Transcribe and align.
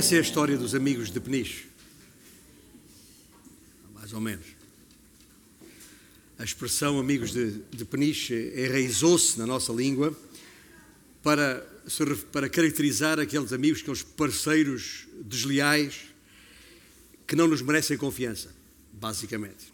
Conhecem 0.00 0.16
a 0.16 0.22
história 0.22 0.56
dos 0.56 0.74
amigos 0.74 1.10
de 1.10 1.20
Peniche? 1.20 1.66
Mais 3.92 4.14
ou 4.14 4.20
menos. 4.20 4.46
A 6.38 6.42
expressão 6.42 6.98
amigos 6.98 7.32
de, 7.32 7.60
de 7.70 7.84
Peniche 7.84 8.50
enraizou-se 8.56 9.38
na 9.38 9.44
nossa 9.44 9.74
língua 9.74 10.18
para, 11.22 11.66
para 12.32 12.48
caracterizar 12.48 13.20
aqueles 13.20 13.52
amigos, 13.52 13.82
aqueles 13.82 14.02
parceiros 14.02 15.06
desleais 15.22 16.00
que 17.26 17.36
não 17.36 17.46
nos 17.46 17.60
merecem 17.60 17.98
confiança, 17.98 18.48
basicamente. 18.94 19.70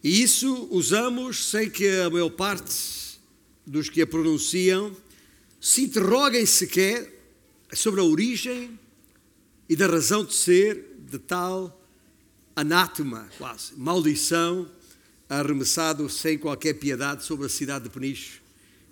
E 0.00 0.22
isso 0.22 0.68
usamos 0.70 1.46
sem 1.46 1.68
que 1.68 1.88
a 1.88 2.08
maior 2.08 2.30
parte 2.30 3.18
dos 3.66 3.88
que 3.88 4.00
a 4.00 4.06
pronunciam 4.06 4.96
se 5.60 5.82
interroguem 5.82 6.46
sequer 6.46 7.12
sobre 7.72 8.00
a 8.00 8.04
origem 8.04 8.78
e 9.68 9.76
da 9.76 9.86
razão 9.86 10.24
de 10.24 10.34
ser 10.34 10.96
de 10.98 11.18
tal 11.18 11.82
anátema, 12.54 13.28
quase, 13.38 13.72
maldição, 13.76 14.70
arremessado 15.28 16.08
sem 16.08 16.38
qualquer 16.38 16.74
piedade 16.74 17.24
sobre 17.24 17.46
a 17.46 17.48
cidade 17.48 17.84
de 17.84 17.90
Peniche 17.90 18.40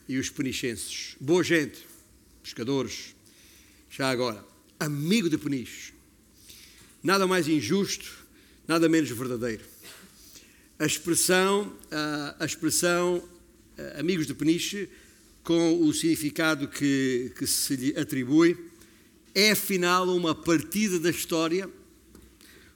e 0.08 0.18
os 0.18 0.30
penichenses. 0.30 1.14
Boa 1.20 1.44
gente, 1.44 1.86
pescadores, 2.42 3.14
já 3.90 4.10
agora, 4.10 4.44
amigo 4.80 5.28
de 5.28 5.38
Peniche. 5.38 5.92
Nada 7.02 7.26
mais 7.26 7.48
injusto, 7.48 8.10
nada 8.66 8.88
menos 8.88 9.10
verdadeiro. 9.10 9.64
A 10.78 10.86
expressão, 10.86 11.76
a 12.38 12.44
expressão 12.44 13.22
amigos 13.98 14.26
de 14.26 14.34
Peniche, 14.34 14.88
com 15.42 15.80
o 15.82 15.92
significado 15.92 16.68
que, 16.68 17.32
que 17.36 17.46
se 17.46 17.76
lhe 17.76 17.98
atribui, 17.98 18.71
é 19.34 19.52
afinal 19.52 20.08
uma 20.14 20.34
partida 20.34 20.98
da 20.98 21.10
história, 21.10 21.68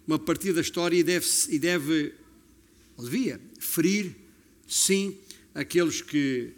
uma 0.07 0.19
partida 0.19 0.55
da 0.55 0.61
história 0.61 0.97
e 0.97 1.03
deve, 1.03 1.27
e 1.51 1.59
deve 1.59 2.15
ou 2.97 3.05
devia, 3.05 3.41
ferir, 3.59 4.17
sim, 4.67 5.17
aqueles 5.55 6.01
que, 6.01 6.53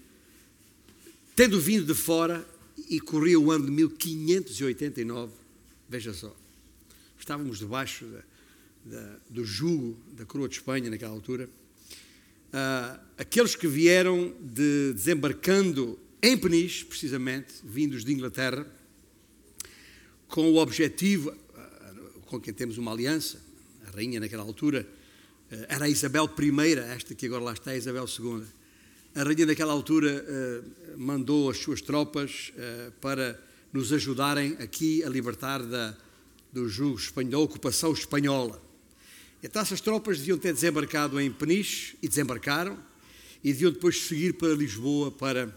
tendo 1.35 1.61
vindo 1.61 1.85
de 1.85 1.95
fora, 1.95 2.47
e 2.89 3.01
corria 3.01 3.39
o 3.39 3.51
ano 3.51 3.67
de 3.67 3.71
1589, 3.73 5.33
veja 5.89 6.13
só, 6.13 6.35
estávamos 7.19 7.59
debaixo 7.59 8.07
da, 8.07 8.23
da, 8.85 9.17
do 9.29 9.45
jugo 9.45 9.99
da 10.13 10.25
coroa 10.25 10.49
de 10.49 10.55
Espanha 10.55 10.89
naquela 10.89 11.13
altura, 11.13 11.49
uh, 12.49 13.01
aqueles 13.19 13.57
que 13.57 13.67
vieram 13.67 14.35
de, 14.41 14.93
desembarcando 14.95 15.99
em 16.23 16.37
Peniche, 16.37 16.85
precisamente, 16.85 17.55
vindos 17.65 18.05
de 18.05 18.13
Inglaterra, 18.13 18.67
com 20.29 20.53
o 20.53 20.57
objetivo, 20.59 21.31
uh, 21.31 22.21
com 22.27 22.41
quem 22.41 22.53
temos 22.55 22.79
uma 22.79 22.93
aliança, 22.93 23.41
a 23.87 23.91
rainha 23.97 24.21
naquela 24.21 24.43
altura, 24.43 24.87
uh, 25.51 25.55
era 25.69 25.89
Isabel 25.89 26.31
I, 26.39 26.79
esta 26.95 27.15
que 27.15 27.27
agora 27.27 27.45
lá 27.45 27.53
está, 27.53 27.75
Isabel 27.75 28.07
II. 28.07 28.45
A 29.15 29.23
rainha 29.25 29.47
naquela 29.47 29.73
altura 29.73 30.25
mandou 30.97 31.51
as 31.51 31.59
suas 31.59 31.81
tropas 31.81 32.53
para 33.01 33.43
nos 33.73 33.93
ajudarem 33.93 34.57
aqui 34.61 35.03
a 35.03 35.09
libertar 35.09 35.63
da, 35.63 35.97
do 36.53 36.69
jugo 36.69 36.99
espanhol, 36.99 37.31
da 37.31 37.39
ocupação 37.39 37.93
espanhola. 37.93 38.63
Então 39.43 39.63
essas 39.63 39.81
tropas 39.81 40.19
deviam 40.19 40.39
ter 40.39 40.53
desembarcado 40.53 41.21
em 41.21 41.31
Peniche 41.31 41.97
e 42.03 42.09
desembarcaram 42.09 42.79
e 43.43 43.53
deviam 43.53 43.71
depois 43.71 44.03
seguir 44.03 44.35
para 44.35 44.49
Lisboa 44.55 45.11
para 45.11 45.55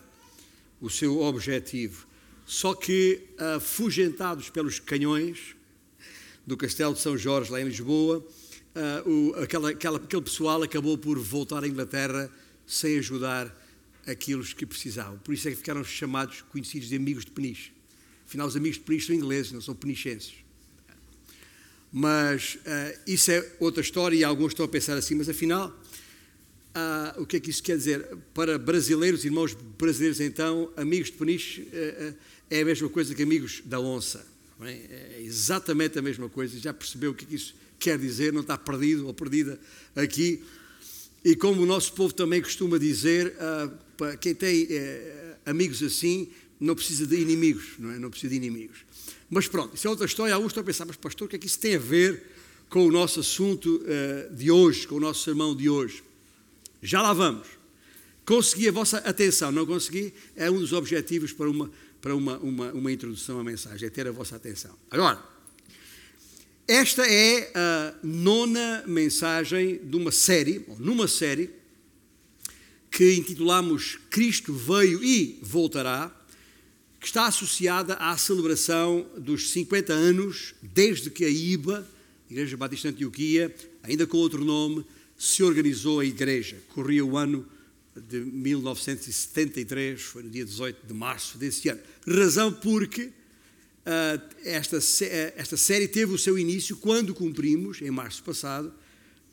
o 0.79 0.89
seu 0.89 1.21
objetivo. 1.21 2.05
Só 2.51 2.73
que, 2.73 3.21
afugentados 3.55 4.49
pelos 4.49 4.77
canhões 4.77 5.55
do 6.45 6.57
Castelo 6.57 6.93
de 6.93 6.99
São 6.99 7.17
Jorge, 7.17 7.49
lá 7.49 7.61
em 7.61 7.63
Lisboa, 7.63 8.17
uh, 8.75 9.09
o, 9.09 9.35
aquela, 9.41 9.69
aquela, 9.69 9.97
aquele 9.97 10.21
pessoal 10.21 10.61
acabou 10.61 10.97
por 10.97 11.17
voltar 11.17 11.63
à 11.63 11.67
Inglaterra 11.67 12.29
sem 12.67 12.99
ajudar 12.99 13.57
aqueles 14.05 14.51
que 14.51 14.65
precisavam. 14.65 15.17
Por 15.19 15.33
isso 15.33 15.47
é 15.47 15.51
que 15.51 15.57
ficaram 15.57 15.81
chamados, 15.81 16.41
conhecidos 16.41 16.89
de 16.89 16.97
amigos 16.97 17.23
de 17.23 17.31
Peniche. 17.31 17.71
Afinal, 18.27 18.47
os 18.47 18.57
amigos 18.57 18.79
de 18.79 18.83
Peniche 18.83 19.07
são 19.07 19.15
ingleses, 19.15 19.53
não 19.53 19.61
são 19.61 19.73
penichenses. 19.73 20.33
Mas 21.89 22.55
uh, 22.55 22.99
isso 23.07 23.31
é 23.31 23.49
outra 23.61 23.79
história 23.81 24.17
e 24.17 24.25
alguns 24.25 24.51
estão 24.51 24.65
a 24.65 24.69
pensar 24.69 24.97
assim, 24.97 25.15
mas 25.15 25.29
afinal, 25.29 25.69
uh, 25.69 27.21
o 27.21 27.25
que 27.25 27.37
é 27.37 27.39
que 27.39 27.49
isso 27.49 27.63
quer 27.63 27.77
dizer? 27.77 28.05
Para 28.33 28.59
brasileiros, 28.59 29.23
irmãos 29.23 29.53
brasileiros, 29.53 30.19
então, 30.19 30.69
amigos 30.75 31.09
de 31.09 31.13
Peniche 31.13 31.65
é 32.51 32.61
a 32.61 32.65
mesma 32.65 32.89
coisa 32.89 33.15
que 33.15 33.23
amigos 33.23 33.63
da 33.65 33.79
onça. 33.79 34.27
É? 34.61 34.71
é? 34.71 35.21
exatamente 35.21 35.97
a 35.97 36.01
mesma 36.01 36.29
coisa. 36.29 36.59
Já 36.59 36.73
percebeu 36.73 37.11
o 37.11 37.13
que, 37.15 37.23
é 37.23 37.27
que 37.27 37.35
isso 37.35 37.55
quer 37.79 37.97
dizer? 37.97 38.33
Não 38.33 38.41
está 38.41 38.57
perdido 38.57 39.07
ou 39.07 39.13
perdida 39.13 39.59
aqui. 39.95 40.43
E 41.23 41.35
como 41.35 41.63
o 41.63 41.65
nosso 41.65 41.93
povo 41.93 42.13
também 42.13 42.41
costuma 42.41 42.77
dizer, 42.77 43.33
para 43.95 44.17
quem 44.17 44.35
tem 44.35 44.67
amigos 45.45 45.81
assim, 45.81 46.29
não 46.59 46.75
precisa 46.75 47.07
de 47.07 47.15
inimigos, 47.15 47.73
não 47.79 47.91
é? 47.91 47.99
Não 47.99 48.09
precisa 48.09 48.31
de 48.31 48.35
inimigos. 48.35 48.79
Mas 49.29 49.47
pronto, 49.47 49.75
isso 49.75 49.87
é 49.87 49.89
outra 49.89 50.05
história. 50.05 50.33
Alguns 50.33 50.49
estão 50.49 50.61
a 50.61 50.65
pensar, 50.65 50.85
mas 50.85 50.97
pastor, 50.97 51.25
o 51.25 51.29
que 51.29 51.37
é 51.37 51.39
que 51.39 51.47
isso 51.47 51.59
tem 51.59 51.75
a 51.75 51.79
ver 51.79 52.23
com 52.69 52.85
o 52.85 52.91
nosso 52.91 53.21
assunto 53.21 53.81
uh, 53.81 54.35
de 54.35 54.51
hoje, 54.51 54.85
com 54.85 54.95
o 54.95 54.99
nosso 54.99 55.23
sermão 55.23 55.55
de 55.55 55.69
hoje? 55.69 56.03
Já 56.81 57.01
lá 57.01 57.13
vamos. 57.13 57.47
Consegui 58.25 58.67
a 58.67 58.71
vossa 58.71 58.97
atenção, 58.97 59.51
não 59.51 59.65
consegui? 59.65 60.13
É 60.35 60.49
um 60.51 60.59
dos 60.59 60.73
objetivos 60.73 61.33
para 61.33 61.49
uma, 61.49 61.71
para 62.01 62.15
uma, 62.15 62.37
uma, 62.39 62.71
uma 62.71 62.91
introdução 62.91 63.39
à 63.39 63.43
mensagem, 63.43 63.87
é 63.87 63.89
ter 63.89 64.07
a 64.07 64.11
vossa 64.11 64.35
atenção. 64.35 64.75
Agora, 64.89 65.23
esta 66.67 67.05
é 67.05 67.51
a 67.53 67.93
nona 68.03 68.83
mensagem 68.87 69.79
de 69.83 69.95
uma 69.95 70.11
série, 70.11 70.65
ou 70.67 70.79
numa 70.79 71.07
série, 71.07 71.49
que 72.89 73.13
intitulamos 73.13 73.99
Cristo 74.09 74.53
veio 74.53 75.03
e 75.03 75.39
voltará 75.41 76.11
que 76.99 77.07
está 77.07 77.25
associada 77.25 77.95
à 77.95 78.15
celebração 78.15 79.07
dos 79.17 79.49
50 79.49 79.91
anos 79.91 80.53
desde 80.61 81.09
que 81.09 81.25
a 81.25 81.29
IBA, 81.29 81.87
Igreja 82.29 82.55
Batista 82.55 82.89
Antioquia, 82.89 83.53
ainda 83.81 84.05
com 84.05 84.17
outro 84.17 84.45
nome, 84.45 84.85
se 85.17 85.41
organizou 85.41 85.99
a 85.99 86.05
igreja. 86.05 86.57
Corria 86.69 87.03
o 87.03 87.17
ano 87.17 87.45
de 87.95 88.19
1973, 88.19 90.01
foi 90.01 90.23
no 90.23 90.29
dia 90.29 90.45
18 90.45 90.87
de 90.87 90.93
março 90.93 91.37
desse 91.37 91.69
ano. 91.69 91.81
Razão 92.07 92.53
porque 92.53 93.03
uh, 93.05 94.35
esta, 94.43 94.77
esta 95.35 95.57
série 95.57 95.87
teve 95.87 96.13
o 96.13 96.17
seu 96.17 96.37
início 96.37 96.77
quando 96.77 97.13
cumprimos, 97.13 97.81
em 97.81 97.91
março 97.91 98.23
passado, 98.23 98.73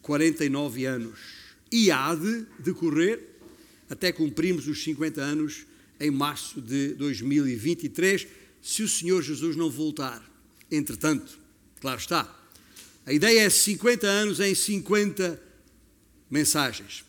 49 0.02 0.84
anos. 0.86 1.18
E 1.70 1.90
há 1.90 2.14
de 2.14 2.46
decorrer 2.58 3.20
até 3.88 4.12
cumprirmos 4.12 4.66
os 4.66 4.82
50 4.82 5.20
anos 5.20 5.66
em 6.00 6.10
março 6.10 6.60
de 6.60 6.94
2023, 6.94 8.26
se 8.62 8.82
o 8.82 8.88
Senhor 8.88 9.22
Jesus 9.22 9.56
não 9.56 9.70
voltar. 9.70 10.22
Entretanto, 10.70 11.38
claro 11.80 11.98
está, 11.98 12.34
a 13.06 13.12
ideia 13.12 13.40
é 13.40 13.50
50 13.50 14.06
anos 14.06 14.40
em 14.40 14.54
50 14.54 15.40
mensagens. 16.30 17.07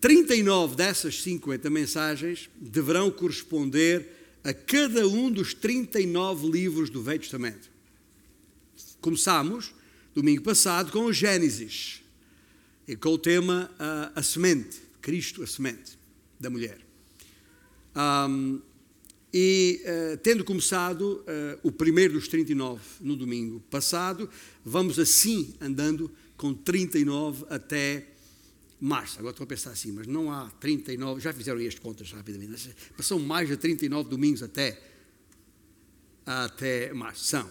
39 0.00 0.76
dessas 0.76 1.22
50 1.22 1.68
mensagens 1.68 2.48
deverão 2.56 3.10
corresponder 3.10 4.08
a 4.42 4.54
cada 4.54 5.06
um 5.06 5.30
dos 5.30 5.52
39 5.52 6.48
livros 6.48 6.88
do 6.88 7.02
Velho 7.02 7.20
Testamento. 7.20 7.70
Começámos, 9.00 9.74
domingo 10.14 10.42
passado, 10.42 10.90
com 10.90 11.04
o 11.04 11.12
Gênesis, 11.12 12.00
e 12.90 12.96
com 12.96 13.10
o 13.10 13.18
tema 13.18 13.70
a, 14.16 14.22
semente, 14.22 14.80
Cristo, 15.00 15.42
a 15.42 15.46
semente 15.46 15.96
da 16.40 16.50
mulher. 16.50 16.78
Um, 17.94 18.60
e 19.32 19.80
uh, 19.84 20.16
tendo 20.16 20.44
começado 20.44 21.22
uh, 21.22 21.60
o 21.62 21.70
primeiro 21.70 22.14
dos 22.14 22.26
39 22.26 22.80
no 23.00 23.14
domingo 23.14 23.60
passado, 23.70 24.28
vamos 24.64 24.98
assim 24.98 25.54
andando 25.60 26.10
com 26.36 26.52
39 26.52 27.44
até 27.48 28.09
março. 28.80 29.18
Agora 29.18 29.32
estou 29.32 29.44
a 29.44 29.46
pensar 29.46 29.70
assim, 29.70 29.92
mas 29.92 30.06
não 30.06 30.32
há 30.32 30.48
39, 30.60 31.20
já 31.20 31.32
fizeram 31.32 31.60
as 31.60 31.78
contas 31.78 32.10
rapidamente, 32.12 32.74
passam 32.96 33.18
mais 33.18 33.48
de 33.48 33.56
39 33.56 34.08
domingos 34.08 34.42
até, 34.42 34.80
até 36.24 36.92
março. 36.92 37.24
São. 37.24 37.50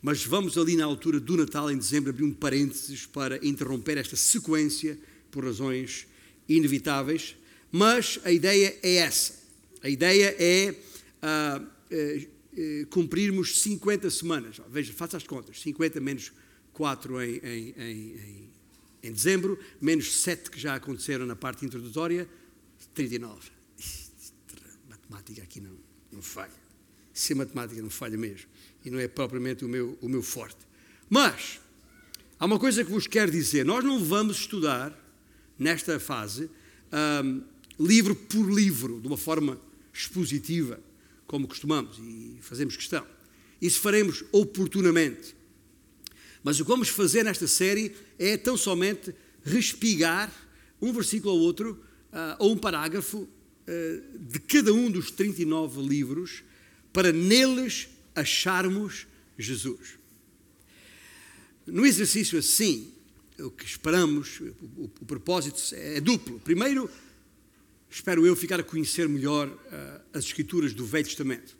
Mas 0.00 0.24
vamos 0.24 0.56
ali 0.56 0.76
na 0.76 0.84
altura 0.84 1.18
do 1.18 1.36
Natal, 1.36 1.70
em 1.70 1.76
dezembro, 1.76 2.10
abrir 2.10 2.24
um 2.24 2.32
parênteses 2.32 3.06
para 3.06 3.44
interromper 3.44 3.96
esta 3.98 4.14
sequência 4.14 4.98
por 5.30 5.44
razões 5.44 6.06
inevitáveis. 6.48 7.36
Mas 7.72 8.20
a 8.24 8.30
ideia 8.30 8.78
é 8.82 8.96
essa 8.96 9.38
a 9.82 9.88
ideia 9.88 10.34
é 10.38 10.74
uh, 11.22 11.62
uh, 11.62 12.86
cumprirmos 12.90 13.60
50 13.60 14.10
semanas. 14.10 14.60
Veja, 14.68 14.92
faça 14.92 15.16
as 15.16 15.24
contas: 15.24 15.60
50 15.60 16.00
menos 16.00 16.32
4 16.72 17.22
em, 17.22 17.36
em, 17.36 17.74
em, 17.78 18.50
em 19.02 19.12
dezembro, 19.12 19.58
menos 19.80 20.20
7 20.20 20.50
que 20.50 20.58
já 20.58 20.74
aconteceram 20.74 21.26
na 21.26 21.36
parte 21.36 21.64
introdutória, 21.64 22.28
39. 22.94 23.50
Matemática 24.88 25.42
aqui 25.42 25.60
não, 25.60 25.76
não 26.10 26.22
falha. 26.22 26.52
Se 27.12 27.32
a 27.32 27.36
matemática 27.36 27.80
não 27.80 27.90
falha 27.90 28.16
mesmo. 28.16 28.48
E 28.84 28.90
não 28.90 28.98
é 28.98 29.08
propriamente 29.08 29.64
o 29.64 29.68
meu, 29.68 29.98
o 30.00 30.08
meu 30.08 30.22
forte. 30.22 30.58
Mas, 31.08 31.60
há 32.38 32.46
uma 32.46 32.58
coisa 32.58 32.84
que 32.84 32.90
vos 32.90 33.06
quero 33.06 33.30
dizer. 33.30 33.64
Nós 33.64 33.84
não 33.84 34.04
vamos 34.04 34.38
estudar, 34.38 34.96
nesta 35.58 35.98
fase, 35.98 36.50
um, 37.24 37.42
livro 37.78 38.14
por 38.14 38.50
livro, 38.50 39.00
de 39.00 39.06
uma 39.06 39.16
forma 39.16 39.60
expositiva, 39.92 40.80
como 41.26 41.48
costumamos 41.48 41.98
e 41.98 42.38
fazemos 42.40 42.76
questão. 42.76 43.06
Isso 43.60 43.80
faremos 43.80 44.24
oportunamente. 44.32 45.36
Mas 46.48 46.58
o 46.58 46.64
que 46.64 46.70
vamos 46.70 46.88
fazer 46.88 47.24
nesta 47.24 47.46
série 47.46 47.94
é 48.18 48.34
tão 48.34 48.56
somente 48.56 49.14
respigar 49.44 50.32
um 50.80 50.94
versículo 50.94 51.34
ou 51.34 51.40
outro, 51.40 51.72
uh, 52.10 52.36
ou 52.38 52.52
um 52.54 52.56
parágrafo 52.56 53.18
uh, 53.18 54.18
de 54.18 54.38
cada 54.38 54.72
um 54.72 54.90
dos 54.90 55.10
39 55.10 55.82
livros, 55.82 56.42
para 56.90 57.12
neles 57.12 57.88
acharmos 58.14 59.06
Jesus. 59.38 59.98
No 61.66 61.84
exercício 61.84 62.38
assim, 62.38 62.94
o 63.38 63.50
que 63.50 63.66
esperamos, 63.66 64.40
o, 64.40 64.44
o, 64.44 64.84
o 65.02 65.04
propósito 65.04 65.60
é 65.74 66.00
duplo. 66.00 66.40
Primeiro, 66.40 66.90
espero 67.90 68.26
eu, 68.26 68.34
ficar 68.34 68.58
a 68.58 68.62
conhecer 68.62 69.06
melhor 69.06 69.48
uh, 69.48 70.00
as 70.14 70.24
Escrituras 70.24 70.72
do 70.72 70.86
Velho 70.86 71.04
Testamento, 71.04 71.54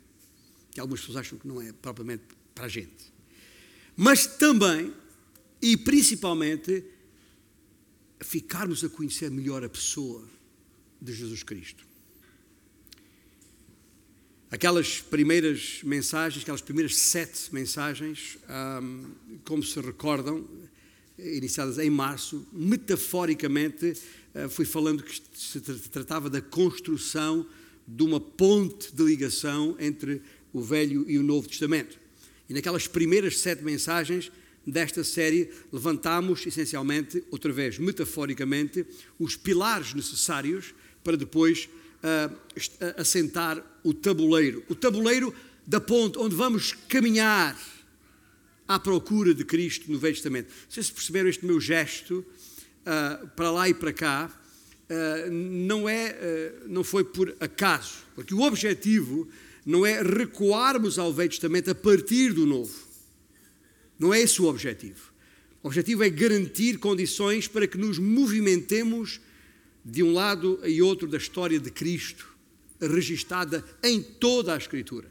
que 0.71 0.79
algumas 0.79 1.01
pessoas 1.01 1.17
acham 1.17 1.37
que 1.37 1.47
não 1.47 1.61
é 1.61 1.71
propriamente 1.73 2.23
para 2.55 2.65
a 2.65 2.67
gente. 2.67 3.18
Mas 4.01 4.25
também, 4.25 4.93
e 5.61 5.75
principalmente, 5.75 6.85
ficarmos 8.21 8.81
a 8.81 8.87
conhecer 8.87 9.29
melhor 9.29 9.61
a 9.61 9.67
pessoa 9.67 10.25
de 11.01 11.11
Jesus 11.11 11.43
Cristo. 11.43 11.85
Aquelas 14.49 15.01
primeiras 15.01 15.81
mensagens, 15.83 16.43
aquelas 16.43 16.61
primeiras 16.61 16.95
sete 16.95 17.53
mensagens, 17.53 18.37
um, 18.81 19.11
como 19.43 19.61
se 19.61 19.77
recordam, 19.81 20.47
iniciadas 21.17 21.77
em 21.77 21.89
março, 21.89 22.47
metaforicamente, 22.53 23.95
eh, 24.33 24.47
fui 24.47 24.63
falando 24.63 25.03
que 25.03 25.21
se 25.33 25.59
tratava 25.59 26.29
da 26.29 26.41
construção 26.41 27.45
de 27.85 28.03
uma 28.03 28.21
ponte 28.21 28.95
de 28.95 29.03
ligação 29.03 29.75
entre 29.77 30.21
o 30.53 30.61
Velho 30.61 31.03
e 31.05 31.17
o 31.17 31.23
Novo 31.23 31.49
Testamento. 31.49 31.98
E 32.49 32.53
naquelas 32.53 32.87
primeiras 32.87 33.39
sete 33.39 33.63
mensagens 33.63 34.31
desta 34.65 35.03
série, 35.03 35.49
levantámos, 35.71 36.45
essencialmente, 36.45 37.23
outra 37.29 37.51
vez, 37.53 37.77
metaforicamente, 37.77 38.85
os 39.19 39.35
pilares 39.35 39.93
necessários 39.93 40.73
para 41.03 41.15
depois 41.15 41.69
uh, 42.03 42.35
assentar 42.97 43.63
o 43.83 43.93
tabuleiro. 43.93 44.63
O 44.67 44.75
tabuleiro 44.75 45.33
da 45.65 45.79
ponte, 45.79 46.17
onde 46.17 46.35
vamos 46.35 46.73
caminhar 46.87 47.57
à 48.67 48.79
procura 48.79 49.33
de 49.33 49.45
Cristo 49.45 49.91
no 49.91 49.99
Velho 49.99 50.15
Testamento. 50.15 50.51
Se 50.67 50.91
perceberam 50.91 51.29
este 51.29 51.45
meu 51.45 51.59
gesto 51.59 52.25
uh, 52.81 53.27
para 53.29 53.51
lá 53.51 53.69
e 53.69 53.73
para 53.73 53.93
cá, 53.93 54.31
uh, 54.89 55.31
não, 55.31 55.87
é, 55.87 56.53
não 56.67 56.83
foi 56.83 57.03
por 57.03 57.35
acaso, 57.39 57.99
porque 58.15 58.33
o 58.33 58.41
objetivo 58.41 59.27
não 59.69 59.85
é 59.85 60.01
recuarmos 60.01 60.97
ao 60.97 61.13
Velho 61.13 61.29
Testamento 61.29 61.69
a 61.69 61.75
partir 61.75 62.33
do 62.33 62.43
Novo. 62.43 62.73
Não 63.99 64.11
é 64.11 64.19
esse 64.19 64.41
o 64.41 64.45
objetivo. 64.45 65.13
O 65.61 65.67
objetivo 65.67 66.03
é 66.03 66.09
garantir 66.09 66.79
condições 66.79 67.47
para 67.47 67.67
que 67.67 67.77
nos 67.77 67.99
movimentemos 67.99 69.21
de 69.85 70.01
um 70.01 70.11
lado 70.11 70.59
e 70.65 70.81
outro 70.81 71.07
da 71.07 71.19
história 71.19 71.59
de 71.59 71.69
Cristo, 71.69 72.35
registada 72.81 73.63
em 73.83 74.01
toda 74.01 74.55
a 74.55 74.57
Escritura. 74.57 75.07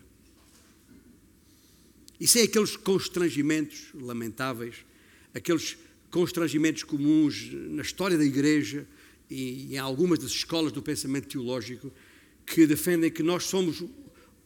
E 2.19 2.27
sem 2.27 2.43
aqueles 2.43 2.77
constrangimentos 2.77 3.91
lamentáveis, 3.95 4.75
aqueles 5.33 5.79
constrangimentos 6.11 6.83
comuns 6.83 7.49
na 7.53 7.83
história 7.83 8.19
da 8.19 8.25
Igreja 8.25 8.89
e 9.31 9.73
em 9.73 9.79
algumas 9.79 10.19
das 10.19 10.33
escolas 10.33 10.73
do 10.73 10.83
pensamento 10.83 11.29
teológico 11.29 11.93
que 12.45 12.67
defendem 12.67 13.09
que 13.09 13.23
nós 13.23 13.45
somos 13.45 13.85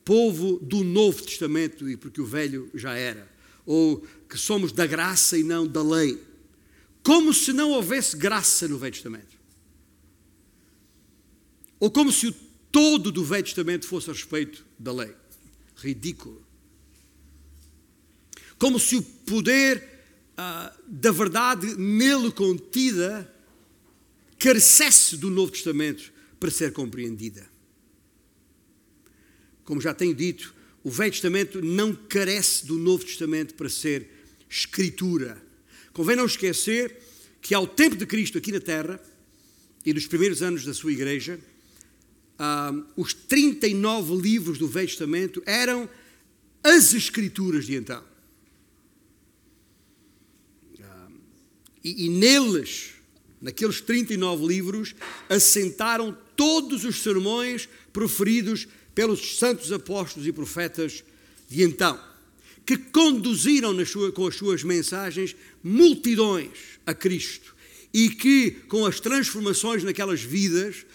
povo 0.05 0.59
do 0.61 0.83
Novo 0.83 1.23
Testamento 1.23 1.89
e 1.89 1.97
porque 1.97 2.21
o 2.21 2.27
Velho 2.27 2.71
já 2.75 2.95
era, 2.95 3.31
ou 3.65 4.07
que 4.29 4.37
somos 4.37 4.73
da 4.73 4.87
graça 4.87 5.39
e 5.39 5.43
não 5.43 5.67
da 5.67 5.83
lei, 5.83 6.23
como 7.03 7.33
se 7.33 7.53
não 7.53 7.71
houvesse 7.71 8.17
graça 8.17 8.69
no 8.69 8.79
Velho 8.79 8.93
Testamento, 8.93 9.37
ou 11.79 11.91
como 11.91 12.13
se 12.13 12.29
o 12.29 12.33
todo 12.71 13.13
do 13.13 13.25
Velho 13.25 13.45
Testamento 13.45 13.87
fosse 13.87 14.09
a 14.09 14.13
respeito 14.13 14.65
da 14.79 14.93
lei. 14.93 15.15
Ridículo. 15.77 16.43
Como 18.59 18.79
se 18.79 18.97
o 18.97 19.03
poder 19.03 19.93
ah, 20.37 20.73
da 20.87 21.11
verdade 21.11 21.77
nele 21.77 22.31
contida 22.31 23.31
carecesse 24.39 25.17
do 25.17 25.31
Novo 25.31 25.53
Testamento 25.53 26.13
para 26.41 26.51
ser 26.51 26.73
compreendida. 26.73 27.52
Como 29.65 29.81
já 29.81 29.95
tenho 29.95 30.15
dito, 30.15 30.55
o 30.83 30.91
Velho 30.91 31.13
Testamento 31.13 31.63
não 31.63 31.95
carece 31.95 32.67
do 32.67 32.79
Novo 32.79 33.05
Testamento 33.05 33.55
para 33.55 33.69
ser 33.69 34.09
escritura. 34.49 35.41
Convém 35.93 36.17
não 36.17 36.27
esquecer 36.27 36.97
que 37.41 37.55
ao 37.55 37.67
tempo 37.67 37.97
de 37.97 38.07
Cristo 38.07 38.39
aqui 38.39 38.53
na 38.53 38.61
Terra 38.61 39.01
e 39.85 39.93
nos 39.93 40.07
primeiros 40.07 40.43
anos 40.43 40.65
da 40.65 40.75
sua 40.75 40.93
igreja, 40.93 41.39
ah, 42.39 42.73
os 42.97 43.15
39 43.15 44.17
livros 44.17 44.59
do 44.59 44.69
Velho 44.69 44.89
Testamento 44.89 45.43
eram 45.47 45.89
as 46.63 46.95
escrituras 46.95 47.67
de 47.67 47.75
então. 47.75 48.13
E, 51.85 52.07
e 52.07 52.09
neles, 52.09 52.93
naqueles 53.41 53.81
39 53.81 54.47
livros, 54.47 54.95
assentaram 55.29 56.17
todos 56.37 56.85
os 56.85 57.03
sermões 57.03 57.69
proferidos 57.93 58.69
pelos 58.95 59.39
santos 59.39 59.73
apóstolos 59.73 60.27
e 60.27 60.33
profetas 60.33 61.05
de 61.49 61.63
então, 61.63 61.99
que 62.65 62.77
conduziram 62.77 63.85
sua, 63.85 64.13
com 64.13 64.27
as 64.27 64.37
suas 64.37 64.63
mensagens 64.63 65.35
multidões 65.63 66.79
a 66.87 66.95
Cristo 66.95 67.55
e 67.93 68.09
que, 68.11 68.53
com 68.69 68.87
as 68.87 69.01
transformações 69.01 69.85
naquelas 69.85 70.23
vidas, 70.23 70.87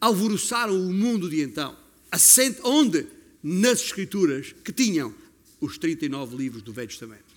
alvoroçaram 0.00 0.74
o 0.74 0.92
mundo 0.92 1.28
de 1.28 1.40
então. 1.42 1.76
Assente, 2.10 2.60
onde? 2.64 3.06
Nas 3.42 3.82
Escrituras, 3.82 4.54
que 4.64 4.72
tinham 4.72 5.14
os 5.60 5.78
39 5.78 6.36
livros 6.36 6.62
do 6.62 6.72
Velho 6.72 6.88
Testamento. 6.88 7.28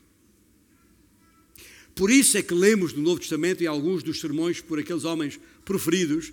Por 1.93 2.09
isso 2.09 2.37
é 2.37 2.41
que 2.41 2.53
lemos 2.53 2.93
no 2.93 3.01
Novo 3.01 3.19
Testamento 3.19 3.61
e 3.61 3.67
alguns 3.67 4.01
dos 4.01 4.19
sermões 4.19 4.61
por 4.61 4.79
aqueles 4.79 5.03
homens 5.03 5.39
proferidos, 5.65 6.31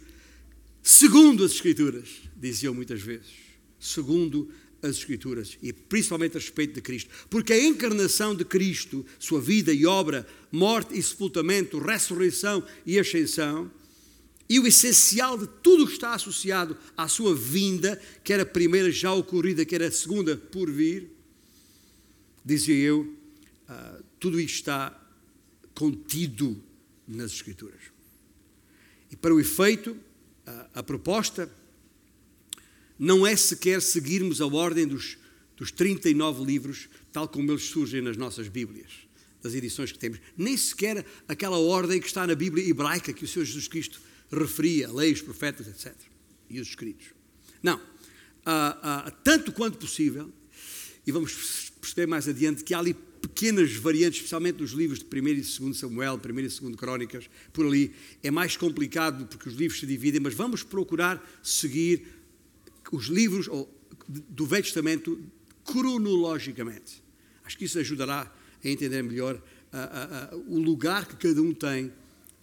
segundo 0.82 1.44
as 1.44 1.52
Escrituras, 1.52 2.08
diziam 2.36 2.74
muitas 2.74 3.00
vezes, 3.00 3.32
segundo 3.78 4.50
as 4.82 4.96
Escrituras, 4.96 5.58
e 5.62 5.72
principalmente 5.72 6.36
a 6.36 6.40
respeito 6.40 6.74
de 6.74 6.80
Cristo. 6.80 7.10
Porque 7.28 7.52
a 7.52 7.64
encarnação 7.64 8.34
de 8.34 8.44
Cristo, 8.44 9.04
sua 9.18 9.40
vida 9.40 9.72
e 9.72 9.86
obra, 9.86 10.26
morte 10.52 10.96
e 10.96 11.02
sepultamento, 11.02 11.78
ressurreição 11.78 12.64
e 12.86 12.98
ascensão, 12.98 13.70
e 14.48 14.58
o 14.58 14.66
essencial 14.66 15.36
de 15.36 15.46
tudo 15.62 15.84
o 15.84 15.86
que 15.86 15.92
está 15.92 16.14
associado 16.14 16.76
à 16.96 17.06
sua 17.06 17.34
vinda, 17.34 18.00
quer 18.24 18.40
a 18.40 18.46
primeira 18.46 18.90
já 18.90 19.12
ocorrida, 19.12 19.64
quer 19.64 19.82
a 19.82 19.92
segunda 19.92 20.36
por 20.36 20.70
vir, 20.70 21.10
dizia 22.42 22.74
eu, 22.74 23.00
uh, 23.68 24.02
tudo 24.18 24.40
isto 24.40 24.54
está 24.54 24.98
contido 25.74 26.62
nas 27.06 27.32
Escrituras. 27.32 27.80
E 29.10 29.16
para 29.16 29.34
o 29.34 29.40
efeito, 29.40 29.96
a, 30.78 30.82
proposta 30.82 31.50
não 32.98 33.26
é 33.26 33.36
sequer 33.36 33.82
seguirmos 33.82 34.40
a 34.40 34.46
ordem 34.46 34.86
dos, 34.86 35.18
dos 35.56 35.70
39 35.70 36.44
livros, 36.44 36.88
tal 37.12 37.28
como 37.28 37.50
eles 37.50 37.64
surgem 37.64 38.00
nas 38.00 38.16
nossas 38.16 38.48
Bíblias, 38.48 38.92
das 39.42 39.54
edições 39.54 39.92
que 39.92 39.98
temos. 39.98 40.20
Nem 40.36 40.56
sequer 40.56 41.04
aquela 41.26 41.58
ordem 41.58 42.00
que 42.00 42.06
está 42.06 42.26
na 42.26 42.34
Bíblia 42.34 42.68
hebraica 42.68 43.12
que 43.12 43.24
o 43.24 43.28
Senhor 43.28 43.44
Jesus 43.44 43.68
Cristo 43.68 44.00
referia, 44.30 44.92
leis, 44.92 45.22
profetas, 45.22 45.66
etc. 45.66 45.94
E 46.50 46.60
os 46.60 46.68
escritos. 46.68 47.08
Não. 47.62 47.80
Ah, 48.44 49.04
ah, 49.06 49.10
tanto 49.22 49.52
quanto 49.52 49.78
possível, 49.78 50.32
e 51.06 51.12
vamos 51.12 51.70
perceber 51.80 52.06
mais 52.06 52.28
adiante 52.28 52.64
que 52.64 52.74
há 52.74 52.78
ali 52.78 52.94
pequenas 53.38 53.72
variantes, 53.76 54.18
especialmente 54.18 54.60
nos 54.60 54.72
livros 54.72 54.98
de 54.98 55.04
1 55.04 55.28
e 55.28 55.34
2 55.36 55.76
Samuel, 55.78 56.20
1 56.24 56.38
e 56.40 56.42
2 56.48 56.76
Crónicas, 56.76 57.30
por 57.52 57.64
ali. 57.64 57.94
É 58.20 58.32
mais 58.32 58.56
complicado 58.56 59.26
porque 59.26 59.48
os 59.48 59.54
livros 59.54 59.78
se 59.78 59.86
dividem, 59.86 60.20
mas 60.20 60.34
vamos 60.34 60.64
procurar 60.64 61.24
seguir 61.40 62.04
os 62.90 63.06
livros 63.06 63.48
do 64.08 64.44
Velho 64.44 64.64
Testamento 64.64 65.22
cronologicamente. 65.64 67.00
Acho 67.44 67.56
que 67.56 67.66
isso 67.66 67.78
ajudará 67.78 68.34
a 68.64 68.68
entender 68.68 69.02
melhor 69.04 69.40
a, 69.70 69.78
a, 69.78 70.24
a, 70.24 70.36
o 70.36 70.58
lugar 70.58 71.06
que 71.06 71.28
cada 71.28 71.40
um 71.40 71.54
tem 71.54 71.92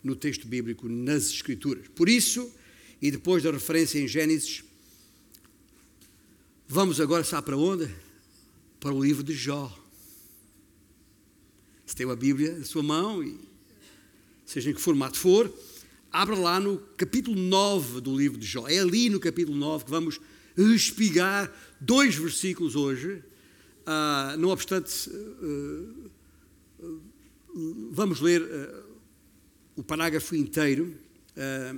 no 0.01 0.15
texto 0.15 0.47
bíblico, 0.47 0.87
nas 0.87 1.29
Escrituras. 1.29 1.89
Por 1.89 2.07
isso, 2.07 2.49
e 3.01 3.11
depois 3.11 3.43
da 3.43 3.51
referência 3.51 3.99
em 3.99 4.07
Gênesis, 4.07 4.63
vamos 6.69 7.01
agora, 7.01 7.25
sabe 7.25 7.47
para 7.47 7.57
onde? 7.57 7.93
para 8.79 8.93
o 8.93 9.03
livro 9.03 9.23
de 9.23 9.33
Jó. 9.33 9.84
Se 11.85 11.95
tem 11.95 12.05
uma 12.05 12.15
Bíblia 12.15 12.57
na 12.57 12.65
sua 12.65 12.81
mão, 12.81 13.23
e 13.23 13.39
seja 14.45 14.71
em 14.71 14.73
que 14.73 14.81
formato 14.81 15.17
for, 15.17 15.51
abra 16.11 16.35
lá 16.35 16.59
no 16.59 16.77
capítulo 16.97 17.35
9 17.35 18.01
do 18.01 18.15
livro 18.15 18.37
de 18.37 18.45
Jó. 18.45 18.67
É 18.67 18.79
ali 18.79 19.09
no 19.09 19.19
capítulo 19.19 19.57
9 19.57 19.85
que 19.85 19.91
vamos 19.91 20.19
espigar 20.57 21.51
dois 21.79 22.15
versículos 22.15 22.75
hoje. 22.75 23.21
Uh, 23.85 24.37
não 24.37 24.49
obstante, 24.49 25.09
uh, 25.09 26.11
uh, 26.79 27.01
vamos 27.91 28.19
ler 28.19 28.41
o 29.75 29.83
parágrafo 29.83 30.35
inteiro 30.35 30.95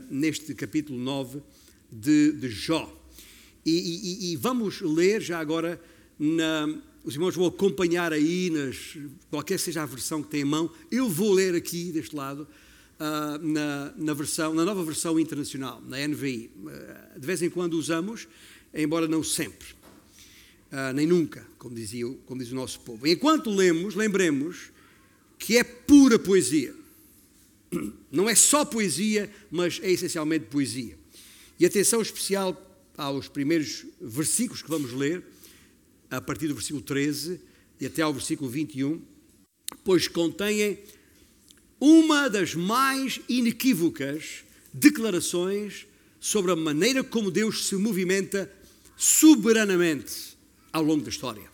neste 0.09 0.53
capítulo 0.53 0.99
9 0.99 1.41
de, 1.91 2.31
de 2.33 2.49
Jó. 2.49 2.95
E, 3.65 3.71
e, 3.71 4.31
e, 4.31 4.35
vamos 4.37 4.81
ler 4.81 5.21
já 5.21 5.39
agora, 5.39 5.81
na, 6.17 6.79
os 7.03 7.13
irmãos 7.13 7.35
vão 7.35 7.45
acompanhar 7.45 8.11
aí, 8.11 8.49
nas, 8.49 8.97
qualquer 9.29 9.59
seja 9.59 9.83
a 9.83 9.85
versão 9.85 10.21
que 10.21 10.29
tem 10.29 10.41
em 10.41 10.45
mão, 10.45 10.71
eu 10.91 11.09
vou 11.09 11.33
ler 11.33 11.55
aqui 11.55 11.91
deste 11.91 12.15
lado, 12.15 12.47
uh, 12.99 13.45
na, 13.45 13.93
na, 13.95 14.13
versão, 14.13 14.53
na 14.53 14.65
nova 14.65 14.83
versão 14.83 15.19
internacional, 15.19 15.81
na 15.87 16.05
NVI. 16.07 16.51
Uh, 16.57 17.19
de 17.19 17.25
vez 17.25 17.41
em 17.41 17.49
quando 17.49 17.75
usamos, 17.75 18.27
embora 18.73 19.07
não 19.07 19.23
sempre, 19.23 19.67
uh, 20.71 20.93
nem 20.93 21.07
nunca, 21.07 21.45
como, 21.57 21.75
dizia, 21.75 22.05
como 22.25 22.41
diz 22.41 22.51
o 22.51 22.55
nosso 22.55 22.79
povo. 22.81 23.07
Enquanto 23.07 23.49
lemos, 23.49 23.95
lembremos 23.95 24.71
que 25.37 25.57
é 25.57 25.63
pura 25.63 26.17
poesia. 26.17 26.73
Não 28.11 28.29
é 28.29 28.35
só 28.35 28.63
poesia, 28.63 29.29
mas 29.51 29.79
é 29.83 29.91
essencialmente 29.91 30.45
poesia. 30.45 30.97
E 31.59 31.65
atenção 31.65 32.01
especial 32.01 32.63
aos 32.97 33.27
primeiros 33.27 33.85
versículos 34.01 34.61
que 34.61 34.69
vamos 34.69 34.93
ler, 34.93 35.23
a 36.09 36.21
partir 36.21 36.47
do 36.47 36.55
versículo 36.55 36.81
13 36.81 37.39
e 37.79 37.85
até 37.85 38.01
ao 38.01 38.13
versículo 38.13 38.49
21, 38.49 39.01
pois 39.83 40.07
contêm 40.07 40.79
uma 41.79 42.29
das 42.29 42.55
mais 42.55 43.19
inequívocas 43.29 44.43
declarações 44.73 45.85
sobre 46.19 46.51
a 46.51 46.55
maneira 46.55 47.03
como 47.03 47.31
Deus 47.31 47.67
se 47.67 47.75
movimenta 47.75 48.51
soberanamente 48.95 50.37
ao 50.73 50.83
longo 50.83 51.03
da 51.03 51.09
história. 51.09 51.49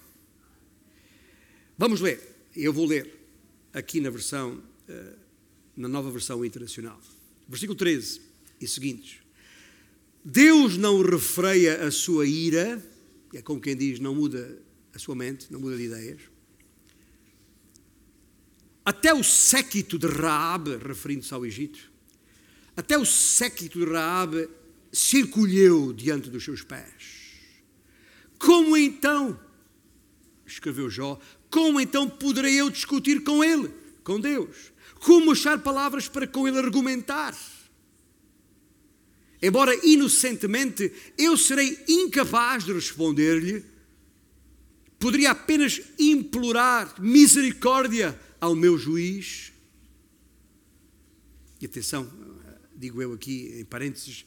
Vamos 1.77 1.99
ler, 1.99 2.21
eu 2.55 2.71
vou 2.71 2.85
ler 2.85 3.19
aqui 3.73 3.99
na 3.99 4.09
versão, 4.09 4.61
eh, 4.87 5.13
na 5.75 5.87
nova 5.87 6.11
versão 6.11 6.45
internacional. 6.45 6.99
Versículo 7.47 7.77
13 7.77 8.21
e 8.61 8.67
seguintes. 8.67 9.17
Deus 10.23 10.77
não 10.77 11.01
refreia 11.01 11.85
a 11.85 11.91
sua 11.91 12.25
ira, 12.25 12.81
é 13.37 13.41
como 13.41 13.59
quem 13.59 13.75
diz, 13.75 13.99
não 13.99 14.13
muda 14.13 14.61
a 14.93 14.99
sua 14.99 15.15
mente, 15.15 15.51
não 15.51 15.59
muda 15.59 15.75
de 15.75 15.83
ideias. 15.83 16.21
Até 18.85 19.13
o 19.13 19.23
séquito 19.23 19.97
de 19.97 20.07
Raab, 20.07 20.77
referindo-se 20.77 21.33
ao 21.33 21.45
Egito, 21.45 21.91
até 22.75 22.97
o 22.97 23.05
séquito 23.05 23.79
de 23.79 23.85
Raab 23.85 24.49
se 24.91 25.19
encolheu 25.19 25.93
diante 25.93 26.29
dos 26.29 26.43
seus 26.43 26.61
pés. 26.61 27.23
Como 28.37 28.75
então, 28.75 29.39
escreveu 30.45 30.89
Jó, 30.89 31.19
como 31.49 31.79
então 31.79 32.09
poderei 32.09 32.59
eu 32.59 32.69
discutir 32.69 33.23
com 33.23 33.43
ele, 33.43 33.71
com 34.03 34.19
Deus? 34.19 34.73
Como 34.99 35.31
achar 35.31 35.59
palavras 35.59 36.07
para 36.07 36.27
com 36.27 36.47
ele 36.47 36.57
argumentar? 36.57 37.35
Embora 39.45 39.75
inocentemente 39.85 40.89
eu 41.17 41.35
serei 41.35 41.77
incapaz 41.85 42.63
de 42.63 42.71
responder-lhe, 42.71 43.65
poderia 44.97 45.31
apenas 45.31 45.81
implorar 45.99 46.95
misericórdia 47.01 48.17
ao 48.39 48.55
meu 48.55 48.77
juiz. 48.77 49.51
E 51.59 51.65
atenção, 51.65 52.09
digo 52.73 53.01
eu 53.01 53.11
aqui 53.11 53.59
em 53.59 53.65
parênteses, 53.65 54.25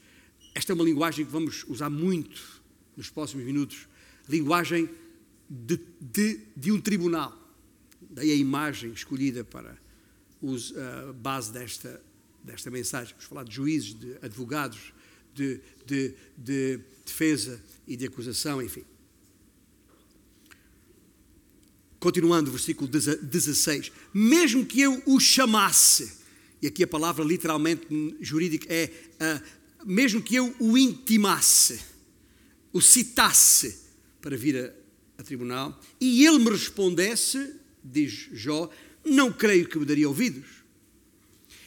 esta 0.55 0.73
é 0.73 0.75
uma 0.75 0.85
linguagem 0.85 1.25
que 1.25 1.33
vamos 1.33 1.65
usar 1.67 1.89
muito 1.89 2.63
nos 2.95 3.09
próximos 3.09 3.47
minutos 3.47 3.89
linguagem 4.29 4.91
de, 5.49 5.81
de, 5.99 6.41
de 6.55 6.73
um 6.73 6.79
tribunal. 6.79 7.35
Daí 8.03 8.31
a 8.33 8.35
imagem 8.35 8.93
escolhida 8.93 9.43
para 9.45 9.79
a 10.43 10.47
uh, 10.47 11.13
base 11.15 11.51
desta, 11.55 12.03
desta 12.45 12.71
mensagem. 12.71 13.15
Vamos 13.15 13.25
falar 13.25 13.45
de 13.45 13.55
juízes, 13.55 13.99
de 13.99 14.19
advogados, 14.21 14.93
de, 15.37 15.61
de, 15.85 16.15
de 16.37 16.81
defesa 17.05 17.63
e 17.87 17.97
de 17.97 18.07
acusação, 18.07 18.63
enfim. 18.63 18.83
Continuando, 22.01 22.51
versículo 22.51 22.89
16: 22.89 23.93
Mesmo 24.13 24.65
que 24.65 24.81
eu 24.81 25.03
o 25.07 25.21
chamasse, 25.21 26.19
e 26.63 26.67
aqui 26.67 26.83
a 26.83 26.87
palavra 26.87 27.25
literalmente 27.25 27.87
jurídica 28.21 28.67
é 28.73 28.91
uh, 29.21 29.67
mesmo 29.85 30.23
que 30.23 30.37
eu 30.37 30.55
o 30.59 30.77
intimasse, 30.79 31.81
o 32.73 32.81
citasse 32.81 33.79
para 34.21 34.37
vir 34.37 34.57
a, 34.57 34.73
a 35.19 35.23
tribunal, 35.23 35.79
e 36.01 36.25
ele 36.27 36.39
me 36.39 36.51
respondesse, 36.51 37.55
diz 37.85 38.29
Jó, 38.33 38.71
não 39.05 39.33
creio 39.33 39.69
que 39.69 39.79
me 39.79 39.85
daria 39.85 40.09
ouvidos. 40.09 40.47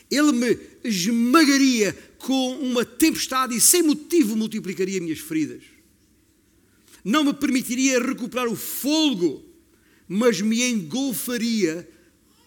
Ele 0.10 0.32
me 0.32 0.60
esmagaria 0.84 1.96
com 2.20 2.58
uma 2.60 2.86
tempestade 2.86 3.56
e 3.56 3.62
sem 3.62 3.82
motivo 3.82 4.36
multiplicaria 4.36 5.02
minhas 5.02 5.20
feridas. 5.20 5.64
Não 7.04 7.24
me 7.24 7.34
permitiria 7.34 8.00
recuperar 8.00 8.48
o 8.48 8.56
fogo, 8.56 9.44
mas 10.08 10.42
me 10.42 10.62
engolfaria 10.62 11.90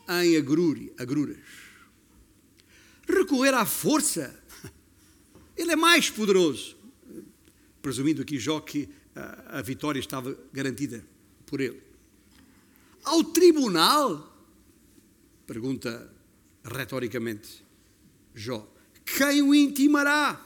em 0.09 0.37
agruras. 0.37 1.39
Recorrer 3.09 3.55
à 3.55 3.65
força, 3.65 4.39
ele 5.57 5.73
é 5.73 5.77
mais 5.77 6.11
poderoso. 6.11 6.77
Presumindo 7.81 8.23
aqui 8.23 8.39
Jó 8.39 8.61
que 8.61 8.89
a, 9.15 9.59
a 9.59 9.63
vitória 9.63 9.99
estava 9.99 10.37
garantida 10.53 11.05
por 11.47 11.61
ele. 11.61 11.83
Ao 13.03 13.25
tribunal, 13.25 14.33
pergunta 15.47 16.13
retoricamente 16.65 17.65
Jó, 18.35 18.73
quem 19.05 19.43
o 19.43 19.55
intimará? 19.55 20.41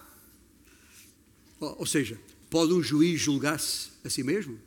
Ou 1.61 1.87
seja, 1.87 2.21
pode 2.51 2.73
um 2.73 2.83
juiz 2.83 3.21
julgar-se 3.21 3.91
a 4.05 4.11
si 4.11 4.23
mesmo? 4.23 4.59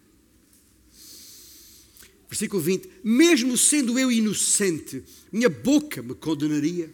Versículo 2.30 2.62
20: 2.62 2.90
Mesmo 3.04 3.58
sendo 3.58 3.98
eu 3.98 4.12
inocente, 4.12 5.04
minha 5.32 5.50
boca 5.50 6.02
me 6.02 6.14
condenaria. 6.14 6.94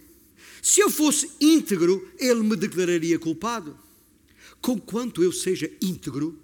Se 0.61 0.79
eu 0.79 0.89
fosse 0.89 1.29
íntegro, 1.39 2.09
ele 2.17 2.41
me 2.41 2.55
declararia 2.55 3.19
culpado. 3.19 3.77
Conquanto 4.61 5.21
eu 5.21 5.31
seja 5.31 5.71
íntegro, 5.81 6.39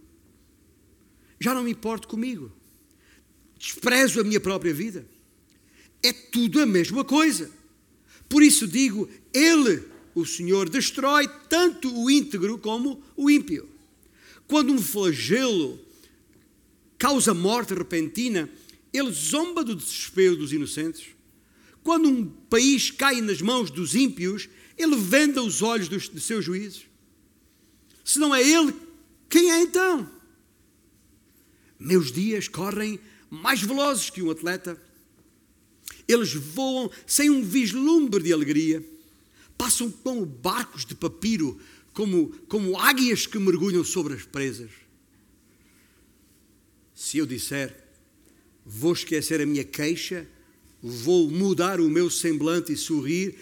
já 1.39 1.55
não 1.55 1.63
me 1.63 1.71
importo 1.71 2.07
comigo. 2.07 2.51
Desprezo 3.57 4.19
a 4.19 4.23
minha 4.23 4.39
própria 4.39 4.73
vida. 4.73 5.07
É 6.03 6.11
tudo 6.13 6.59
a 6.61 6.65
mesma 6.65 7.03
coisa. 7.03 7.49
Por 8.29 8.43
isso 8.43 8.67
digo: 8.67 9.09
Ele, 9.33 9.83
o 10.13 10.25
Senhor, 10.25 10.69
destrói 10.69 11.27
tanto 11.49 11.93
o 11.93 12.09
íntegro 12.09 12.57
como 12.57 13.01
o 13.15 13.29
ímpio. 13.29 13.69
Quando 14.47 14.73
um 14.73 14.81
flagelo 14.81 15.79
causa 16.97 17.33
morte 17.33 17.73
repentina, 17.73 18.49
ele 18.93 19.11
zomba 19.11 19.63
do 19.63 19.75
desespero 19.75 20.35
dos 20.35 20.51
inocentes. 20.51 21.07
Quando 21.83 22.09
um 22.09 22.25
país 22.25 22.91
cai 22.91 23.21
nas 23.21 23.41
mãos 23.41 23.71
dos 23.71 23.95
ímpios, 23.95 24.49
ele 24.77 24.95
venda 24.95 25.41
os 25.41 25.61
olhos 25.61 25.87
dos, 25.87 26.09
de 26.09 26.19
seus 26.19 26.43
juízes. 26.43 26.83
Se 28.03 28.19
não 28.19 28.35
é 28.35 28.41
ele, 28.41 28.73
quem 29.29 29.51
é 29.51 29.61
então? 29.61 30.09
Meus 31.79 32.11
dias 32.11 32.47
correm 32.47 32.99
mais 33.29 33.61
velozes 33.61 34.09
que 34.09 34.21
um 34.21 34.29
atleta 34.29 34.79
eles 36.07 36.33
voam 36.33 36.91
sem 37.05 37.29
um 37.29 37.43
vislumbre 37.43 38.21
de 38.21 38.33
alegria, 38.33 38.83
passam 39.61 39.91
como 39.91 40.25
barcos 40.25 40.83
de 40.83 40.95
papiro, 40.95 41.61
como, 41.93 42.29
como 42.47 42.79
águias 42.79 43.27
que 43.27 43.37
mergulham 43.37 43.83
sobre 43.83 44.15
as 44.15 44.23
presas. 44.23 44.71
Se 46.95 47.19
eu 47.19 47.27
disser, 47.27 47.71
vou 48.65 48.93
esquecer 48.93 49.39
a 49.39 49.45
minha 49.45 49.63
queixa, 49.63 50.27
vou 50.81 51.29
mudar 51.29 51.79
o 51.79 51.87
meu 51.87 52.09
semblante 52.09 52.73
e 52.73 52.77
sorrir, 52.77 53.37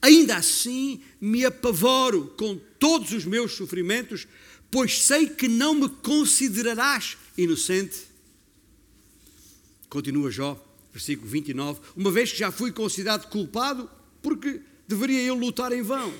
ainda 0.00 0.36
assim 0.36 1.02
me 1.20 1.44
apavoro 1.44 2.32
com 2.38 2.58
todos 2.78 3.12
os 3.12 3.26
meus 3.26 3.52
sofrimentos, 3.52 4.26
pois 4.70 5.02
sei 5.02 5.28
que 5.28 5.48
não 5.48 5.74
me 5.74 5.88
considerarás 5.90 7.18
inocente. 7.36 8.04
Continua 9.90 10.30
Jó 10.30 10.72
versículo 10.90 11.28
29, 11.28 11.80
uma 11.94 12.10
vez 12.10 12.32
que 12.32 12.38
já 12.38 12.50
fui 12.50 12.72
considerado 12.72 13.28
culpado, 13.28 13.90
porque 14.22 14.60
deveria 14.86 15.22
eu 15.22 15.34
lutar 15.34 15.72
em 15.72 15.82
vão. 15.82 16.12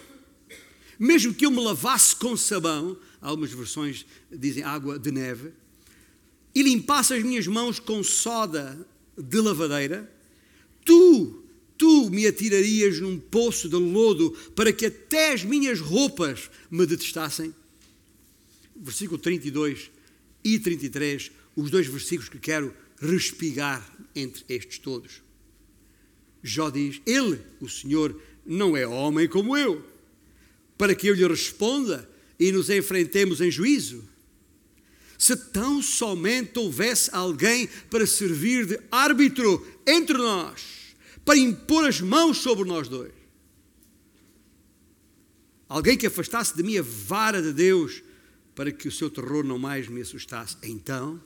Mesmo 0.99 1.35
que 1.35 1.47
eu 1.47 1.51
me 1.51 1.61
lavasse 1.61 2.15
com 2.15 2.37
sabão, 2.37 2.97
algumas 3.21 3.53
versões 3.53 4.07
dizem 4.31 4.63
água 4.63 4.99
de 4.99 5.11
neve, 5.11 5.53
e 6.55 6.63
limpasse 6.63 7.15
as 7.15 7.23
minhas 7.23 7.47
mãos 7.47 7.79
com 7.79 8.03
soda 8.03 8.87
de 9.17 9.41
lavadeira, 9.41 10.11
tu, 10.85 11.43
tu 11.79 12.11
me 12.11 12.27
atirarias 12.27 13.01
num 13.01 13.19
poço 13.19 13.69
de 13.69 13.77
lodo 13.77 14.31
para 14.55 14.73
que 14.73 14.87
até 14.87 15.33
as 15.33 15.45
minhas 15.45 15.81
roupas 15.81 16.51
me 16.71 16.87
detestassem. 16.87 17.55
Versículo 18.77 19.19
32 19.19 19.91
e 20.45 20.59
33, 20.59 21.31
os 21.57 21.71
dois 21.71 21.87
versículos 21.87 22.29
que 22.29 22.39
quero 22.39 22.75
respigar 23.01 23.85
entre 24.15 24.45
estes 24.49 24.79
todos. 24.79 25.23
Jó 26.43 26.71
diz: 26.71 27.01
Ele, 27.07 27.41
o 27.61 27.69
Senhor, 27.69 28.21
não 28.45 28.77
é 28.77 28.87
homem 28.87 29.29
como 29.29 29.57
eu, 29.57 29.85
para 30.77 30.95
que 30.95 31.07
eu 31.07 31.15
lhe 31.15 31.27
responda 31.27 32.09
e 32.39 32.51
nos 32.51 32.69
enfrentemos 32.71 33.41
em 33.41 33.51
juízo. 33.51 34.05
Se 35.19 35.37
tão 35.37 35.81
somente 35.81 36.59
houvesse 36.59 37.09
alguém 37.13 37.69
para 37.89 38.07
servir 38.07 38.67
de 38.67 38.81
árbitro 38.91 39.65
entre 39.87 40.19
nós, 40.19 40.63
para 41.25 41.39
impor 41.39 41.85
as 41.85 42.01
mãos 42.01 42.39
sobre 42.39 42.65
nós 42.69 42.89
dois. 42.89 43.13
Alguém 45.69 45.97
que 45.97 46.07
afastasse 46.07 46.55
de 46.57 46.63
mim 46.63 46.77
a 46.77 46.83
vara 46.83 47.41
de 47.41 47.53
Deus 47.53 48.03
para 48.55 48.71
que 48.71 48.89
o 48.89 48.93
seu 48.93 49.09
terror 49.09 49.45
não 49.45 49.59
mais 49.59 49.89
me 49.89 50.01
assustasse. 50.01 50.57
Então, 50.63 51.23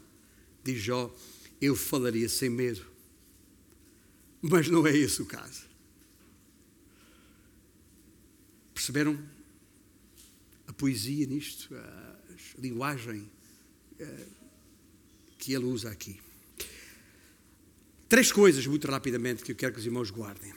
diz 0.62 0.80
Jó, 0.80 1.12
eu 1.61 1.75
falaria 1.75 2.28
sem 2.28 2.49
medo. 2.49 2.85
Mas 4.40 4.68
não 4.68 4.87
é 4.87 4.96
esse 4.96 5.20
o 5.20 5.26
caso. 5.26 5.65
Perceberam 8.76 9.18
a 10.66 10.73
poesia 10.75 11.26
nisto, 11.26 11.75
a 11.75 12.16
linguagem 12.59 13.26
que 15.38 15.54
ele 15.54 15.64
usa 15.64 15.90
aqui? 15.90 16.21
Três 18.06 18.30
coisas, 18.30 18.66
muito 18.66 18.87
rapidamente, 18.87 19.42
que 19.42 19.52
eu 19.52 19.56
quero 19.56 19.73
que 19.73 19.80
os 19.80 19.87
irmãos 19.87 20.11
guardem. 20.11 20.52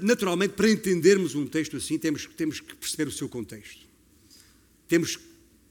Naturalmente, 0.00 0.54
para 0.54 0.70
entendermos 0.70 1.34
um 1.34 1.46
texto 1.46 1.76
assim, 1.76 1.98
temos, 1.98 2.24
temos 2.24 2.58
que 2.58 2.74
perceber 2.74 3.06
o 3.06 3.12
seu 3.12 3.28
contexto. 3.28 3.86
Temos 4.88 5.16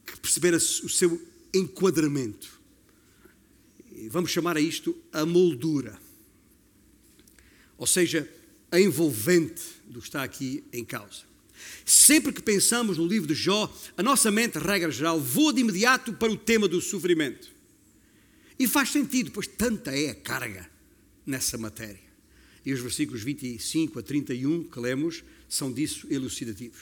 que 0.05 0.19
perceber 0.21 0.53
o 0.53 0.59
seu 0.59 1.19
enquadramento. 1.51 2.61
Vamos 4.07 4.29
chamar 4.29 4.55
a 4.55 4.61
isto 4.61 4.95
a 5.11 5.25
moldura. 5.25 5.99
Ou 7.75 7.87
seja, 7.87 8.31
a 8.73 8.81
envolvente 8.81 9.61
do 9.85 10.01
que 10.01 10.07
está 10.07 10.23
aqui 10.23 10.63
em 10.73 10.83
causa. 10.83 11.21
Sempre 11.85 12.33
que 12.33 12.41
pensamos 12.41 12.97
no 12.97 13.05
livro 13.05 13.27
de 13.27 13.35
Jó, 13.35 13.71
a 13.95 14.01
nossa 14.01 14.31
mente, 14.31 14.57
regra 14.57 14.89
geral, 14.89 15.21
voa 15.21 15.53
de 15.53 15.61
imediato 15.61 16.11
para 16.13 16.31
o 16.31 16.35
tema 16.35 16.67
do 16.67 16.81
sofrimento. 16.81 17.51
E 18.57 18.67
faz 18.67 18.89
sentido, 18.89 19.29
pois 19.29 19.45
tanta 19.45 19.91
é 19.91 20.09
a 20.09 20.15
carga 20.15 20.67
nessa 21.23 21.55
matéria. 21.55 22.01
E 22.65 22.73
os 22.73 22.79
versículos 22.79 23.21
25 23.21 23.99
a 23.99 24.01
31 24.01 24.63
que 24.63 24.79
lemos 24.79 25.23
são 25.47 25.71
disso 25.71 26.07
elucidativos. 26.09 26.81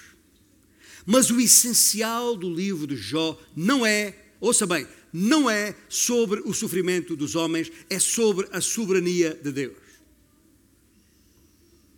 Mas 1.06 1.30
o 1.30 1.42
essencial 1.42 2.38
do 2.38 2.50
livro 2.54 2.88
de 2.88 2.96
Jó 2.96 3.38
não 3.54 3.86
é, 3.86 4.16
ouça 4.40 4.66
bem, 4.66 4.88
não 5.12 5.50
é 5.50 5.76
sobre 5.90 6.40
o 6.46 6.54
sofrimento 6.54 7.18
dos 7.18 7.36
homens, 7.36 7.70
é 7.90 8.00
sobre 8.00 8.48
a 8.54 8.62
soberania 8.62 9.38
de 9.44 9.52
Deus. 9.52 9.81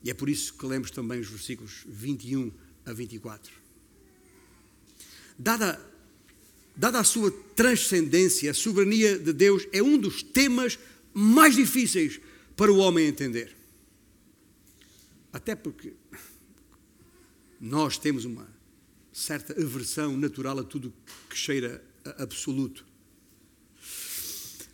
E 0.03 0.09
é 0.09 0.13
por 0.13 0.29
isso 0.29 0.53
que 0.55 0.65
lemos 0.65 0.91
também 0.91 1.19
os 1.19 1.29
versículos 1.29 1.83
21 1.87 2.51
a 2.85 2.91
24. 2.91 3.53
Dada, 5.39 5.79
dada 6.75 6.99
a 6.99 7.03
sua 7.03 7.31
transcendência, 7.55 8.51
a 8.51 8.53
soberania 8.53 9.17
de 9.17 9.31
Deus 9.31 9.65
é 9.71 9.81
um 9.81 9.97
dos 9.97 10.21
temas 10.21 10.77
mais 11.13 11.55
difíceis 11.55 12.19
para 12.55 12.71
o 12.71 12.77
homem 12.77 13.07
entender. 13.07 13.55
Até 15.31 15.55
porque 15.55 15.93
nós 17.59 17.97
temos 17.97 18.25
uma 18.25 18.47
certa 19.11 19.53
aversão 19.59 20.17
natural 20.17 20.59
a 20.59 20.63
tudo 20.63 20.93
que 21.29 21.37
cheira 21.37 21.83
a 22.03 22.23
absoluto. 22.23 22.85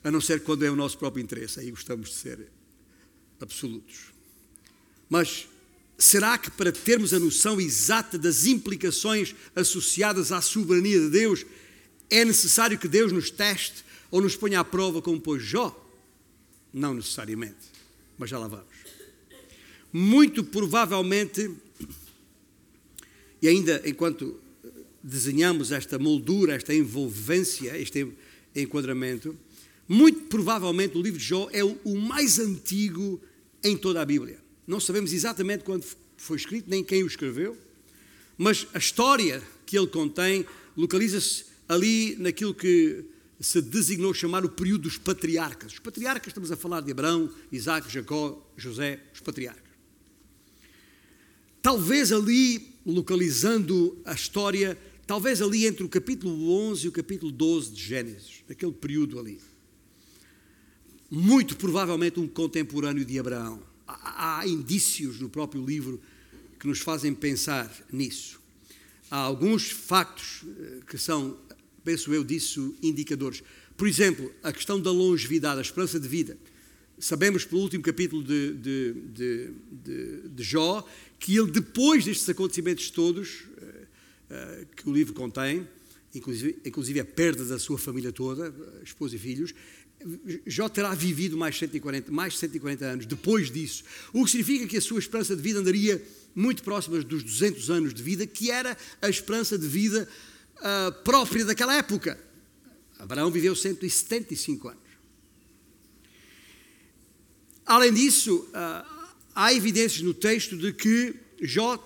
A 0.03 0.09
não 0.09 0.19
ser 0.19 0.43
quando 0.43 0.63
é 0.63 0.71
o 0.71 0.75
nosso 0.75 0.97
próprio 0.97 1.21
interesse, 1.21 1.59
aí 1.59 1.69
gostamos 1.69 2.09
de 2.09 2.15
ser 2.15 2.51
absolutos. 3.39 4.18
Mas 5.09 5.49
Será 5.99 6.37
que 6.37 6.49
para 6.49 6.71
termos 6.71 7.13
a 7.13 7.19
noção 7.19 7.59
exata 7.59 8.17
das 8.17 8.45
implicações 8.45 9.35
associadas 9.53 10.31
à 10.31 10.39
soberania 10.39 10.97
de 10.97 11.09
Deus, 11.09 11.45
é 12.09 12.23
necessário 12.23 12.79
que 12.79 12.87
Deus 12.87 13.11
nos 13.11 13.29
teste 13.29 13.83
ou 14.09 14.21
nos 14.21 14.33
ponha 14.33 14.61
à 14.61 14.63
prova 14.63 15.01
como 15.01 15.19
pôs 15.19 15.43
Jó? 15.43 15.77
Não 16.73 16.93
necessariamente, 16.93 17.57
mas 18.17 18.29
já 18.29 18.39
lá 18.39 18.47
vamos. 18.47 18.65
Muito 19.91 20.41
provavelmente, 20.41 21.53
e 23.41 23.49
ainda 23.49 23.81
enquanto 23.83 24.39
desenhamos 25.03 25.69
esta 25.69 25.99
moldura, 25.99 26.55
esta 26.55 26.73
envolvência, 26.73 27.77
este 27.77 28.07
enquadramento, 28.55 29.37
muito 29.85 30.21
provavelmente 30.29 30.97
o 30.97 31.01
livro 31.01 31.19
de 31.19 31.25
Jó 31.25 31.49
é 31.51 31.61
o 31.61 31.97
mais 31.97 32.39
antigo 32.39 33.19
em 33.61 33.75
toda 33.75 34.01
a 34.01 34.05
Bíblia. 34.05 34.38
Não 34.69 34.79
sabemos 34.79 35.11
exatamente 35.11 35.63
quando 35.63 35.83
foi 36.15 36.37
escrito, 36.37 36.69
nem 36.69 36.83
quem 36.83 37.03
o 37.03 37.07
escreveu, 37.07 37.57
mas 38.37 38.67
a 38.71 38.77
história 38.77 39.41
que 39.65 39.75
ele 39.75 39.87
contém 39.87 40.45
localiza-se 40.77 41.45
ali 41.67 42.15
naquilo 42.19 42.53
que 42.53 43.03
se 43.39 43.63
designou 43.63 44.13
chamar 44.13 44.45
o 44.45 44.49
período 44.49 44.83
dos 44.83 44.95
patriarcas. 44.95 45.73
Os 45.73 45.79
patriarcas, 45.79 46.27
estamos 46.27 46.51
a 46.51 46.55
falar 46.55 46.81
de 46.81 46.91
Abraão, 46.91 47.31
Isaac, 47.51 47.91
Jacó, 47.91 48.47
José, 48.55 48.99
os 49.11 49.21
patriarcas. 49.21 49.73
Talvez 51.63 52.11
ali, 52.11 52.75
localizando 52.85 53.97
a 54.05 54.13
história, 54.13 54.77
talvez 55.07 55.41
ali 55.41 55.65
entre 55.65 55.83
o 55.83 55.89
capítulo 55.89 56.53
11 56.69 56.85
e 56.85 56.89
o 56.89 56.91
capítulo 56.91 57.31
12 57.31 57.71
de 57.71 57.81
Gênesis, 57.81 58.43
naquele 58.47 58.73
período 58.73 59.17
ali. 59.17 59.41
Muito 61.09 61.57
provavelmente 61.57 62.19
um 62.19 62.27
contemporâneo 62.27 63.03
de 63.03 63.17
Abraão 63.17 63.67
há 64.03 64.43
indícios 64.45 65.19
no 65.19 65.29
próprio 65.29 65.65
livro 65.65 66.01
que 66.59 66.67
nos 66.67 66.79
fazem 66.79 67.13
pensar 67.13 67.71
nisso. 67.91 68.39
Há 69.09 69.17
alguns 69.17 69.71
factos 69.71 70.43
eh, 70.45 70.79
que 70.87 70.97
são, 70.97 71.37
penso 71.83 72.13
eu, 72.13 72.23
disso 72.23 72.75
indicadores. 72.81 73.41
Por 73.75 73.87
exemplo, 73.87 74.31
a 74.43 74.51
questão 74.51 74.79
da 74.79 74.91
longevidade, 74.91 75.57
a 75.57 75.61
esperança 75.61 75.99
de 75.99 76.07
vida. 76.07 76.37
Sabemos 76.99 77.45
pelo 77.45 77.61
último 77.61 77.81
capítulo 77.81 78.21
de, 78.21 78.53
de, 78.53 78.93
de, 79.71 80.29
de 80.29 80.43
Jó 80.43 80.85
que 81.17 81.35
ele, 81.37 81.49
depois 81.49 82.05
destes 82.05 82.27
acontecimentos 82.29 82.89
todos 82.89 83.45
eh, 83.57 83.85
eh, 84.29 84.65
que 84.75 84.87
o 84.87 84.93
livro 84.93 85.13
contém, 85.13 85.67
inclusive, 86.13 86.59
inclusive 86.65 86.99
a 86.99 87.05
perda 87.05 87.45
da 87.45 87.57
sua 87.57 87.77
família 87.77 88.11
toda, 88.11 88.53
esposa 88.83 89.15
e 89.15 89.19
filhos, 89.19 89.53
Jó 90.45 90.69
terá 90.69 90.93
vivido 90.93 91.37
mais 91.37 91.57
140, 91.57 92.11
mais 92.11 92.37
140 92.37 92.85
anos 92.85 93.05
depois 93.05 93.51
disso, 93.51 93.83
o 94.13 94.23
que 94.23 94.31
significa 94.31 94.67
que 94.67 94.77
a 94.77 94.81
sua 94.81 94.99
esperança 94.99 95.35
de 95.35 95.41
vida 95.41 95.59
andaria 95.59 96.01
muito 96.33 96.63
próxima 96.63 97.01
dos 97.01 97.23
200 97.23 97.69
anos 97.69 97.93
de 97.93 98.01
vida, 98.01 98.25
que 98.25 98.49
era 98.49 98.77
a 99.01 99.09
esperança 99.09 99.57
de 99.57 99.67
vida 99.67 100.07
uh, 100.57 101.03
própria 101.03 101.43
daquela 101.43 101.75
época. 101.75 102.17
Abraão 102.97 103.29
viveu 103.29 103.55
175 103.55 104.69
anos. 104.69 104.83
Além 107.65 107.93
disso, 107.93 108.37
uh, 108.49 109.15
há 109.35 109.53
evidências 109.53 110.01
no 110.01 110.13
texto 110.13 110.57
de 110.57 110.71
que 110.73 111.15
Jó 111.41 111.77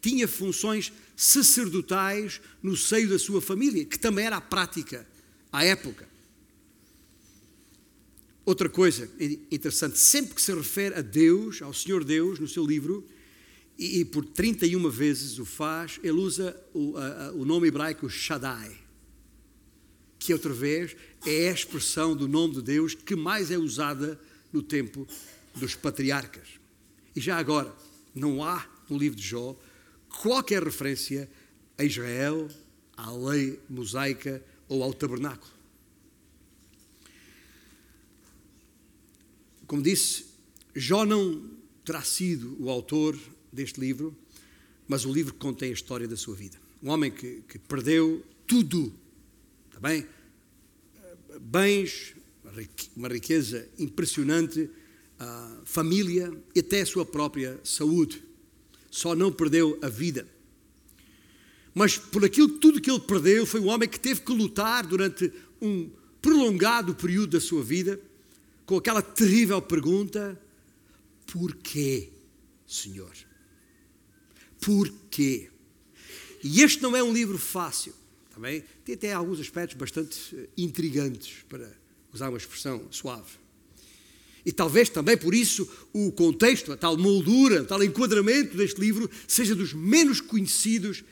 tinha 0.00 0.26
funções 0.26 0.92
sacerdotais 1.16 2.40
no 2.62 2.76
seio 2.76 3.08
da 3.08 3.18
sua 3.18 3.42
família, 3.42 3.84
que 3.84 3.98
também 3.98 4.24
era 4.24 4.36
a 4.36 4.40
prática 4.40 5.06
à 5.52 5.64
época. 5.64 6.09
Outra 8.44 8.68
coisa 8.68 9.08
interessante, 9.50 9.98
sempre 9.98 10.34
que 10.34 10.42
se 10.42 10.52
refere 10.54 10.94
a 10.94 11.02
Deus, 11.02 11.60
ao 11.62 11.74
Senhor 11.74 12.02
Deus, 12.04 12.38
no 12.38 12.48
seu 12.48 12.66
livro, 12.66 13.06
e, 13.78 14.00
e 14.00 14.04
por 14.04 14.24
31 14.24 14.88
vezes 14.90 15.38
o 15.38 15.44
faz, 15.44 16.00
ele 16.02 16.12
usa 16.12 16.56
o, 16.74 16.96
a, 16.96 17.32
o 17.32 17.44
nome 17.44 17.68
hebraico 17.68 18.08
Shaddai, 18.08 18.76
que 20.18 20.32
outra 20.32 20.52
vez 20.52 20.96
é 21.26 21.48
a 21.48 21.52
expressão 21.52 22.14
do 22.14 22.28
nome 22.28 22.54
de 22.54 22.62
Deus 22.62 22.94
que 22.94 23.16
mais 23.16 23.50
é 23.50 23.58
usada 23.58 24.20
no 24.52 24.62
tempo 24.62 25.06
dos 25.54 25.74
patriarcas. 25.74 26.48
E 27.14 27.20
já 27.20 27.38
agora, 27.38 27.74
não 28.14 28.44
há 28.44 28.66
no 28.88 28.98
livro 28.98 29.16
de 29.16 29.26
Jó 29.26 29.56
qualquer 30.22 30.62
referência 30.62 31.30
a 31.78 31.84
Israel, 31.84 32.48
à 32.96 33.10
lei 33.10 33.58
mosaica 33.68 34.42
ou 34.68 34.82
ao 34.82 34.92
tabernáculo. 34.92 35.59
Como 39.70 39.84
disse, 39.84 40.24
Jó 40.74 41.04
não 41.04 41.48
terá 41.84 42.02
sido 42.02 42.56
o 42.58 42.68
autor 42.68 43.16
deste 43.52 43.78
livro, 43.78 44.12
mas 44.88 45.04
o 45.04 45.12
livro 45.12 45.32
contém 45.34 45.70
a 45.70 45.72
história 45.72 46.08
da 46.08 46.16
sua 46.16 46.34
vida. 46.34 46.58
Um 46.82 46.90
homem 46.90 47.08
que, 47.08 47.44
que 47.48 47.56
perdeu 47.56 48.20
tudo, 48.48 48.92
está 49.68 49.78
bem? 49.78 50.04
bens, 51.40 52.16
uma 52.96 53.06
riqueza 53.06 53.68
impressionante, 53.78 54.68
a 55.16 55.60
família 55.64 56.32
e 56.52 56.58
até 56.58 56.80
a 56.80 56.86
sua 56.86 57.06
própria 57.06 57.60
saúde. 57.62 58.24
Só 58.90 59.14
não 59.14 59.30
perdeu 59.30 59.78
a 59.82 59.88
vida. 59.88 60.26
Mas 61.72 61.96
por 61.96 62.24
aquilo 62.24 62.58
tudo 62.58 62.80
que 62.80 62.90
ele 62.90 62.98
perdeu, 62.98 63.46
foi 63.46 63.60
um 63.60 63.68
homem 63.68 63.88
que 63.88 64.00
teve 64.00 64.20
que 64.20 64.32
lutar 64.32 64.84
durante 64.84 65.32
um 65.62 65.88
prolongado 66.20 66.92
período 66.92 67.38
da 67.38 67.40
sua 67.40 67.62
vida 67.62 68.00
com 68.70 68.76
aquela 68.76 69.02
terrível 69.02 69.60
pergunta: 69.60 70.40
Porquê, 71.26 72.08
Senhor? 72.64 73.10
Porquê? 74.60 75.50
E 76.44 76.62
este 76.62 76.80
não 76.80 76.94
é 76.94 77.02
um 77.02 77.12
livro 77.12 77.36
fácil, 77.36 77.92
também 78.32 78.62
tem 78.84 78.94
até 78.94 79.12
alguns 79.12 79.40
aspectos 79.40 79.76
bastante 79.76 80.36
eh, 80.36 80.48
intrigantes, 80.56 81.44
para 81.48 81.68
usar 82.12 82.28
uma 82.28 82.38
expressão 82.38 82.86
suave. 82.92 83.40
E 84.46 84.52
talvez 84.52 84.88
também 84.88 85.16
por 85.18 85.34
isso 85.34 85.68
o 85.92 86.12
contexto, 86.12 86.72
a 86.72 86.76
tal 86.76 86.96
moldura, 86.96 87.62
o 87.62 87.66
tal 87.66 87.82
enquadramento 87.82 88.56
deste 88.56 88.80
livro 88.80 89.10
seja 89.26 89.56
dos 89.56 89.74
menos 89.74 90.20
conhecidos 90.20 91.02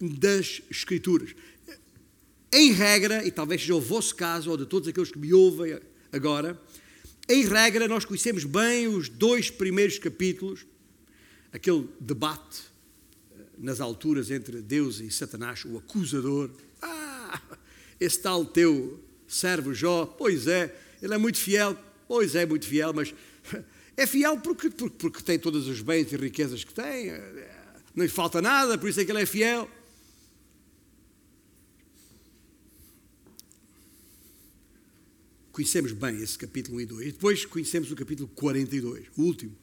das 0.00 0.62
Escrituras. 0.70 1.34
Em 2.52 2.70
regra, 2.70 3.26
e 3.26 3.32
talvez 3.32 3.62
seja 3.62 3.74
o 3.74 3.80
vosso 3.80 4.14
caso, 4.14 4.48
ou 4.48 4.56
de 4.56 4.64
todos 4.64 4.88
aqueles 4.88 5.10
que 5.10 5.18
me 5.18 5.34
ouvem 5.34 5.78
agora, 6.12 6.58
em 7.28 7.46
regra, 7.46 7.88
nós 7.88 8.04
conhecemos 8.04 8.44
bem 8.44 8.86
os 8.86 9.08
dois 9.08 9.50
primeiros 9.50 9.98
capítulos, 9.98 10.66
aquele 11.52 11.88
debate 11.98 12.62
eh, 13.32 13.42
nas 13.58 13.80
alturas 13.80 14.30
entre 14.30 14.60
Deus 14.60 15.00
e 15.00 15.10
Satanás, 15.10 15.64
o 15.64 15.78
acusador. 15.78 16.50
Ah, 16.82 17.40
esse 17.98 18.20
tal 18.20 18.44
teu 18.44 19.02
servo 19.26 19.72
Jó, 19.72 20.04
pois 20.04 20.46
é, 20.46 20.74
ele 21.00 21.14
é 21.14 21.18
muito 21.18 21.38
fiel, 21.38 21.78
pois 22.06 22.34
é, 22.34 22.44
muito 22.44 22.66
fiel, 22.66 22.92
mas 22.92 23.14
é 23.96 24.06
fiel 24.06 24.38
porque, 24.38 24.68
porque, 24.68 24.96
porque 24.98 25.22
tem 25.22 25.38
todos 25.38 25.66
os 25.66 25.80
bens 25.80 26.12
e 26.12 26.16
riquezas 26.16 26.62
que 26.62 26.74
tem, 26.74 27.08
eh, 27.08 27.50
não 27.94 28.04
lhe 28.04 28.10
falta 28.10 28.42
nada, 28.42 28.76
por 28.76 28.88
isso 28.88 29.00
é 29.00 29.04
que 29.04 29.12
ele 29.12 29.22
é 29.22 29.26
fiel. 29.26 29.68
Conhecemos 35.54 35.92
bem 35.92 36.20
esse 36.20 36.36
capítulo 36.36 36.78
1 36.78 36.80
e 36.80 36.86
2. 36.86 37.06
E 37.06 37.12
depois 37.12 37.46
conhecemos 37.46 37.88
o 37.88 37.94
capítulo 37.94 38.28
42, 38.34 39.06
o 39.16 39.22
último. 39.22 39.56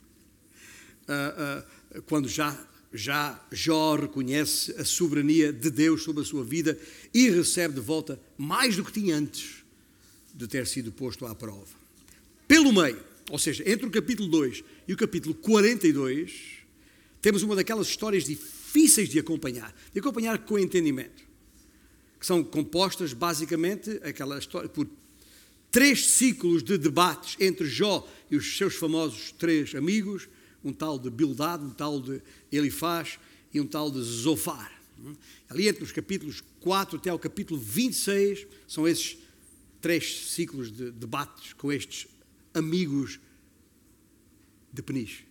Uh, 1.03 1.97
uh, 1.97 2.01
quando 2.03 2.29
já, 2.29 2.57
já 2.93 3.45
Jó 3.51 3.95
reconhece 3.95 4.71
a 4.79 4.85
soberania 4.85 5.51
de 5.51 5.69
Deus 5.69 6.03
sobre 6.03 6.21
a 6.21 6.25
sua 6.25 6.45
vida 6.45 6.79
e 7.13 7.29
recebe 7.29 7.73
de 7.73 7.81
volta 7.81 8.17
mais 8.37 8.77
do 8.77 8.85
que 8.85 8.93
tinha 8.93 9.17
antes 9.17 9.65
de 10.33 10.47
ter 10.47 10.65
sido 10.65 10.93
posto 10.93 11.25
à 11.25 11.35
prova. 11.35 11.67
Pelo 12.47 12.71
meio, 12.71 13.03
ou 13.29 13.37
seja, 13.37 13.69
entre 13.69 13.85
o 13.85 13.91
capítulo 13.91 14.29
2 14.29 14.63
e 14.87 14.93
o 14.93 14.97
capítulo 14.97 15.35
42, 15.35 16.31
temos 17.21 17.43
uma 17.43 17.53
daquelas 17.53 17.87
histórias 17.87 18.23
difíceis 18.23 19.09
de 19.09 19.19
acompanhar, 19.19 19.75
de 19.91 19.99
acompanhar 19.99 20.37
com 20.45 20.57
entendimento, 20.57 21.21
que 22.17 22.25
são 22.25 22.41
compostas 22.45 23.11
basicamente 23.11 23.99
aquela 24.03 24.39
história 24.39 24.69
por 24.69 24.87
três 25.71 26.09
ciclos 26.09 26.61
de 26.61 26.77
debates 26.77 27.37
entre 27.39 27.65
Jó 27.65 28.07
e 28.29 28.35
os 28.35 28.57
seus 28.57 28.75
famosos 28.75 29.31
três 29.31 29.73
amigos, 29.73 30.27
um 30.63 30.73
tal 30.73 30.99
de 30.99 31.09
Bildad, 31.09 31.63
um 31.63 31.69
tal 31.69 31.99
de 31.99 32.21
Elifaz 32.51 33.17
e 33.53 33.59
um 33.59 33.65
tal 33.65 33.89
de 33.89 34.01
Zofar. 34.01 34.71
Ali 35.49 35.67
entre 35.67 35.83
os 35.83 35.91
capítulos 35.91 36.43
4 36.59 36.97
até 36.97 37.09
ao 37.09 37.17
capítulo 37.17 37.59
26, 37.59 38.45
são 38.67 38.87
esses 38.87 39.17
três 39.79 40.29
ciclos 40.29 40.71
de 40.71 40.91
debates 40.91 41.53
com 41.53 41.71
estes 41.71 42.07
amigos 42.53 43.19
de 44.71 44.83
Peniche. 44.83 45.25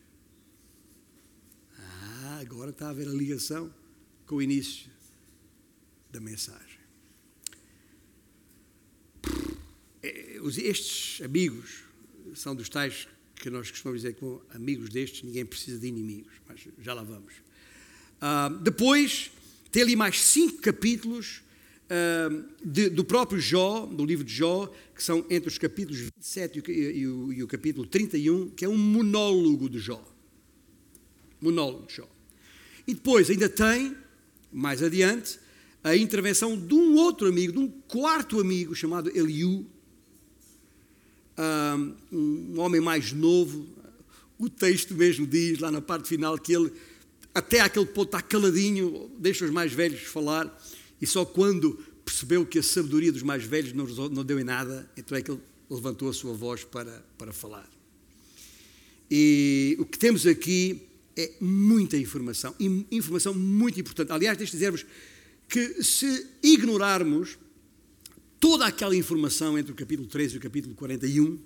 Ah, 1.78 2.38
agora 2.40 2.70
está 2.70 2.90
a 2.90 2.92
ver 2.92 3.06
a 3.06 3.12
ligação 3.12 3.72
com 4.26 4.36
o 4.36 4.42
início 4.42 4.90
da 6.10 6.20
mensagem. 6.20 6.80
É, 9.22 9.89
estes 10.02 11.22
amigos 11.22 11.84
são 12.34 12.54
dos 12.54 12.68
tais 12.68 13.08
que 13.34 13.50
nós 13.50 13.70
costumamos 13.70 14.02
dizer 14.02 14.14
que 14.14 14.24
amigos 14.54 14.90
destes 14.90 15.22
ninguém 15.22 15.44
precisa 15.44 15.78
de 15.78 15.86
inimigos, 15.86 16.32
mas 16.46 16.60
já 16.80 16.92
lá 16.94 17.02
vamos. 17.02 17.34
Uh, 18.20 18.58
depois, 18.60 19.30
tem 19.72 19.82
ali 19.82 19.96
mais 19.96 20.20
cinco 20.20 20.60
capítulos 20.60 21.42
uh, 21.86 22.44
de, 22.62 22.90
do 22.90 23.02
próprio 23.02 23.40
Jó, 23.40 23.86
do 23.86 24.04
livro 24.04 24.24
de 24.24 24.32
Jó, 24.32 24.72
que 24.94 25.02
são 25.02 25.24
entre 25.30 25.48
os 25.48 25.56
capítulos 25.56 26.00
27 26.00 26.62
e, 26.68 26.72
e, 26.72 27.06
o, 27.06 27.32
e 27.32 27.42
o 27.42 27.48
capítulo 27.48 27.86
31, 27.86 28.50
que 28.50 28.64
é 28.64 28.68
um 28.68 28.76
monólogo 28.76 29.70
de 29.70 29.78
Jó. 29.78 30.06
Monólogo 31.40 31.86
de 31.86 31.96
Jó. 31.96 32.08
E 32.86 32.94
depois 32.94 33.30
ainda 33.30 33.48
tem, 33.48 33.96
mais 34.52 34.82
adiante, 34.82 35.38
a 35.82 35.96
intervenção 35.96 36.58
de 36.58 36.74
um 36.74 36.94
outro 36.96 37.26
amigo, 37.26 37.54
de 37.54 37.58
um 37.58 37.68
quarto 37.68 38.38
amigo 38.38 38.74
chamado 38.74 39.10
Eliú, 39.16 39.66
um 42.12 42.60
homem 42.60 42.80
mais 42.80 43.12
novo. 43.12 43.66
O 44.38 44.48
texto 44.48 44.94
mesmo 44.94 45.26
diz, 45.26 45.58
lá 45.58 45.70
na 45.70 45.80
parte 45.80 46.08
final, 46.08 46.38
que 46.38 46.52
ele, 46.52 46.72
até 47.34 47.60
aquele 47.60 47.86
ponto, 47.86 48.08
está 48.08 48.22
caladinho, 48.22 49.10
deixa 49.18 49.44
os 49.44 49.50
mais 49.50 49.72
velhos 49.72 50.00
falar, 50.02 50.50
e 51.00 51.06
só 51.06 51.24
quando 51.24 51.78
percebeu 52.04 52.44
que 52.44 52.58
a 52.58 52.62
sabedoria 52.62 53.12
dos 53.12 53.22
mais 53.22 53.44
velhos 53.44 53.72
não, 53.72 54.24
deu 54.24 54.40
em 54.40 54.44
nada, 54.44 54.90
então 54.96 55.16
é 55.16 55.22
que 55.22 55.30
ele 55.30 55.40
levantou 55.70 56.08
a 56.08 56.12
sua 56.12 56.32
voz 56.32 56.64
para, 56.64 57.04
para 57.16 57.32
falar. 57.32 57.68
E 59.10 59.76
o 59.78 59.84
que 59.84 59.98
temos 59.98 60.26
aqui 60.26 60.82
é 61.16 61.32
muita 61.40 61.96
informação, 61.96 62.54
informação 62.90 63.34
muito 63.34 63.78
importante. 63.78 64.12
Aliás, 64.12 64.38
deixe 64.38 64.52
dizermos 64.52 64.86
que 65.48 65.82
se 65.82 66.26
ignorarmos 66.42 67.36
toda 68.40 68.66
aquela 68.66 68.96
informação 68.96 69.58
entre 69.58 69.70
o 69.70 69.74
capítulo 69.74 70.08
13 70.08 70.34
e 70.34 70.38
o 70.38 70.40
capítulo 70.40 70.74
41, 70.74 71.34
uh, 71.34 71.40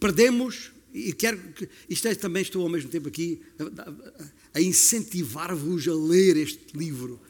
perdemos, 0.00 0.72
e 0.92 1.12
quero 1.12 1.38
que, 1.52 1.68
isto 1.88 2.08
é, 2.08 2.14
também 2.16 2.42
estou 2.42 2.62
ao 2.62 2.68
mesmo 2.68 2.90
tempo 2.90 3.06
aqui 3.06 3.40
a, 3.58 4.58
a 4.58 4.60
incentivar-vos 4.60 5.86
a 5.86 5.94
ler 5.94 6.36
este 6.36 6.76
livro, 6.76 7.20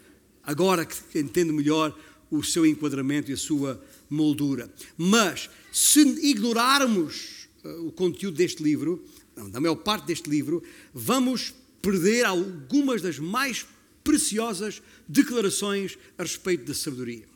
agora 0.43 0.87
que 0.87 1.19
entendo 1.19 1.53
melhor 1.53 1.97
o 2.31 2.43
seu 2.43 2.65
enquadramento 2.65 3.31
e 3.31 3.35
a 3.35 3.37
sua 3.37 3.85
moldura. 4.09 4.73
Mas, 4.97 5.51
se 5.71 6.01
ignorarmos 6.01 7.49
uh, 7.63 7.87
o 7.87 7.93
conteúdo 7.93 8.39
deste 8.39 8.63
livro, 8.63 9.05
não, 9.37 9.51
da 9.51 9.61
maior 9.61 9.77
parte 9.77 10.07
deste 10.07 10.31
livro, 10.31 10.63
vamos 10.95 11.53
perder 11.83 12.25
algumas 12.25 13.03
das 13.03 13.19
mais 13.19 13.67
preciosas 14.07 14.81
declarações 15.09 15.99
a 16.17 16.23
respeito 16.23 16.65
da 16.65 16.75
sabedoria 16.75 17.27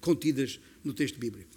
contidas 0.00 0.58
no 0.82 0.94
texto 0.94 1.18
bíblico. 1.18 1.50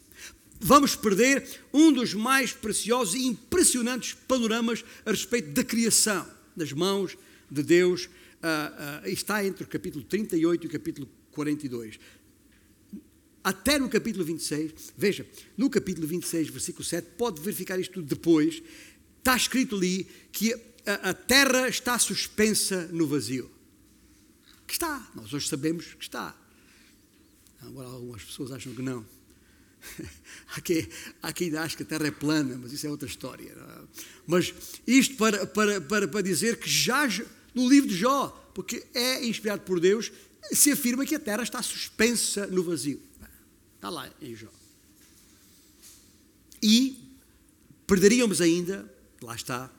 Vamos 0.60 0.94
perder 0.94 1.48
um 1.74 1.92
dos 1.92 2.14
mais 2.14 2.52
preciosos 2.52 3.16
e 3.16 3.26
impressionantes 3.26 4.14
panoramas 4.14 4.84
a 5.06 5.12
respeito 5.12 5.52
da 5.52 5.64
criação, 5.64 6.28
das 6.56 6.74
mãos 6.74 7.18
de 7.50 7.64
Deus. 7.64 8.06
Uh, 8.06 9.06
uh, 9.06 9.10
está 9.10 9.46
entre 9.46 9.64
o 9.64 9.68
capítulo 9.68 10.04
38 10.04 10.66
e 10.66 10.68
o 10.68 10.70
capítulo 10.70 11.10
42. 11.32 11.98
Até 13.44 13.80
no 13.80 13.88
capítulo 13.88 14.26
26, 14.26 14.94
veja, 14.98 15.26
no 15.58 15.70
capítulo 15.70 16.06
26, 16.06 16.50
versículo 16.50 16.84
7, 16.84 17.08
pode 17.18 17.42
verificar 17.42 17.80
isto 17.80 17.94
tudo 17.94 18.08
depois, 18.08 18.62
está 19.18 19.36
escrito 19.36 19.76
ali 19.78 20.06
que 20.32 20.54
a, 20.86 21.10
a 21.10 21.14
terra 21.14 21.70
está 21.70 21.98
suspensa 21.98 22.88
no 22.92 23.08
vazio 23.08 23.50
que 24.72 24.76
está. 24.76 25.06
Nós 25.14 25.34
hoje 25.34 25.50
sabemos 25.50 25.86
que 25.96 26.04
está. 26.04 26.34
Agora 27.62 27.90
algumas 27.90 28.24
pessoas 28.24 28.54
acham 28.54 28.74
que 28.74 28.82
não. 28.82 29.06
há, 30.56 30.62
quem, 30.62 30.88
há 31.22 31.34
quem 31.34 31.58
acha 31.58 31.76
que 31.76 31.84
a 31.84 31.86
Terra 31.86 32.08
é 32.08 32.12
plana, 32.12 32.58
mas 32.58 32.72
isso 32.72 32.88
é 32.88 32.90
outra 32.90 33.08
história. 33.08 33.52
É? 33.52 33.82
Mas 34.26 34.54
isto 34.88 35.18
para, 35.18 35.46
para, 35.46 35.82
para, 35.82 36.08
para 36.08 36.22
dizer 36.22 36.58
que 36.58 36.70
já 36.70 37.06
no 37.54 37.68
livro 37.68 37.90
de 37.90 37.98
Jó, 37.98 38.30
porque 38.56 38.86
é 38.94 39.26
inspirado 39.26 39.64
por 39.64 39.78
Deus, 39.82 40.10
se 40.54 40.72
afirma 40.72 41.06
que 41.06 41.16
a 41.16 41.20
Terra 41.20 41.44
está 41.44 41.62
suspensa 41.62 42.48
no 42.48 42.64
vazio. 42.64 43.02
Está 43.76 43.90
lá 43.90 44.10
em 44.22 44.34
Jó. 44.34 44.52
E 46.64 46.98
perderíamos 47.86 48.40
ainda, 48.40 48.90
lá 49.22 49.36
está, 49.36 49.70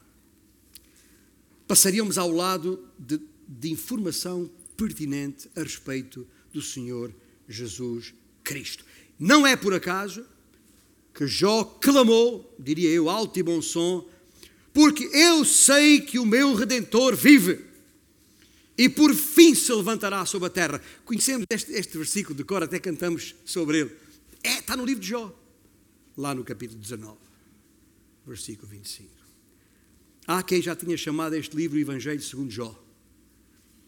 passaríamos 1.67 2.19
ao 2.19 2.31
lado 2.31 2.87
de, 2.99 3.19
de 3.49 3.71
informação 3.71 4.51
pertinente 4.77 5.49
a 5.57 5.63
respeito 5.63 6.27
do 6.53 6.63
Senhor 6.63 7.15
Jesus 7.49 8.15
Cristo. 8.43 8.85
Não 9.19 9.47
é 9.47 9.57
por 9.57 9.75
acaso 9.75 10.25
que 11.15 11.27
Jó 11.27 11.65
clamou, 11.65 12.55
diria 12.59 12.91
eu, 12.91 13.09
alto 13.09 13.39
e 13.39 13.43
bom 13.43 13.61
som, 13.61 14.09
porque 14.73 15.05
eu 15.13 15.45
sei 15.45 16.01
que 16.01 16.19
o 16.19 16.27
meu 16.27 16.55
Redentor 16.55 17.15
vive 17.15 17.65
e 18.77 18.89
por 18.89 19.15
fim 19.15 19.55
se 19.55 19.73
levantará 19.73 20.25
sobre 20.25 20.49
a 20.49 20.51
terra. 20.51 20.83
Conhecemos 21.05 21.47
este, 21.51 21.73
este 21.73 21.97
versículo 21.99 22.35
de 22.35 22.45
cor, 22.45 22.63
até 22.63 22.79
cantamos 22.79 23.35
sobre 23.45 23.81
ele. 23.81 23.97
É, 24.43 24.59
está 24.59 24.77
no 24.77 24.85
livro 24.85 25.03
de 25.03 25.09
Jó, 25.09 25.39
lá 26.17 26.35
no 26.35 26.43
capítulo 26.43 26.81
19, 26.81 27.17
versículo 28.27 28.69
25. 28.69 29.11
Há 30.27 30.43
quem 30.43 30.63
já 30.63 30.75
tinha 30.75 30.97
chamado 30.97 31.35
este 31.35 31.55
livro 31.57 31.77
o 31.77 31.81
Evangelho 31.81 32.23
segundo 32.23 32.51
Jó. 32.51 32.82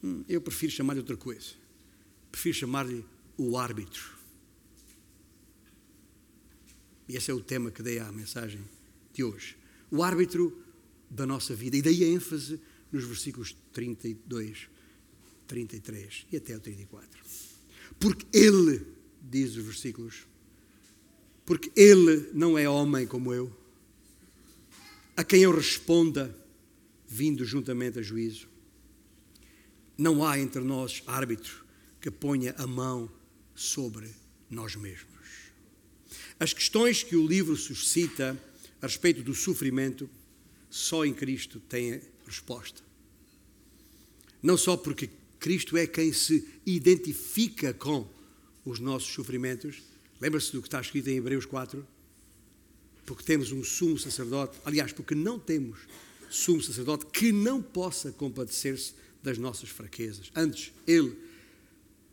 Hum, 0.05 0.23
eu 0.29 0.38
prefiro 0.38 0.71
chamar-lhe 0.71 1.01
outra 1.01 1.17
coisa. 1.17 1.53
Prefiro 2.31 2.55
chamar-lhe 2.55 3.03
o 3.38 3.57
árbitro. 3.57 4.12
E 7.09 7.17
esse 7.17 7.31
é 7.31 7.35
o 7.35 7.40
tema 7.40 7.71
que 7.71 7.83
dei 7.83 7.99
à 7.99 8.12
mensagem 8.12 8.61
de 9.14 9.25
hoje. 9.25 9.57
O 9.90 10.03
árbitro 10.03 10.62
da 11.11 11.25
nossa 11.25 11.55
vida. 11.55 11.79
E 11.79 11.83
daí 11.83 12.05
a 12.05 12.09
ênfase 12.09 12.61
nos 12.93 13.05
versículos 13.05 13.57
32, 13.73 14.69
33 15.47 16.27
e 16.31 16.37
até 16.37 16.55
o 16.55 16.61
34. 16.61 17.09
Porque 17.99 18.27
Ele, 18.37 18.87
diz 19.23 19.57
os 19.57 19.64
versículos, 19.64 20.27
porque 21.47 21.73
Ele 21.75 22.29
não 22.35 22.59
é 22.59 22.69
homem 22.69 23.07
como 23.07 23.33
eu, 23.33 23.51
a 25.17 25.25
quem 25.25 25.43
eu 25.43 25.55
responda, 25.55 26.37
vindo 27.09 27.43
juntamente 27.45 27.99
a 27.99 28.03
juízo. 28.03 28.54
Não 29.96 30.26
há 30.26 30.38
entre 30.38 30.61
nós 30.62 31.02
árbitro 31.07 31.64
que 32.00 32.11
ponha 32.11 32.54
a 32.59 32.66
mão 32.66 33.11
sobre 33.54 34.11
nós 34.50 34.74
mesmos. 34.76 35.14
As 36.38 36.52
questões 36.52 37.02
que 37.02 37.16
o 37.16 37.26
livro 37.26 37.57
suscita 37.57 38.38
a 38.83 38.87
respeito 38.87 39.22
do 39.22 39.35
sofrimento, 39.35 40.11
só 40.68 41.04
em 41.04 41.14
Cristo 41.14 41.61
têm 41.61 42.00
resposta. 42.26 42.83
Não 44.42 44.57
só 44.59 44.76
porque 44.76 45.09
Cristo 45.38 45.76
é 45.76 45.87
quem 45.87 46.12
se 46.12 46.46
identifica 46.66 47.72
com 47.72 48.09
os 48.64 48.78
nossos 48.78 49.12
sofrimentos. 49.12 49.83
Lembra-se 50.20 50.52
do 50.52 50.61
que 50.61 50.68
está 50.68 50.80
escrito 50.80 51.09
em 51.09 51.16
Hebreus 51.16 51.46
4? 51.46 51.87
Porque 53.07 53.22
temos 53.22 53.52
um 53.52 53.62
sumo 53.62 53.98
sacerdote, 53.98 54.59
aliás, 54.64 54.92
porque 54.92 55.14
não 55.14 55.38
temos 55.38 55.80
sumo 56.30 56.62
sacerdote 56.62 57.07
que 57.07 57.30
não 57.30 57.62
possa 57.62 58.11
compadecer-se 58.11 58.94
das 59.24 59.38
nossas 59.38 59.70
fraquezas. 59.70 60.30
Antes, 60.37 60.70
ele, 60.87 61.16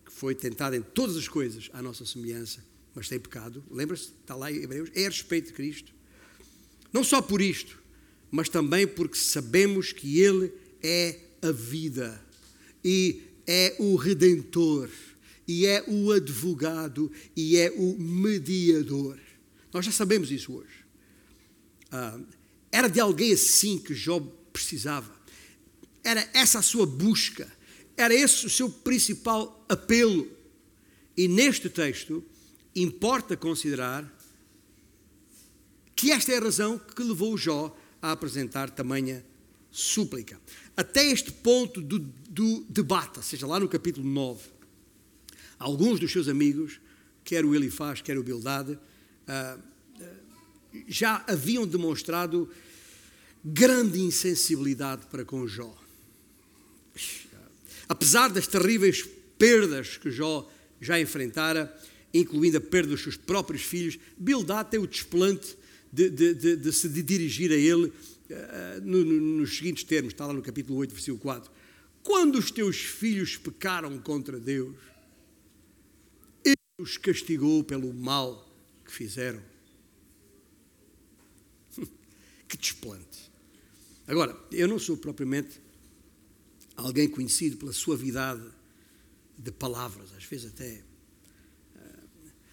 que 0.06 0.12
foi 0.12 0.34
tentado 0.34 0.78
em 0.78 0.82
todas 0.82 1.18
as 1.18 1.28
coisas 1.28 1.70
à 1.74 1.82
nossa 1.82 2.06
semelhança, 2.06 2.64
mas 2.96 3.10
sem 3.10 3.20
pecado, 3.20 3.62
lembra-se, 3.70 4.14
está 4.22 4.34
lá 4.34 4.50
em 4.50 4.64
Hebreus, 4.64 4.90
é 4.96 5.06
a 5.06 5.10
respeito 5.10 5.48
de 5.48 5.54
Cristo. 5.54 5.94
Não 6.92 7.04
só 7.04 7.22
por 7.22 7.42
isto, 7.42 7.78
mas 8.32 8.48
também 8.48 8.88
porque 8.88 9.18
sabemos 9.18 9.92
que 9.92 10.22
Ele 10.22 10.54
é 10.82 11.20
a 11.42 11.52
vida 11.52 12.24
e 12.84 13.22
é 13.46 13.76
o 13.78 13.96
redentor 13.98 14.90
e 15.46 15.66
é 15.66 15.84
o 15.88 16.14
advogado 16.14 17.12
e 17.36 17.58
é 17.58 17.72
o 17.72 17.98
mediador. 18.00 19.20
Nós 19.74 19.86
já 19.86 19.92
sabemos 19.92 20.32
isso 20.32 20.54
hoje. 20.54 20.86
Ah, 21.92 22.18
era 22.72 22.88
de 22.88 23.02
alguém 23.02 23.34
assim 23.34 23.78
que 23.78 23.94
Job 23.94 24.32
precisava. 24.54 25.21
Era 26.04 26.28
essa 26.34 26.60
a 26.60 26.62
sua 26.62 26.86
busca. 26.86 27.52
Era 27.96 28.14
esse 28.14 28.46
o 28.46 28.50
seu 28.50 28.70
principal 28.70 29.66
apelo. 29.70 30.28
E 31.16 31.28
neste 31.28 31.70
texto, 31.70 32.24
importa 32.76 33.36
considerar 33.36 34.10
que 35.96 36.12
esta 36.12 36.32
é 36.32 36.38
a 36.38 36.42
razão 36.42 36.80
que 36.80 37.04
levou 37.04 37.38
Jó 37.38 37.76
a 38.02 38.12
apresentar 38.12 38.70
tamanha 38.72 39.24
súplica. 39.70 40.40
Até 40.76 41.06
este 41.06 41.32
ponto 41.32 41.82
do, 41.82 42.00
do 42.00 42.66
debate, 42.70 43.18
ou 43.18 43.24
seja, 43.24 43.46
lá 43.46 43.60
no 43.60 43.68
capítulo 43.68 44.08
9, 44.08 44.42
alguns 45.60 46.00
dos 46.00 46.12
seus 46.12 46.28
amigos, 46.28 46.80
quer 47.24 47.46
o 47.46 47.54
Elifaz, 47.54 48.02
quer 48.02 48.18
o 48.18 48.24
Bildade, 48.24 48.80
ah, 49.28 49.58
ah, 50.00 50.06
já 50.88 51.24
haviam 51.28 51.68
demonstrado 51.68 52.50
grande 53.44 54.00
insensibilidade 54.00 55.06
para 55.06 55.24
com 55.24 55.48
Jó. 55.48 55.81
Apesar 57.88 58.30
das 58.30 58.48
terríveis 58.48 59.08
perdas 59.38 59.98
que 59.98 60.10
Jó 60.10 60.50
já 60.80 61.00
enfrentara, 61.00 61.76
incluindo 62.14 62.58
a 62.58 62.62
perda 62.62 62.90
dos 62.90 63.04
seus 63.04 63.18
próprios 63.18 63.64
filhos, 63.64 64.00
Bildad 64.18 64.70
tem 64.70 64.80
o 64.80 64.88
desplante 64.88 65.58
de, 65.92 66.10
de, 66.10 66.34
de, 66.34 66.56
de 66.56 66.72
se 66.72 66.88
dirigir 66.88 67.52
a 67.52 67.56
ele 67.56 67.86
uh, 67.86 68.82
no, 68.84 69.04
no, 69.04 69.38
nos 69.40 69.58
seguintes 69.58 69.84
termos, 69.84 70.14
está 70.14 70.26
lá 70.26 70.34
no 70.34 70.42
capítulo 70.42 70.78
8, 70.80 70.94
versículo 70.94 71.20
4. 71.20 71.52
Quando 72.04 72.38
os 72.38 72.50
teus 72.50 72.78
filhos 72.78 73.38
pecaram 73.38 74.00
contra 74.00 74.40
Deus, 74.40 74.76
Ele 76.44 76.56
os 76.80 76.98
castigou 76.98 77.64
pelo 77.64 77.94
mal 77.94 78.50
que 78.86 78.92
fizeram. 78.92 79.42
que 82.48 82.58
desplante. 82.58 83.32
Agora, 84.08 84.36
eu 84.52 84.68
não 84.68 84.80
sou 84.80 84.98
propriamente 84.98 85.62
alguém 86.82 87.08
conhecido 87.08 87.58
pela 87.58 87.74
suavidade 87.74 88.44
de 89.38 89.52
palavras, 89.52 90.10
às 90.16 90.24
vezes 90.24 90.48
até. 90.48 90.84
Eh, 91.76 92.00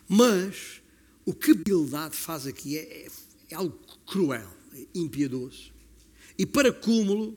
mas 0.08 0.80
o 1.24 1.34
que 1.34 1.54
Bildade 1.54 2.16
faz 2.16 2.46
aqui 2.46 2.78
é, 2.78 3.06
é 3.06 3.10
é 3.50 3.54
algo 3.54 3.78
cruel, 4.06 4.48
impiedoso. 4.94 5.72
E 6.38 6.46
para 6.46 6.72
cúmulo, 6.72 7.36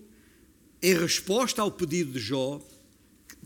em 0.82 0.93
resposta 0.93 1.62
ao 1.62 1.71
pedido 1.71 2.12
de 2.12 2.19
Jó, 2.19 2.62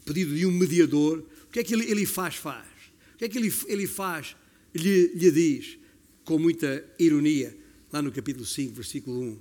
pedido 0.04 0.36
de 0.36 0.46
um 0.46 0.52
mediador, 0.52 1.24
o 1.44 1.52
que 1.52 1.60
é 1.60 1.64
que 1.64 1.74
ele, 1.74 1.90
ele 1.90 2.06
faz? 2.06 2.36
Faz. 2.36 2.68
O 3.14 3.18
que 3.18 3.26
é 3.26 3.30
que 3.30 3.38
ele, 3.38 3.54
ele 3.68 3.88
faz? 3.88 4.36
Lhe, 4.74 5.08
lhe 5.14 5.32
diz, 5.32 5.78
com 6.24 6.38
muita 6.38 6.84
ironia, 7.00 7.56
lá 7.92 8.02
no 8.02 8.12
capítulo 8.12 8.46
5, 8.46 8.74
versículo 8.74 9.22
1. 9.22 9.40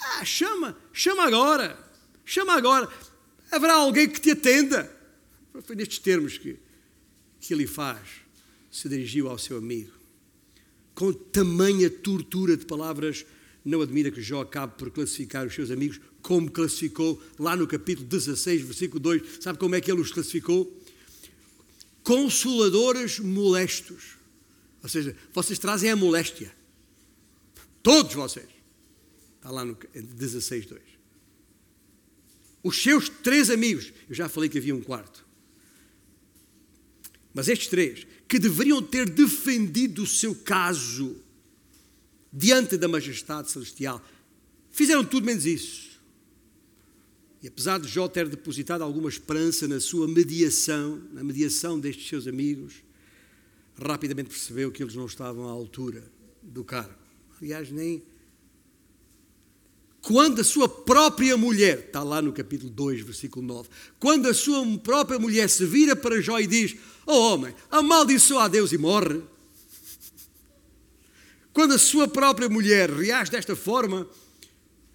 Ah, 0.00 0.24
chama, 0.24 0.76
chama 0.92 1.24
agora, 1.24 1.90
chama 2.24 2.54
agora. 2.54 2.92
Haverá 3.50 3.74
alguém 3.74 4.08
que 4.08 4.20
te 4.20 4.30
atenda. 4.30 4.94
Foi 5.64 5.74
nestes 5.74 5.98
termos 5.98 6.36
que, 6.38 6.56
que 7.40 7.54
ele 7.54 7.66
faz, 7.66 8.00
se 8.70 8.88
dirigiu 8.88 9.28
ao 9.28 9.38
seu 9.38 9.56
amigo 9.56 9.96
com 10.96 11.12
tamanha 11.12 11.90
tortura 11.90 12.56
de 12.56 12.64
palavras, 12.64 13.24
não 13.62 13.82
admira 13.82 14.10
que 14.10 14.22
Jó 14.22 14.40
acabe 14.40 14.76
por 14.78 14.90
classificar 14.90 15.46
os 15.46 15.54
seus 15.54 15.70
amigos 15.70 16.00
como 16.22 16.50
classificou 16.50 17.22
lá 17.38 17.54
no 17.54 17.66
capítulo 17.66 18.08
16, 18.08 18.62
versículo 18.62 18.98
2. 18.98 19.22
Sabe 19.42 19.58
como 19.58 19.74
é 19.74 19.80
que 19.80 19.92
ele 19.92 20.00
os 20.00 20.10
classificou? 20.10 20.82
Consoladores 22.02 23.18
molestos. 23.18 24.16
Ou 24.82 24.88
seja, 24.88 25.14
vocês 25.34 25.58
trazem 25.58 25.90
a 25.90 25.96
moléstia. 25.96 26.50
Todos 27.82 28.14
vocês. 28.14 28.48
Está 29.36 29.50
lá 29.50 29.66
no 29.66 29.76
16, 29.94 30.66
2. 30.66 30.95
Os 32.66 32.82
seus 32.82 33.08
três 33.08 33.48
amigos, 33.48 33.92
eu 34.08 34.14
já 34.16 34.28
falei 34.28 34.50
que 34.50 34.58
havia 34.58 34.74
um 34.74 34.82
quarto. 34.82 35.24
Mas 37.32 37.46
estes 37.46 37.68
três, 37.68 38.04
que 38.26 38.40
deveriam 38.40 38.82
ter 38.82 39.08
defendido 39.08 40.02
o 40.02 40.06
seu 40.06 40.34
caso 40.34 41.14
diante 42.32 42.76
da 42.76 42.88
majestade 42.88 43.52
celestial, 43.52 44.04
fizeram 44.68 45.04
tudo 45.04 45.26
menos 45.26 45.46
isso. 45.46 46.00
E 47.40 47.46
apesar 47.46 47.78
de 47.78 47.86
Jó 47.86 48.08
ter 48.08 48.28
depositado 48.28 48.82
alguma 48.82 49.08
esperança 49.08 49.68
na 49.68 49.78
sua 49.78 50.08
mediação, 50.08 51.00
na 51.12 51.22
mediação 51.22 51.78
destes 51.78 52.08
seus 52.08 52.26
amigos, 52.26 52.82
rapidamente 53.80 54.30
percebeu 54.30 54.72
que 54.72 54.82
eles 54.82 54.96
não 54.96 55.06
estavam 55.06 55.46
à 55.46 55.52
altura 55.52 56.02
do 56.42 56.64
cargo. 56.64 56.98
Aliás, 57.40 57.70
nem. 57.70 58.02
Quando 60.06 60.40
a 60.40 60.44
sua 60.44 60.68
própria 60.68 61.36
mulher, 61.36 61.80
está 61.80 62.00
lá 62.00 62.22
no 62.22 62.32
capítulo 62.32 62.70
2, 62.70 63.00
versículo 63.00 63.44
9, 63.44 63.68
quando 63.98 64.28
a 64.28 64.34
sua 64.34 64.64
própria 64.78 65.18
mulher 65.18 65.50
se 65.50 65.66
vira 65.66 65.96
para 65.96 66.20
Jó 66.20 66.38
e 66.38 66.46
diz: 66.46 66.76
Oh 67.04 67.32
homem, 67.32 67.52
amaldiçoa 67.68 68.44
a 68.44 68.48
Deus 68.48 68.70
e 68.70 68.78
morre. 68.78 69.20
Quando 71.52 71.74
a 71.74 71.78
sua 71.78 72.06
própria 72.06 72.48
mulher 72.48 72.88
reage 72.88 73.32
desta 73.32 73.56
forma, 73.56 74.06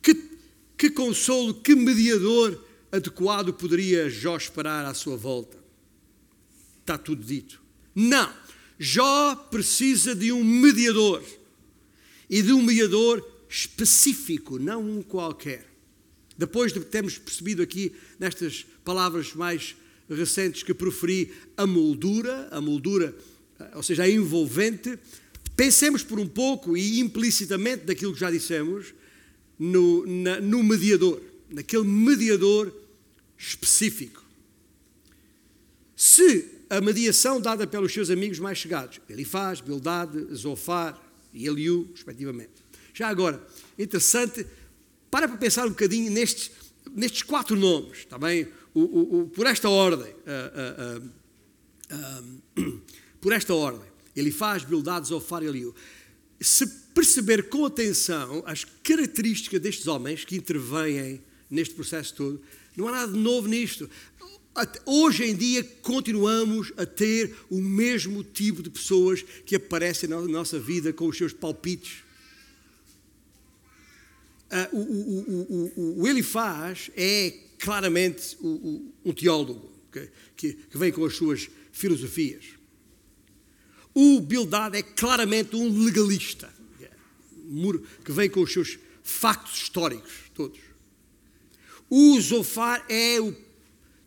que, 0.02 0.16
que 0.78 0.90
consolo, 0.90 1.56
que 1.56 1.76
mediador 1.76 2.64
adequado 2.90 3.52
poderia 3.52 4.10
Jó 4.10 4.38
esperar 4.38 4.86
à 4.86 4.94
sua 4.94 5.18
volta? 5.18 5.58
Está 6.80 6.98
tudo 6.98 7.22
dito. 7.22 7.62
Não. 7.94 8.32
Jó 8.80 9.36
precisa 9.36 10.16
de 10.16 10.32
um 10.32 10.42
mediador. 10.42 11.22
E 12.30 12.42
de 12.42 12.54
um 12.54 12.64
mediador 12.64 13.31
específico, 13.52 14.58
não 14.58 14.82
um 14.82 15.02
qualquer. 15.02 15.68
Depois 16.38 16.72
de 16.72 16.80
termos 16.80 17.18
percebido 17.18 17.62
aqui 17.62 17.92
nestas 18.18 18.66
palavras 18.86 19.34
mais 19.34 19.76
recentes 20.10 20.64
que 20.64 20.74
proferi, 20.74 21.34
a 21.58 21.68
moldura, 21.68 22.48
a 22.50 22.62
moldura, 22.62 23.14
eh, 23.60 23.72
ou 23.76 23.84
seja, 23.84 24.04
a 24.04 24.10
envolvente, 24.10 24.98
pensemos 25.56 26.02
por 26.02 26.18
um 26.18 26.28
pouco 26.28 26.78
e 26.78 27.00
implicitamente 27.00 27.86
daquilo 27.86 28.14
que 28.14 28.20
já 28.20 28.32
dissemos, 28.32 28.94
no, 29.60 30.06
na, 30.08 30.40
no 30.40 30.64
mediador, 30.64 31.22
naquele 31.50 31.84
mediador 31.84 32.74
específico. 33.38 34.24
Se 35.96 36.50
a 36.70 36.80
mediação 36.80 37.40
dada 37.40 37.68
pelos 37.68 37.94
seus 37.94 38.10
amigos 38.10 38.40
mais 38.40 38.58
chegados, 38.58 39.00
Elifaz, 39.10 39.60
Bildade, 39.60 40.34
Zofar 40.34 41.00
e 41.34 41.46
Eliú, 41.46 41.90
respectivamente. 41.94 42.61
Já 42.94 43.08
agora, 43.08 43.42
interessante, 43.78 44.46
para 45.10 45.28
para 45.28 45.38
pensar 45.38 45.66
um 45.66 45.70
bocadinho 45.70 46.12
nestes, 46.12 46.52
nestes 46.94 47.24
quatro 47.24 47.56
nomes, 47.56 48.00
está 48.00 48.18
bem? 48.18 48.48
O, 48.74 48.82
o, 48.82 49.22
o, 49.22 49.28
por 49.30 49.46
esta 49.46 49.70
ordem, 49.70 50.12
uh, 50.12 51.00
uh, 51.00 52.62
uh, 52.62 52.82
por 53.20 53.34
esta 53.34 53.54
ordem, 53.54 53.88
Elifaz, 54.16 54.64
Bildade, 54.64 55.08
Zofar 55.08 55.44
e 55.44 55.48
Eliú. 55.48 55.76
Se 56.40 56.66
perceber 56.94 57.50
com 57.50 57.66
atenção 57.66 58.44
as 58.46 58.64
características 58.64 59.60
destes 59.60 59.88
homens 59.88 60.26
que 60.26 60.36
intervêm 60.36 61.22
neste 61.50 61.74
processo 61.76 62.16
todo, 62.16 62.42
não 62.76 62.88
há 62.88 62.92
nada 62.92 63.12
de 63.12 63.20
novo 63.20 63.48
nisto. 63.48 63.90
Hoje 64.86 65.26
em 65.26 65.36
dia 65.36 65.64
continuamos 65.82 66.74
a 66.78 66.86
ter 66.86 67.36
o 67.50 67.62
mesmo 67.62 68.24
tipo 68.24 68.62
de 68.62 68.70
pessoas 68.70 69.22
que 69.46 69.56
aparecem 69.56 70.10
na 70.10 70.20
nossa 70.22 70.60
vida 70.60 70.92
com 70.92 71.08
os 71.08 71.18
seus 71.18 71.34
palpites. 71.34 72.04
Uh, 74.52 74.76
o, 74.76 74.82
o, 74.82 76.02
o, 76.02 76.08
Elifaz 76.08 76.92
é 76.96 77.34
claramente 77.58 78.38
um 78.42 79.14
teólogo 79.14 79.72
que, 79.90 80.10
que, 80.36 80.54
que, 80.54 80.78
vem 80.78 80.92
com 80.92 81.06
as 81.06 81.16
suas 81.16 81.50
filosofias. 81.72 82.46
O 83.94 84.20
Bildad 84.20 84.76
é 84.76 84.84
claramente 84.84 85.56
um 85.56 85.86
legalista 85.86 86.52
que 88.04 88.12
vem 88.12 88.30
com 88.30 88.42
os 88.42 88.52
seus 88.52 88.78
factos 89.04 89.62
históricos 89.62 90.12
todos. 90.34 90.60
O 91.90 92.20
Zofar 92.22 92.86
é 92.90 93.20
o 93.20 93.36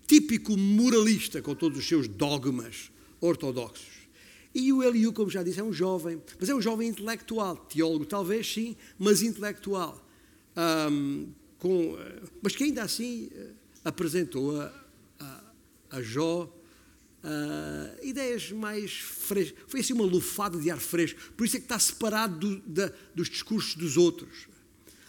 típico 0.06 0.56
moralista 0.56 1.42
com 1.42 1.54
todos 1.54 1.78
os 1.78 1.86
seus 1.86 2.08
dogmas 2.08 2.90
ortodoxos. 3.20 3.94
E 4.54 4.72
o 4.72 4.82
Eliú, 4.82 5.12
como 5.12 5.30
já 5.30 5.42
disse, 5.42 5.60
é 5.60 5.64
um 5.64 5.72
jovem, 5.72 6.22
mas 6.38 6.48
é 6.48 6.54
um 6.54 6.62
jovem 6.62 6.88
intelectual, 6.88 7.56
teólogo 7.56 8.06
talvez 8.06 8.50
sim, 8.50 8.76
mas 8.98 9.20
intelectual. 9.20 10.03
Um, 10.56 11.28
com, 11.58 11.96
mas 12.42 12.54
que 12.54 12.64
ainda 12.64 12.82
assim 12.82 13.30
eh, 13.34 13.50
apresentou 13.84 14.60
a, 14.60 14.72
a, 15.18 15.40
a 15.92 16.02
Jó 16.02 16.52
uh, 17.24 18.06
ideias 18.06 18.52
mais 18.52 18.92
frescas. 18.92 19.58
Foi 19.66 19.80
assim 19.80 19.92
uma 19.92 20.04
lufada 20.04 20.58
de 20.58 20.70
ar 20.70 20.78
fresco. 20.78 21.18
Por 21.36 21.46
isso 21.46 21.56
é 21.56 21.58
que 21.58 21.64
está 21.64 21.78
separado 21.78 22.38
do, 22.38 22.60
da, 22.60 22.92
dos 23.14 23.28
discursos 23.28 23.74
dos 23.74 23.96
outros. 23.96 24.46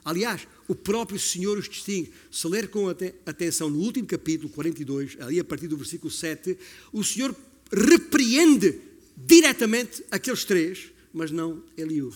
Aliás, 0.03 0.47
o 0.67 0.75
próprio 0.75 1.19
Senhor 1.19 1.57
os 1.57 1.67
distingue. 1.67 2.11
Se 2.31 2.47
ler 2.47 2.69
com 2.69 2.87
atenção 2.87 3.69
no 3.69 3.79
último 3.79 4.07
capítulo, 4.07 4.49
42, 4.49 5.17
ali 5.19 5.39
a 5.39 5.43
partir 5.43 5.67
do 5.67 5.77
versículo 5.77 6.11
7, 6.11 6.57
o 6.93 7.03
Senhor 7.03 7.35
repreende 7.71 8.79
diretamente 9.17 10.03
aqueles 10.11 10.43
três, 10.43 10.91
mas 11.13 11.31
não 11.31 11.63
Eliú. 11.75 12.13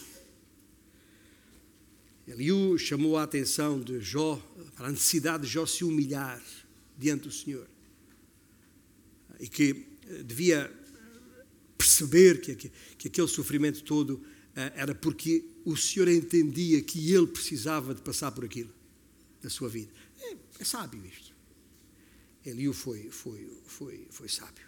Eliú 2.29 2.77
chamou 2.77 3.17
a 3.17 3.23
atenção 3.23 3.81
de 3.81 3.99
Jó 3.99 4.35
para 4.75 4.87
a 4.87 4.91
necessidade 4.91 5.47
de 5.47 5.49
Jó 5.51 5.65
se 5.65 5.83
humilhar 5.83 6.39
diante 6.95 7.23
do 7.23 7.31
Senhor. 7.31 7.67
E 9.39 9.47
que 9.47 9.87
eh, 10.07 10.21
devia 10.21 10.71
perceber 11.75 12.39
que, 12.39 12.55
que, 12.55 12.71
que 12.99 13.07
aquele 13.07 13.27
sofrimento 13.27 13.83
todo 13.83 14.23
eh, 14.55 14.73
era 14.75 14.93
porque 14.93 15.43
o 15.65 15.75
Senhor 15.75 16.07
entendia 16.07 16.83
que 16.83 17.11
ele 17.11 17.25
precisava 17.25 17.95
de 17.95 18.01
passar 18.03 18.31
por 18.31 18.45
aquilo 18.45 18.71
na 19.41 19.49
sua 19.49 19.67
vida. 19.67 19.91
É, 20.21 20.35
é 20.59 20.63
sábio 20.63 21.03
isto. 21.03 21.33
Eliú 22.45 22.73
foi, 22.73 23.09
foi, 23.09 23.49
foi, 23.65 24.07
foi 24.11 24.29
sábio. 24.29 24.67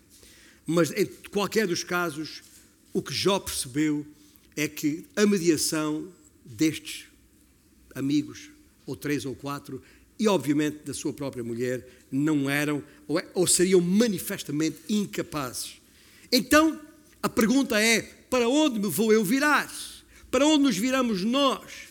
Mas 0.66 0.90
em 0.94 1.06
qualquer 1.30 1.68
dos 1.68 1.84
casos, 1.84 2.42
o 2.92 3.04
que 3.04 3.14
Jó 3.14 3.40
percebeu 3.40 4.04
é 4.56 4.68
que 4.68 5.06
a 5.16 5.28
mediação 5.28 6.12
destes 6.44 7.11
amigos, 7.96 8.50
ou 8.86 8.96
três 8.96 9.26
ou 9.26 9.36
quatro, 9.36 9.82
e 10.20 10.28
obviamente 10.28 10.84
da 10.86 10.94
sua 10.94 11.12
própria 11.14 11.44
mulher, 11.44 11.88
não 12.12 12.50
eram 12.50 12.84
ou, 13.08 13.20
é, 13.20 13.28
ou 13.34 13.48
seriam 13.48 13.82
manifestamente 13.82 14.78
incapazes. 14.88 15.82
Então, 16.32 16.80
a 17.24 17.30
pergunta 17.30 17.82
é: 17.82 18.02
para 18.30 18.48
onde 18.48 18.80
me 18.80 18.88
vou 18.88 19.12
eu 19.12 19.24
virar? 19.24 19.72
Para 20.30 20.46
onde 20.46 20.64
nos 20.64 20.78
viramos 20.78 21.24
nós? 21.24 21.90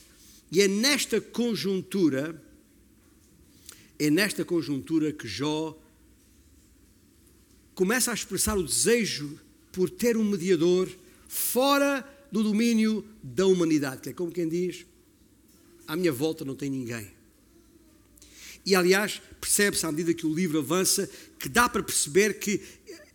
E 0.51 0.61
é 0.61 0.69
nesta 0.69 1.21
conjuntura, 1.21 2.41
é 3.99 4.11
nesta 4.11 4.45
conjuntura 4.45 5.13
que 5.13 5.29
Jó 5.29 5.79
começa 7.75 8.11
a 8.11 8.15
expressar 8.15 8.57
o 8.59 8.63
desejo 8.63 9.39
por 9.73 9.89
ter 9.89 10.17
um 10.17 10.25
mediador 10.25 10.89
fora 11.29 12.05
do 12.31 12.43
domínio 12.43 13.05
da 13.23 13.47
humanidade, 13.47 14.03
que 14.03 14.09
é 14.11 14.13
como 14.13 14.33
quem 14.33 14.49
diz: 14.49 14.85
à 15.91 15.97
minha 15.97 16.13
volta 16.13 16.45
não 16.45 16.55
tem 16.55 16.71
ninguém. 16.71 17.11
E 18.65 18.77
aliás, 18.77 19.21
percebe-se 19.41 19.85
à 19.85 19.91
medida 19.91 20.15
que 20.15 20.25
o 20.25 20.33
livro 20.33 20.61
avança 20.61 21.11
que 21.37 21.49
dá 21.49 21.69
para 21.69 21.83
perceber 21.83 22.35
que 22.39 22.61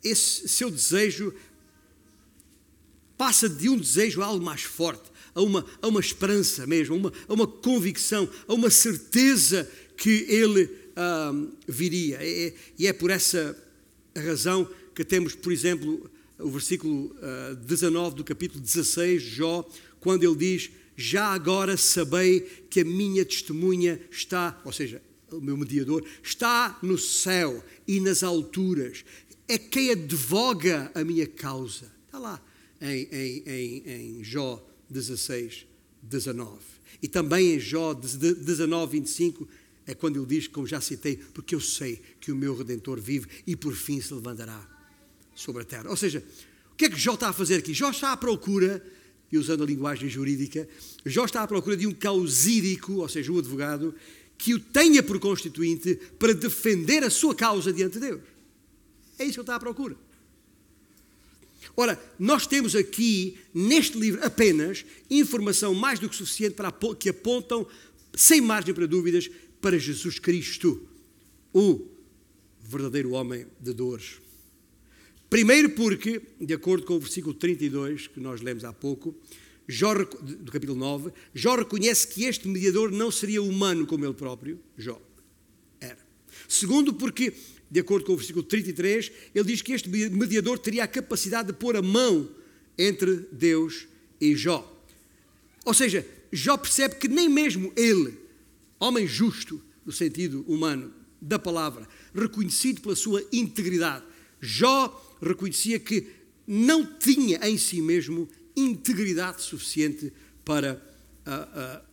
esse 0.04 0.50
seu 0.50 0.70
desejo 0.70 1.34
passa 3.18 3.48
de 3.48 3.70
um 3.70 3.78
desejo 3.78 4.22
a 4.22 4.26
algo 4.26 4.44
mais 4.44 4.64
forte, 4.64 5.10
a 5.34 5.42
uma, 5.42 5.66
a 5.82 5.88
uma 5.88 6.02
esperança 6.02 6.68
mesmo, 6.68 6.96
a 6.96 6.98
uma, 6.98 7.14
a 7.30 7.34
uma 7.34 7.48
convicção, 7.48 8.30
a 8.46 8.54
uma 8.54 8.70
certeza 8.70 9.72
que 9.96 10.26
ele 10.28 10.70
viria. 11.66 12.22
E 12.22 12.48
é, 12.48 12.54
e 12.78 12.88
é 12.88 12.92
por 12.92 13.10
essa 13.10 13.58
razão 14.18 14.70
que 14.94 15.06
temos, 15.06 15.34
por 15.34 15.54
exemplo, 15.54 16.10
o 16.38 16.50
versículo 16.50 17.06
uh, 17.06 17.52
ah, 17.52 17.54
19 17.54 18.18
do 18.18 18.24
capítulo 18.26 18.60
16 18.60 19.24
de 19.24 19.30
Jó, 19.30 19.66
quando 20.02 20.26
ele 20.26 20.36
diz: 20.36 20.72
Já 20.96 21.28
agora 21.28 21.76
sabei 21.78 22.42
que 22.70 22.82
a 22.82 22.86
minha 22.86 23.26
testemunha 23.26 24.00
está, 24.12 24.62
ou 24.64 24.72
seja, 24.72 25.02
o 25.32 25.42
meu 25.42 25.58
mediador, 25.58 26.06
está 26.24 26.78
no 26.82 26.98
céu 26.98 27.64
e 27.88 28.00
nas 28.00 28.24
alturas. 28.24 29.04
É 29.48 29.58
quem 29.58 29.92
advoga 29.92 30.92
a 30.96 31.04
minha 31.04 31.28
causa. 31.28 31.92
Está 32.06 32.20
lá 32.20 32.42
em, 32.82 33.08
em, 33.12 33.44
em, 33.46 34.20
em 34.20 34.24
Jó 34.24 34.66
16, 34.90 35.66
19. 36.02 36.60
E 37.02 37.08
também 37.08 37.56
em 37.56 37.60
Jó 37.60 37.94
19, 37.94 39.00
25, 39.00 39.48
é 39.86 39.94
quando 39.94 40.18
ele 40.18 40.26
diz, 40.26 40.48
como 40.48 40.66
já 40.66 40.82
citei, 40.82 41.18
porque 41.18 41.54
eu 41.54 41.60
sei 41.60 42.02
que 42.20 42.32
o 42.32 42.36
meu 42.36 42.56
Redentor 42.56 43.00
vive 43.00 43.28
e 43.46 43.56
por 43.56 43.76
fim 43.76 44.02
se 44.02 44.14
levantará 44.14 44.68
sobre 45.36 45.62
a 45.62 45.66
terra. 45.66 45.90
Ou 45.90 45.98
seja, 45.98 46.24
o 46.72 46.76
que 46.76 46.86
é 46.86 46.90
que 46.90 46.98
Jó 46.98 47.14
está 47.14 47.30
a 47.30 47.34
fazer 47.34 47.56
aqui? 47.56 47.74
Jó 47.74 47.92
está 47.92 48.12
à 48.12 48.18
procura, 48.18 48.84
e 49.36 49.38
usando 49.38 49.64
a 49.64 49.66
linguagem 49.66 50.10
jurídica, 50.10 50.68
Jó 51.06 51.26
está 51.26 51.44
à 51.44 51.48
procura 51.48 51.78
de 51.78 51.86
um 51.86 51.94
causídico, 51.94 52.94
ou 52.94 53.10
seja, 53.10 53.32
um 53.32 53.38
advogado, 53.38 53.94
que 54.38 54.54
o 54.54 54.60
tenha 54.60 55.04
por 55.04 55.20
constituinte 55.20 55.96
para 56.18 56.34
defender 56.34 57.04
a 57.04 57.10
sua 57.10 57.36
causa 57.36 57.72
diante 57.72 57.94
de 57.94 58.08
Deus. 58.08 58.22
É 59.20 59.24
isso 59.24 59.34
que 59.34 59.40
ele 59.40 59.44
está 59.44 59.56
à 59.56 59.60
procura. 59.60 59.96
Ora, 61.76 62.02
nós 62.18 62.48
temos 62.48 62.76
aqui, 62.76 63.38
neste 63.54 63.98
livro, 63.98 64.24
apenas 64.24 64.86
informação 65.10 65.74
mais 65.74 66.00
do 66.00 66.08
que 66.08 66.16
suficiente 66.16 66.56
para 66.56 66.72
que 66.98 67.10
apontam, 67.10 67.68
sem 68.14 68.40
margem 68.40 68.74
para 68.74 68.88
dúvidas, 68.88 69.30
para 69.60 69.78
Jesus 69.78 70.20
Cristo, 70.20 70.88
o 71.54 71.88
verdadeiro 72.62 73.12
homem 73.12 73.46
de 73.60 73.74
dores. 73.74 74.25
Primeiro 75.30 75.72
porque, 75.72 76.22
de 76.40 76.54
acordo 76.54 76.86
com 76.86 76.96
o 76.96 77.00
versículo 77.00 77.34
32 77.34 78.08
que 78.08 78.20
nós 78.20 78.42
lemos 78.42 78.64
há 78.64 78.72
pouco, 78.72 79.16
Jó, 79.68 79.94
do 79.96 80.52
capítulo 80.52 80.78
9, 80.78 81.12
Jó 81.34 81.56
reconhece 81.56 82.08
que 82.08 82.26
este 82.26 82.48
mediador 82.48 82.92
não 82.92 83.10
seria 83.10 83.42
humano 83.42 83.88
como 83.88 84.06
ele 84.06 84.14
próprio, 84.14 84.60
Jó 84.78 85.02
era. 85.80 85.98
Segundo, 86.48 86.94
porque, 86.94 87.34
de 87.70 87.80
acordo 87.80 88.06
com 88.06 88.14
o 88.14 88.18
versículo 88.18 88.44
33, 88.44 89.12
ele 89.34 89.46
diz 89.46 89.62
que 89.62 89.74
este 89.74 89.90
mediador 89.90 90.60
teria 90.60 90.84
a 90.84 90.88
capacidade 90.88 91.48
de 91.48 91.54
pôr 91.54 91.76
a 91.76 91.82
mão 91.82 92.30
entre 92.78 93.28
Deus 93.32 93.88
e 94.22 94.36
Jó. 94.36 94.72
Ou 95.66 95.74
seja, 95.74 96.06
Jó 96.32 96.58
percebe 96.58 96.96
que 96.96 97.08
nem 97.08 97.28
mesmo 97.28 97.74
ele, 97.76 98.20
homem 98.80 99.08
justo, 99.08 99.60
no 99.84 99.92
sentido 99.92 100.46
humano 100.48 100.94
da 101.20 101.40
palavra, 101.40 101.88
reconhecido 102.14 102.82
pela 102.82 102.96
sua 102.96 103.26
integridade, 103.32 104.06
Jó 104.40 105.02
reconhecia 105.22 105.80
que 105.80 106.08
não 106.48 106.86
tinha 106.86 107.40
em 107.48 107.58
si 107.58 107.82
mesmo 107.82 108.30
integridade 108.56 109.42
suficiente 109.42 110.14
para, 110.44 110.82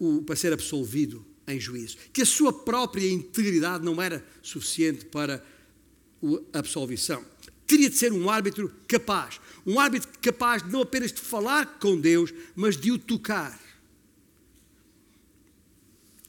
uh, 0.00 0.04
uh, 0.04 0.18
o, 0.18 0.22
para 0.22 0.36
ser 0.36 0.52
absolvido 0.52 1.24
em 1.46 1.58
juízo. 1.58 1.96
Que 2.12 2.22
a 2.22 2.26
sua 2.26 2.52
própria 2.52 3.10
integridade 3.10 3.84
não 3.84 4.00
era 4.00 4.24
suficiente 4.42 5.04
para 5.06 5.44
a 6.52 6.58
absolvição. 6.58 7.24
Teria 7.66 7.88
de 7.88 7.96
ser 7.96 8.12
um 8.12 8.28
árbitro 8.28 8.72
capaz. 8.86 9.40
Um 9.66 9.80
árbitro 9.80 10.10
capaz 10.20 10.62
não 10.70 10.82
apenas 10.82 11.12
de 11.12 11.20
falar 11.20 11.78
com 11.78 11.98
Deus, 11.98 12.32
mas 12.54 12.76
de 12.76 12.92
o 12.92 12.98
tocar. 12.98 13.58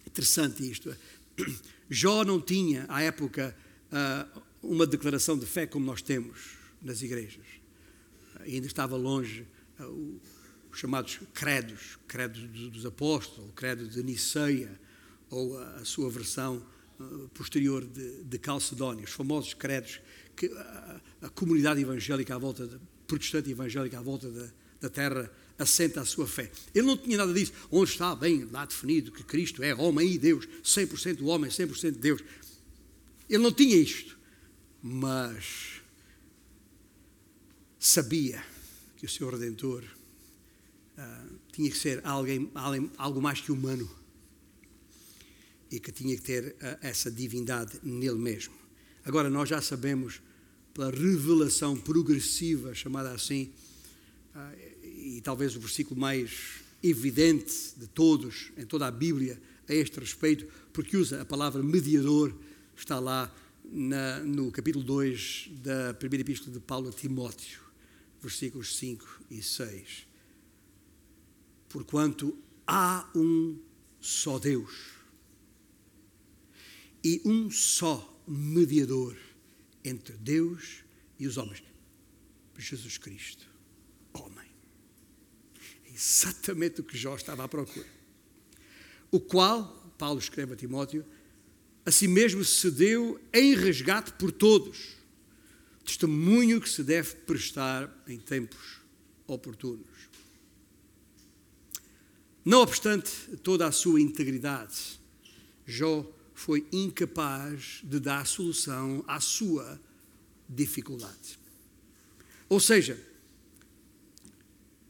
Interessante 0.08 0.70
isto. 0.70 0.96
Jó 1.90 2.24
não 2.24 2.40
tinha, 2.40 2.86
à 2.88 3.02
época, 3.02 3.56
uh, 3.92 4.42
uma 4.62 4.88
declaração 4.88 5.38
de 5.38 5.46
fé 5.46 5.68
como 5.68 5.86
nós 5.86 6.02
temos 6.02 6.63
nas 6.84 7.02
igrejas. 7.02 7.46
Ainda 8.42 8.68
estava 8.68 8.96
longe 8.96 9.46
os 10.72 10.80
chamados 10.80 11.20
credos, 11.34 11.98
credo 12.08 12.40
dos 12.70 12.86
apóstolos, 12.86 13.52
credo 13.56 13.88
de 13.88 14.04
Niceia, 14.04 14.80
ou 15.30 15.58
a, 15.58 15.86
sua 15.86 16.10
versão 16.10 16.64
posterior 17.34 17.86
de, 17.86 18.38
Calcedónia, 18.40 19.04
os 19.04 19.12
famosos 19.12 19.54
credos 19.54 20.00
que 20.36 20.48
a, 21.22 21.30
comunidade 21.34 21.82
evangélica 21.82 22.36
à 22.36 22.38
volta, 22.38 22.80
protestante 23.08 23.50
evangélica 23.50 23.98
à 24.00 24.02
volta 24.02 24.30
da, 24.30 24.48
da 24.82 24.90
terra 24.90 25.32
assenta 25.58 26.02
a 26.02 26.06
sua 26.06 26.28
fé. 26.28 26.52
Ele 26.74 26.86
não 26.86 26.98
tinha 26.98 27.18
nada 27.18 27.34
disso. 27.34 27.54
Onde 27.72 27.92
está 27.92 28.16
bem 28.16 28.48
lá 28.52 28.66
definido 28.66 29.12
que 29.12 29.24
Cristo 29.24 29.64
é 29.64 29.74
homem 29.76 30.14
e 30.14 30.18
Deus, 30.18 30.48
100% 30.64 31.24
homem, 31.24 31.50
100% 31.50 31.92
Deus. 31.98 32.24
Ele 33.30 33.42
não 33.42 33.52
tinha 33.52 33.76
isto, 33.76 34.18
mas 34.82 35.73
sabia 37.86 38.42
que 38.96 39.06
o 39.06 39.10
seu 39.10 39.30
Redentor 39.30 39.84
uh, 39.84 41.40
tinha 41.52 41.70
que 41.70 41.78
ser 41.78 42.00
alguém, 42.06 42.50
alguém, 42.56 42.90
algo 42.98 43.22
mais 43.22 43.42
que 43.42 43.52
humano 43.52 43.90
e 45.70 45.82
que 45.82 45.92
tinha 45.92 46.16
que 46.16 46.22
ter 46.22 46.56
uh, 46.56 46.78
essa 46.82 47.12
divindade 47.12 47.78
nele 47.84 48.16
mesmo. 48.16 48.54
Agora, 49.04 49.30
nós 49.30 49.50
já 49.50 49.62
sabemos, 49.62 50.22
pela 50.74 50.90
revelação 50.92 51.76
progressiva, 51.76 52.74
chamada 52.74 53.12
assim, 53.12 53.52
uh, 54.34 54.58
e 54.82 55.20
talvez 55.22 55.54
o 55.58 55.60
versículo 55.60 56.00
mais 56.00 56.62
evidente 56.82 57.74
de 57.76 57.88
todos, 57.88 58.54
em 58.58 58.66
toda 58.66 58.88
a 58.88 58.92
Bíblia, 58.92 59.42
a 59.68 59.74
este 59.74 60.00
respeito, 60.00 60.48
porque 60.72 60.96
usa 60.96 61.22
a 61.22 61.26
palavra 61.26 61.62
mediador, 61.62 62.34
está 62.78 62.98
lá 62.98 63.30
na, 63.66 64.20
no 64.22 64.54
capítulo 64.54 64.86
2 64.86 65.50
da 65.62 65.94
primeira 65.96 66.22
epístola 66.22 66.54
de 66.54 66.62
Paulo 66.62 66.88
a 66.88 66.94
Timóteo, 66.94 67.63
versículos 68.24 68.78
5 68.78 69.26
e 69.30 69.44
6. 69.44 70.08
Porquanto 71.68 72.38
há 72.66 73.10
um 73.14 73.60
só 74.00 74.40
Deus 74.40 74.94
e 77.04 77.22
um 77.26 77.52
só 77.52 78.10
mediador 78.26 79.18
entre 79.84 80.16
Deus 80.16 80.84
e 81.20 81.28
os 81.28 81.38
homens, 81.38 81.62
Jesus 82.58 82.98
Cristo, 82.98 83.46
homem. 84.14 84.50
É 85.86 85.92
exatamente 85.94 86.80
o 86.80 86.84
que 86.84 86.98
Jó 86.98 87.16
estava 87.16 87.44
à 87.44 87.48
procura. 87.48 87.88
O 89.12 89.20
qual, 89.20 89.94
Paulo 89.98 90.20
escreve 90.20 90.54
a 90.54 90.56
Timóteo, 90.56 91.06
a 91.86 91.92
si 91.92 92.08
mesmo 92.08 92.46
se 92.46 92.72
deu 92.72 93.20
em 93.34 93.54
resgate 93.54 94.14
por 94.14 94.32
todos, 94.32 95.03
testemunho 95.84 96.62
que 96.62 96.70
se 96.70 96.84
deve 96.84 97.16
prestar 97.16 97.90
em 98.08 98.18
tempos 98.18 98.78
oportunos. 99.28 99.88
Não 102.46 102.62
obstante 102.62 103.12
toda 103.42 103.68
a 103.68 103.72
sua 103.72 104.02
integridade, 104.02 105.00
Jó 105.66 106.06
foi 106.34 106.68
incapaz 106.72 107.80
de 107.84 108.00
dar 108.00 108.26
solução 108.28 109.04
à 109.08 109.20
sua 109.20 109.80
dificuldade. 110.50 111.40
Ou 112.50 112.60
seja, 112.60 113.00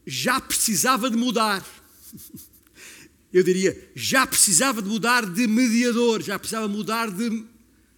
já 0.06 0.40
precisava 0.40 1.08
de 1.08 1.16
mudar. 1.16 1.64
Eu 3.32 3.42
diria, 3.42 3.90
já 3.96 4.26
precisava 4.26 4.80
de 4.80 4.88
mudar 4.88 5.28
de 5.28 5.46
mediador, 5.46 6.22
já 6.22 6.38
precisava 6.38 6.68
mudar 6.68 7.10
de 7.10 7.44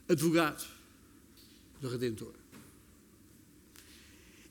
advogado 0.08 0.64
do 1.80 1.88
Redentor. 1.88 2.35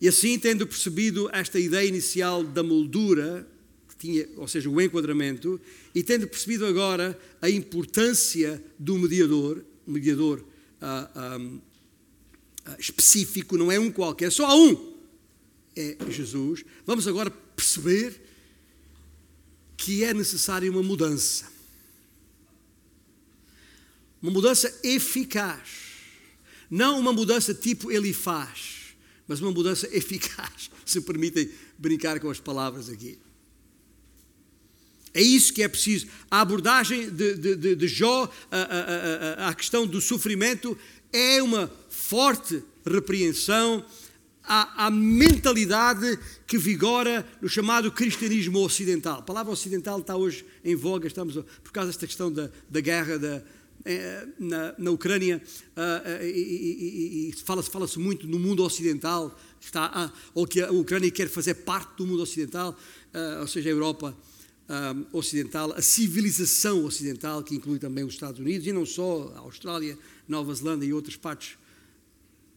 E 0.06 0.08
assim, 0.08 0.38
tendo 0.38 0.68
percebido 0.68 1.28
esta 1.34 1.60
ideia 1.60 1.88
inicial 1.88 2.44
da 2.44 2.62
moldura, 2.62 3.50
tinha, 3.98 4.30
ou 4.38 4.48
seja, 4.48 4.70
o 4.70 4.80
enquadramento, 4.80 5.60
e 5.96 6.04
tendo 6.04 6.28
percebido 6.28 6.64
agora 6.64 7.20
a 7.42 7.50
importância 7.50 8.64
do 8.78 9.00
mediador, 9.00 9.66
mediador 9.88 10.46
ah, 10.80 11.10
ah, 11.16 11.40
ah, 12.66 12.76
específico, 12.78 13.58
não 13.58 13.72
é 13.72 13.80
um 13.80 13.92
qualquer, 13.92 14.32
só 14.32 14.46
há 14.46 14.56
um, 14.56 14.94
é 15.76 15.98
Jesus, 16.12 16.64
vamos 16.86 17.08
agora 17.08 17.32
perceber 17.32 18.22
que 19.76 20.04
é 20.04 20.14
necessária 20.14 20.70
uma 20.70 20.84
mudança. 20.84 21.52
Uma 24.22 24.32
mudança 24.32 24.72
eficaz. 24.84 25.68
Não 26.70 27.00
uma 27.00 27.12
mudança 27.12 27.56
tipo 27.56 27.92
ele 27.92 28.14
faz, 28.14 28.75
mas 29.28 29.42
uma 29.42 29.52
mudança 29.52 29.88
eficaz, 29.96 30.70
se 30.86 31.02
permitem 31.02 31.50
brincar 31.78 32.20
com 32.20 32.30
as 32.30 32.40
palavras 32.40 32.90
aqui. 32.90 33.18
É 35.14 35.22
isso 35.22 35.54
que 35.54 35.64
é 35.64 35.68
preciso. 35.68 36.08
A 36.30 36.42
abordagem 36.42 37.10
de, 37.10 37.56
de, 37.56 37.76
de 37.76 37.88
Jó 37.88 38.30
à 39.38 39.54
questão 39.54 39.88
do 39.88 40.02
sofrimento 40.02 40.78
é 41.14 41.42
uma 41.42 41.72
forte 41.90 42.62
repreensão 42.86 43.86
à, 44.44 44.88
à, 44.88 44.92
mentalidade 44.92 46.20
que 46.46 46.58
vigora 46.58 47.26
no 47.42 47.48
chamado 47.48 47.90
cristianismo 47.92 48.60
ocidental. 48.60 49.20
A 49.20 49.22
palavra 49.22 49.54
ocidental 49.54 50.00
está 50.00 50.18
hoje 50.18 50.46
em 50.66 50.76
voga, 50.76 51.08
estamos 51.08 51.36
por 51.64 51.72
causa 51.72 51.90
desta 51.90 52.06
questão 52.06 52.30
da, 52.30 52.50
da 52.70 52.82
guerra 52.82 53.18
da, 53.18 53.42
na, 54.40 54.74
na 54.78 54.92
Ucrânia 54.92 55.42
uh, 55.78 56.24
e, 56.24 56.28
e, 56.28 57.30
e 57.30 57.34
fala-se 57.34 57.70
fala 57.70 57.88
muito 57.98 58.28
no 58.28 58.40
mundo 58.40 58.64
ocidental, 58.64 59.38
está, 59.60 60.12
uh, 60.12 60.18
ou 60.34 60.48
que 60.48 60.62
a 60.62 60.72
Ucrânia 60.72 61.12
quer 61.12 61.30
fazer 61.30 61.54
parte 61.56 61.98
do 61.98 62.08
mundo 62.08 62.24
ocidental, 62.24 62.78
ou 63.40 63.48
seja, 63.48 63.70
a 63.70 63.72
Europa 63.72 64.18
ocidental, 65.14 65.72
a 65.74 65.82
civilização 65.82 66.84
ocidental, 66.84 67.42
que 67.42 67.56
inclui 67.56 67.80
também 67.80 68.04
os 68.04 68.14
Estados 68.14 68.42
Unidos 68.42 68.68
e 68.68 68.74
não 68.74 68.86
só 68.86 69.32
a 69.36 69.40
Austrália, 69.40 69.98
Nova 70.28 70.54
Zelândia 70.54 70.88
e 70.88 70.94
outras 70.94 71.16
partes 71.16 71.58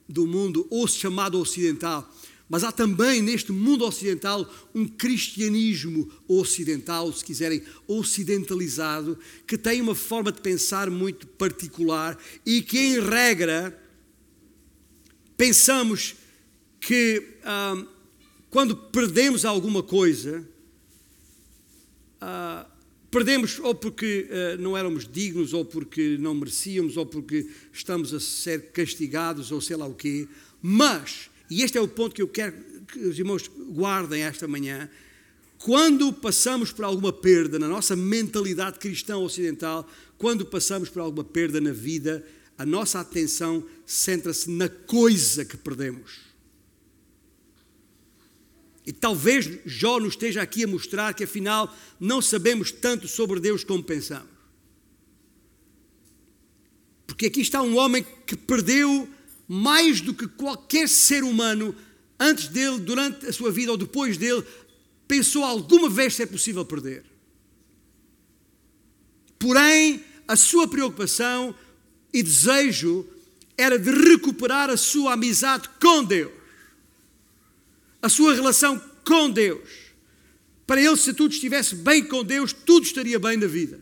do 0.08 0.26
mundo, 0.26 0.66
ou 0.70 0.88
chamado 0.88 1.38
ocidental. 1.38 2.10
Mas 2.48 2.64
há 2.64 2.72
também 2.72 3.20
neste 3.20 3.52
mundo 3.52 3.84
ocidental 3.84 4.50
um 4.74 4.86
cristianismo 4.86 6.10
ocidental, 6.26 7.12
se 7.12 7.24
quiserem, 7.24 7.62
ocidentalizado, 7.86 9.18
que 9.46 9.58
tem 9.58 9.80
uma 9.80 9.94
forma 9.94 10.32
de 10.32 10.40
pensar 10.40 10.90
muito 10.90 11.26
particular 11.26 12.18
e 12.46 12.62
que, 12.62 12.78
em 12.78 13.00
regra, 13.00 13.78
pensamos 15.36 16.14
que 16.80 17.22
quando 18.50 18.74
perdemos 18.76 19.44
alguma 19.44 19.82
coisa, 19.82 20.48
ah, 22.20 22.66
perdemos 23.10 23.58
ou 23.58 23.74
porque 23.74 24.28
uh, 24.28 24.60
não 24.60 24.76
éramos 24.76 25.08
dignos, 25.08 25.52
ou 25.52 25.64
porque 25.64 26.16
não 26.18 26.34
merecíamos, 26.34 26.96
ou 26.96 27.06
porque 27.06 27.48
estamos 27.72 28.12
a 28.12 28.20
ser 28.20 28.70
castigados, 28.72 29.50
ou 29.50 29.60
sei 29.60 29.76
lá 29.76 29.86
o 29.86 29.94
quê. 29.94 30.28
Mas, 30.60 31.30
e 31.50 31.62
este 31.62 31.78
é 31.78 31.80
o 31.80 31.88
ponto 31.88 32.14
que 32.14 32.22
eu 32.22 32.28
quero 32.28 32.54
que 32.86 32.98
os 33.00 33.18
irmãos 33.18 33.50
guardem 33.70 34.22
esta 34.22 34.48
manhã, 34.48 34.88
quando 35.58 36.12
passamos 36.12 36.72
por 36.72 36.84
alguma 36.84 37.12
perda 37.12 37.58
na 37.58 37.68
nossa 37.68 37.96
mentalidade 37.96 38.78
cristã 38.78 39.18
ocidental, 39.18 39.88
quando 40.16 40.46
passamos 40.46 40.88
por 40.88 41.00
alguma 41.00 41.24
perda 41.24 41.60
na 41.60 41.72
vida, 41.72 42.24
a 42.56 42.64
nossa 42.64 43.00
atenção 43.00 43.64
centra-se 43.84 44.50
na 44.50 44.68
coisa 44.68 45.44
que 45.44 45.56
perdemos. 45.56 46.28
E 48.86 48.92
talvez 48.92 49.46
Jó 49.66 50.00
nos 50.00 50.14
esteja 50.14 50.40
aqui 50.40 50.64
a 50.64 50.66
mostrar 50.66 51.12
que 51.12 51.24
afinal 51.24 51.76
não 52.00 52.22
sabemos 52.22 52.72
tanto 52.72 53.06
sobre 53.06 53.38
Deus 53.38 53.62
como 53.62 53.82
pensamos. 53.82 54.30
Porque 57.06 57.26
aqui 57.26 57.40
está 57.40 57.60
um 57.60 57.76
homem 57.76 58.06
que 58.26 58.36
perdeu 58.36 59.08
mais 59.48 60.00
do 60.00 60.14
que 60.14 60.28
qualquer 60.28 60.88
ser 60.88 61.24
humano 61.24 61.74
antes 62.20 62.48
dele, 62.48 62.78
durante 62.78 63.26
a 63.26 63.32
sua 63.32 63.50
vida 63.50 63.72
ou 63.72 63.78
depois 63.78 64.16
dele, 64.16 64.44
pensou 65.08 65.42
alguma 65.42 65.88
vez 65.88 66.14
ser 66.14 66.26
possível 66.26 66.64
perder. 66.64 67.04
Porém, 69.38 70.04
a 70.26 70.36
sua 70.36 70.68
preocupação 70.68 71.54
e 72.12 72.22
desejo 72.22 73.06
era 73.56 73.78
de 73.78 73.90
recuperar 73.90 74.68
a 74.68 74.76
sua 74.76 75.14
amizade 75.14 75.68
com 75.80 76.04
Deus 76.04 76.38
a 78.00 78.08
sua 78.08 78.34
relação 78.34 78.80
com 79.04 79.30
Deus. 79.30 79.68
Para 80.66 80.80
ele, 80.80 80.96
se 80.96 81.12
tudo 81.12 81.32
estivesse 81.32 81.74
bem 81.74 82.04
com 82.04 82.22
Deus, 82.22 82.52
tudo 82.52 82.84
estaria 82.84 83.18
bem 83.18 83.36
na 83.36 83.46
vida. 83.46 83.80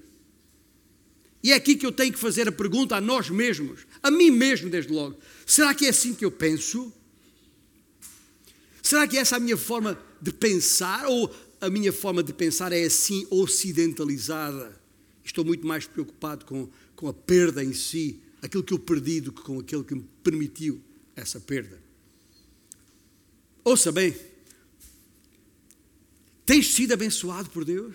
E 1.47 1.53
é 1.53 1.55
aqui 1.55 1.77
que 1.77 1.87
eu 1.87 1.93
tenho 1.93 2.13
que 2.13 2.19
fazer 2.19 2.49
a 2.49 2.51
pergunta 2.51 2.97
a 2.97 3.01
nós 3.01 3.31
mesmos, 3.31 3.87
a 4.03 4.11
mim 4.11 4.33
mesmo, 4.33 4.69
desde 4.69 4.93
logo: 4.93 5.17
será 5.47 5.73
que 5.73 5.87
é 5.87 5.91
assim 5.91 6.13
que 6.13 6.25
eu 6.25 6.31
penso? 6.33 6.93
Será 8.83 9.07
que 9.07 9.17
essa 9.17 9.37
é 9.37 9.39
a 9.39 9.41
minha 9.41 9.57
forma 9.57 9.97
de 10.21 10.33
pensar? 10.33 11.07
Ou 11.07 11.33
a 11.61 11.71
minha 11.71 11.93
forma 11.93 12.21
de 12.21 12.33
pensar 12.33 12.73
é 12.73 12.83
assim 12.83 13.29
ocidentalizada? 13.31 14.77
Estou 15.23 15.45
muito 15.45 15.65
mais 15.65 15.87
preocupado 15.87 16.45
com, 16.45 16.69
com 16.97 17.07
a 17.07 17.15
perda 17.15 17.63
em 17.63 17.73
si, 17.73 18.19
aquilo 18.43 18.65
que 18.65 18.75
eu 18.75 18.79
perdi, 18.81 19.21
do 19.21 19.31
que 19.31 19.43
com 19.43 19.61
aquele 19.61 19.85
que 19.85 19.95
me 19.95 20.05
permitiu 20.25 20.83
essa 21.15 21.39
perda. 21.39 21.81
Ouça 23.63 23.93
bem, 23.93 24.17
tens 26.45 26.75
sido 26.75 26.93
abençoado 26.93 27.49
por 27.51 27.65
Deus? 27.65 27.95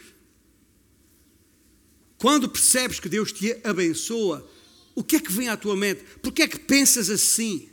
Quando 2.21 2.47
percebes 2.47 2.99
que 2.99 3.09
Deus 3.09 3.31
te 3.31 3.59
abençoa, 3.63 4.47
o 4.93 5.03
que 5.03 5.15
é 5.15 5.19
que 5.19 5.31
vem 5.31 5.49
à 5.49 5.57
tua 5.57 5.75
mente? 5.75 6.03
Por 6.21 6.31
que 6.31 6.43
é 6.43 6.47
que 6.47 6.59
pensas 6.59 7.09
assim? 7.09 7.67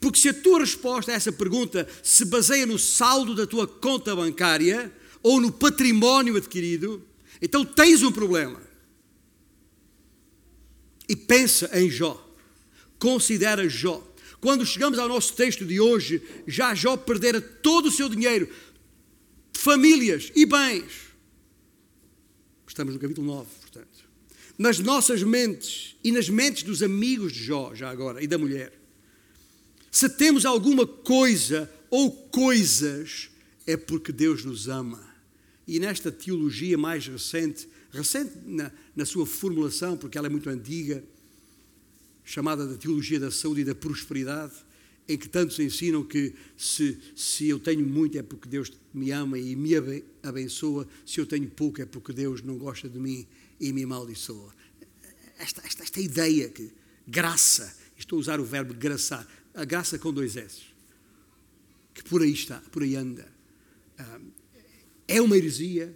Porque 0.00 0.18
se 0.18 0.30
a 0.30 0.32
tua 0.32 0.60
resposta 0.60 1.12
a 1.12 1.14
essa 1.14 1.30
pergunta 1.30 1.86
se 2.02 2.24
baseia 2.24 2.64
no 2.64 2.78
saldo 2.78 3.34
da 3.34 3.46
tua 3.46 3.68
conta 3.68 4.16
bancária 4.16 4.90
ou 5.22 5.38
no 5.38 5.52
património 5.52 6.38
adquirido, 6.38 7.06
então 7.42 7.62
tens 7.62 8.02
um 8.02 8.10
problema. 8.10 8.58
E 11.06 11.14
pensa 11.14 11.68
em 11.78 11.90
Jó. 11.90 12.26
Considera 12.98 13.68
Jó. 13.68 14.02
Quando 14.40 14.64
chegamos 14.64 14.98
ao 14.98 15.08
nosso 15.08 15.34
texto 15.34 15.66
de 15.66 15.78
hoje, 15.78 16.22
já 16.46 16.74
Jó 16.74 16.96
perdera 16.96 17.38
todo 17.38 17.88
o 17.88 17.92
seu 17.92 18.08
dinheiro, 18.08 18.48
famílias 19.52 20.32
e 20.34 20.46
bens. 20.46 21.08
Estamos 22.78 22.94
no 22.94 23.00
capítulo 23.00 23.26
9, 23.26 23.44
portanto. 23.44 23.57
Nas 24.58 24.80
nossas 24.80 25.22
mentes 25.22 25.96
e 26.02 26.10
nas 26.10 26.28
mentes 26.28 26.64
dos 26.64 26.82
amigos 26.82 27.32
de 27.32 27.44
Jó, 27.44 27.72
já 27.76 27.88
agora, 27.88 28.22
e 28.22 28.26
da 28.26 28.36
mulher. 28.36 28.72
Se 29.88 30.08
temos 30.08 30.44
alguma 30.44 30.84
coisa 30.84 31.70
ou 31.88 32.10
coisas, 32.10 33.30
é 33.64 33.76
porque 33.76 34.10
Deus 34.10 34.44
nos 34.44 34.68
ama. 34.68 35.06
E 35.66 35.78
nesta 35.78 36.10
teologia 36.10 36.76
mais 36.76 37.06
recente, 37.06 37.68
recente 37.92 38.32
na, 38.44 38.72
na 38.96 39.04
sua 39.04 39.24
formulação, 39.24 39.96
porque 39.96 40.18
ela 40.18 40.26
é 40.26 40.30
muito 40.30 40.50
antiga, 40.50 41.04
chamada 42.24 42.66
da 42.66 42.76
teologia 42.76 43.20
da 43.20 43.30
saúde 43.30 43.60
e 43.60 43.64
da 43.64 43.76
prosperidade, 43.76 44.54
em 45.08 45.16
que 45.16 45.28
tantos 45.28 45.58
ensinam 45.60 46.02
que 46.02 46.34
se, 46.56 46.98
se 47.14 47.48
eu 47.48 47.58
tenho 47.58 47.86
muito 47.86 48.18
é 48.18 48.22
porque 48.22 48.48
Deus 48.48 48.72
me 48.92 49.10
ama 49.12 49.38
e 49.38 49.54
me 49.54 49.70
abençoa, 50.22 50.86
se 51.06 51.20
eu 51.20 51.26
tenho 51.26 51.48
pouco 51.48 51.80
é 51.80 51.86
porque 51.86 52.12
Deus 52.12 52.42
não 52.42 52.58
gosta 52.58 52.88
de 52.88 52.98
mim 52.98 53.26
e 53.60 53.72
me 53.72 53.84
amaldiçoa. 53.84 54.54
Esta, 55.38 55.66
esta, 55.66 55.82
esta 55.82 56.00
ideia 56.00 56.48
que 56.48 56.72
graça, 57.06 57.76
estou 57.96 58.16
a 58.16 58.20
usar 58.20 58.40
o 58.40 58.44
verbo 58.44 58.74
graçar, 58.74 59.26
a 59.54 59.64
graça 59.64 59.98
com 59.98 60.12
dois 60.12 60.36
S, 60.36 60.62
que 61.94 62.02
por 62.04 62.22
aí 62.22 62.32
está, 62.32 62.60
por 62.72 62.82
aí 62.82 62.96
anda, 62.96 63.30
ah, 63.98 64.20
é 65.06 65.20
uma 65.20 65.36
heresia, 65.36 65.94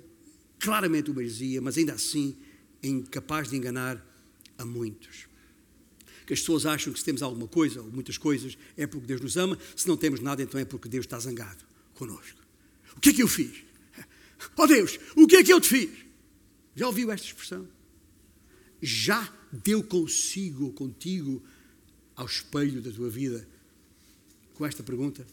claramente 0.58 1.10
uma 1.10 1.20
heresia, 1.20 1.60
mas 1.60 1.76
ainda 1.76 1.92
assim 1.94 2.36
incapaz 2.82 3.50
de 3.50 3.56
enganar 3.56 4.04
a 4.58 4.64
muitos 4.64 5.32
que 6.26 6.32
as 6.32 6.40
pessoas 6.40 6.66
acham 6.66 6.92
que 6.92 6.98
se 6.98 7.04
temos 7.04 7.22
alguma 7.22 7.46
coisa, 7.46 7.82
ou 7.82 7.90
muitas 7.90 8.16
coisas, 8.16 8.56
é 8.76 8.86
porque 8.86 9.06
Deus 9.06 9.20
nos 9.20 9.36
ama, 9.36 9.58
se 9.76 9.86
não 9.86 9.96
temos 9.96 10.20
nada, 10.20 10.42
então 10.42 10.58
é 10.58 10.64
porque 10.64 10.88
Deus 10.88 11.04
está 11.04 11.18
zangado 11.18 11.62
connosco. 11.94 12.40
O 12.96 13.00
que 13.00 13.10
é 13.10 13.12
que 13.12 13.22
eu 13.22 13.28
fiz? 13.28 13.64
Oh 14.56 14.66
Deus, 14.66 14.98
o 15.14 15.26
que 15.26 15.36
é 15.36 15.44
que 15.44 15.52
eu 15.52 15.60
te 15.60 15.68
fiz? 15.68 15.90
Já 16.74 16.86
ouviu 16.86 17.10
esta 17.10 17.26
expressão? 17.26 17.68
Já 18.80 19.32
deu 19.52 19.82
consigo 19.82 20.72
contigo 20.72 21.42
ao 22.16 22.26
espelho 22.26 22.80
da 22.80 22.90
tua 22.90 23.08
vida 23.08 23.46
com 24.54 24.66
esta 24.66 24.82
pergunta? 24.82 25.26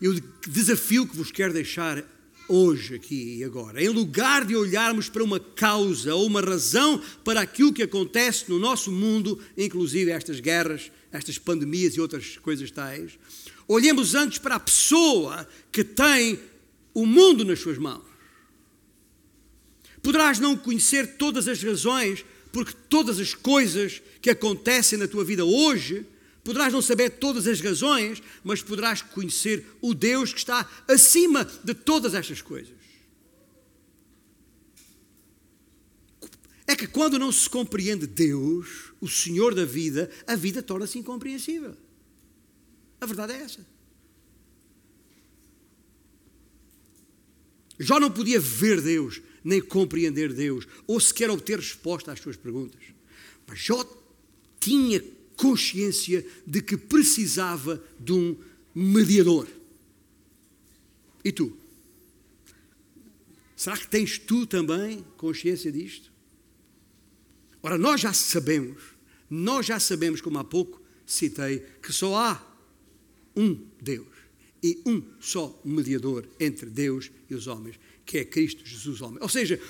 E 0.00 0.08
o 0.08 0.20
desafio 0.48 1.06
que 1.06 1.16
vos 1.16 1.30
quero 1.30 1.52
deixar 1.52 2.04
hoje, 2.48 2.94
aqui 2.94 3.38
e 3.38 3.44
agora. 3.44 3.82
Em 3.82 3.88
lugar 3.88 4.44
de 4.44 4.56
olharmos 4.56 5.08
para 5.08 5.24
uma 5.24 5.40
causa 5.40 6.14
ou 6.14 6.26
uma 6.26 6.40
razão 6.40 7.00
para 7.24 7.40
aquilo 7.40 7.72
que 7.72 7.82
acontece 7.82 8.50
no 8.50 8.58
nosso 8.58 8.90
mundo, 8.90 9.40
inclusive 9.56 10.10
estas 10.10 10.40
guerras, 10.40 10.90
estas 11.10 11.38
pandemias 11.38 11.94
e 11.94 12.00
outras 12.00 12.36
coisas 12.38 12.70
tais, 12.70 13.18
olhemos 13.66 14.14
antes 14.14 14.38
para 14.38 14.56
a 14.56 14.60
pessoa 14.60 15.48
que 15.72 15.84
tem 15.84 16.38
o 16.92 17.06
mundo 17.06 17.44
nas 17.44 17.60
suas 17.60 17.78
mãos. 17.78 18.13
Poderás 20.04 20.38
não 20.38 20.56
conhecer 20.56 21.16
todas 21.16 21.48
as 21.48 21.60
razões, 21.60 22.24
porque 22.52 22.72
todas 22.88 23.18
as 23.18 23.34
coisas 23.34 24.00
que 24.22 24.30
acontecem 24.30 24.96
na 24.96 25.08
tua 25.08 25.24
vida 25.24 25.44
hoje 25.44 26.06
Poderás 26.44 26.74
não 26.74 26.82
saber 26.82 27.08
todas 27.08 27.46
as 27.46 27.58
razões, 27.62 28.22
mas 28.44 28.62
poderás 28.62 29.00
conhecer 29.00 29.66
o 29.80 29.94
Deus 29.94 30.30
que 30.30 30.38
está 30.38 30.70
acima 30.86 31.42
de 31.64 31.72
todas 31.72 32.12
estas 32.12 32.42
coisas. 32.42 32.74
É 36.66 36.76
que 36.76 36.86
quando 36.86 37.18
não 37.18 37.32
se 37.32 37.48
compreende 37.48 38.06
Deus, 38.06 38.92
o 39.00 39.08
Senhor 39.08 39.54
da 39.54 39.64
vida, 39.64 40.10
a 40.26 40.36
vida 40.36 40.62
torna-se 40.62 40.98
incompreensível. 40.98 41.74
A 43.00 43.06
verdade 43.06 43.32
é 43.32 43.36
essa. 43.36 43.66
Jó 47.78 47.98
não 47.98 48.10
podia 48.10 48.38
ver 48.38 48.82
Deus, 48.82 49.20
nem 49.44 49.60
compreender 49.60 50.32
Deus, 50.32 50.66
ou 50.86 50.98
sequer 50.98 51.30
obter 51.30 51.58
resposta 51.58 52.10
às 52.10 52.18
suas 52.18 52.36
perguntas. 52.36 52.80
Mas 53.46 53.58
Jó 53.58 53.84
tinha 54.58 55.04
consciência 55.36 56.26
de 56.46 56.62
que 56.62 56.76
precisava 56.76 57.82
de 58.00 58.12
um 58.12 58.36
mediador. 58.74 59.46
E 61.22 61.30
tu? 61.30 61.54
Será 63.54 63.76
que 63.76 63.86
tens 63.86 64.18
tu 64.18 64.46
também 64.46 65.04
consciência 65.16 65.70
disto? 65.70 66.10
Ora, 67.62 67.78
nós 67.78 68.00
já 68.00 68.12
sabemos, 68.12 68.82
nós 69.28 69.66
já 69.66 69.78
sabemos, 69.78 70.20
como 70.20 70.38
há 70.38 70.44
pouco 70.44 70.82
citei, 71.06 71.60
que 71.82 71.92
só 71.92 72.16
há 72.16 72.54
um 73.36 73.58
Deus 73.80 74.23
e 74.64 74.80
um 74.86 75.02
só 75.20 75.60
mediador 75.62 76.26
entre 76.40 76.70
Deus 76.70 77.10
e 77.28 77.34
os 77.34 77.46
homens, 77.46 77.78
que 78.06 78.16
é 78.16 78.24
Cristo 78.24 78.64
Jesus, 78.64 79.02
homem. 79.02 79.18
Ou 79.20 79.28
seja, 79.28 79.60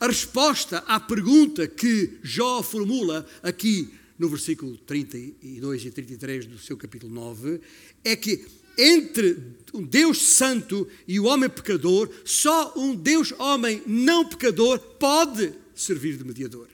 a 0.00 0.06
resposta 0.06 0.78
à 0.86 0.98
pergunta 0.98 1.68
que 1.68 2.18
Jó 2.22 2.62
formula 2.62 3.28
aqui 3.42 3.92
no 4.18 4.30
versículo 4.30 4.78
32 4.78 5.84
e 5.84 5.90
33 5.90 6.46
do 6.46 6.58
seu 6.58 6.78
capítulo 6.78 7.12
9, 7.12 7.60
é 8.02 8.16
que 8.16 8.46
entre 8.78 9.36
o 9.74 9.82
Deus 9.82 10.22
Santo 10.22 10.88
e 11.06 11.20
o 11.20 11.24
homem 11.24 11.50
pecador, 11.50 12.08
só 12.24 12.72
um 12.74 12.94
Deus 12.94 13.32
homem 13.32 13.82
não 13.86 14.26
pecador 14.26 14.78
pode 14.78 15.52
servir 15.74 16.16
de 16.16 16.24
mediador. 16.24 16.68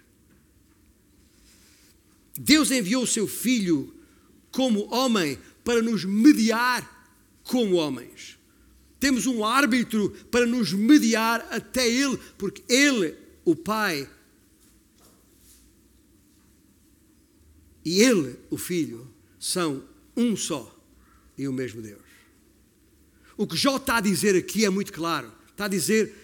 Deus 2.38 2.70
enviou 2.70 3.02
o 3.02 3.06
seu 3.06 3.26
Filho 3.26 3.92
como 4.52 4.92
homem 4.94 5.36
para 5.64 5.82
nos 5.82 6.04
mediar 6.04 6.91
como 7.44 7.76
homens. 7.76 8.38
Temos 9.00 9.26
um 9.26 9.44
árbitro 9.44 10.10
para 10.30 10.46
nos 10.46 10.72
mediar 10.72 11.46
até 11.50 11.88
Ele, 11.88 12.16
porque 12.38 12.62
Ele, 12.72 13.16
o 13.44 13.56
Pai, 13.56 14.08
e 17.84 18.00
Ele, 18.00 18.38
o 18.48 18.56
Filho, 18.56 19.12
são 19.38 19.82
um 20.16 20.36
só 20.36 20.78
e 21.36 21.48
o 21.48 21.52
mesmo 21.52 21.82
Deus. 21.82 22.00
O 23.36 23.46
que 23.46 23.56
Jó 23.56 23.76
está 23.76 23.96
a 23.96 24.00
dizer 24.00 24.36
aqui 24.36 24.64
é 24.64 24.70
muito 24.70 24.92
claro. 24.92 25.32
Está 25.50 25.64
a 25.64 25.68
dizer, 25.68 26.14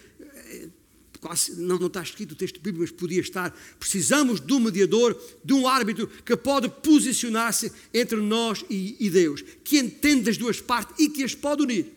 não, 1.57 1.87
está 1.87 2.01
escrito 2.01 2.31
o 2.31 2.35
texto 2.35 2.61
bíblico, 2.61 2.79
mas 2.79 2.91
podia 2.91 3.19
estar. 3.19 3.51
Precisamos 3.77 4.39
de 4.39 4.53
um 4.53 4.59
mediador, 4.59 5.19
de 5.43 5.53
um 5.53 5.67
árbitro 5.67 6.07
que 6.07 6.35
pode 6.37 6.69
posicionar-se 6.69 7.71
entre 7.93 8.17
nós 8.17 8.63
e, 8.69 8.95
e 8.99 9.09
Deus, 9.09 9.43
que 9.63 9.77
entende 9.77 10.29
as 10.29 10.37
duas 10.37 10.61
partes 10.61 10.95
e 10.97 11.09
que 11.09 11.23
as 11.23 11.35
pode 11.35 11.63
unir. 11.63 11.87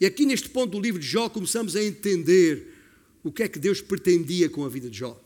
E 0.00 0.06
aqui 0.06 0.24
neste 0.24 0.48
ponto 0.48 0.70
do 0.70 0.80
livro 0.80 0.98
de 0.98 1.06
Jó 1.06 1.28
começamos 1.28 1.76
a 1.76 1.82
entender 1.82 2.74
o 3.22 3.30
que 3.30 3.42
é 3.42 3.48
que 3.48 3.58
Deus 3.58 3.82
pretendia 3.82 4.48
com 4.48 4.64
a 4.64 4.68
vida 4.68 4.88
de 4.88 4.98
Jó 4.98 5.20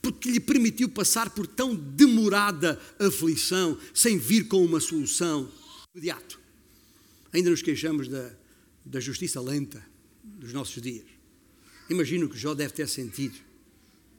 porque 0.00 0.30
lhe 0.30 0.38
permitiu 0.38 0.88
passar 0.88 1.30
por 1.30 1.44
tão 1.44 1.74
demorada 1.74 2.80
aflição 3.00 3.76
sem 3.92 4.16
vir 4.16 4.46
com 4.46 4.64
uma 4.64 4.78
solução 4.78 5.50
imediato. 5.92 6.38
Ainda 7.32 7.50
nos 7.50 7.62
queixamos 7.62 8.06
da, 8.06 8.30
da 8.84 9.00
justiça 9.00 9.40
lenta 9.40 9.84
dos 10.38 10.52
nossos 10.52 10.80
dias. 10.80 11.04
Imagino 11.90 12.28
que 12.28 12.38
Jó 12.38 12.54
deve 12.54 12.72
ter 12.72 12.88
sentido, 12.88 13.36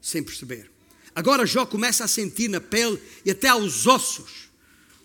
sem 0.00 0.22
perceber. 0.22 0.70
Agora 1.14 1.46
Jó 1.46 1.66
começa 1.66 2.04
a 2.04 2.08
sentir 2.08 2.48
na 2.48 2.60
pele 2.60 3.00
e 3.24 3.30
até 3.30 3.48
aos 3.48 3.86
ossos 3.86 4.50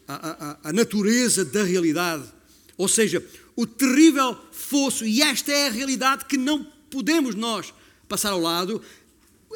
a, 0.08 0.14
a, 0.16 0.70
a 0.70 0.74
natureza 0.74 1.44
da 1.44 1.64
realidade. 1.64 2.32
Ou 2.78 2.88
seja, 2.88 3.26
o 3.56 3.66
terrível 3.66 4.38
fosso, 4.52 5.06
e 5.06 5.22
esta 5.22 5.52
é 5.52 5.68
a 5.68 5.72
realidade 5.72 6.26
que 6.26 6.38
não 6.38 6.64
podemos 6.90 7.36
nós 7.36 7.74
passar 8.08 8.32
ao 8.32 8.40
lado. 8.40 8.82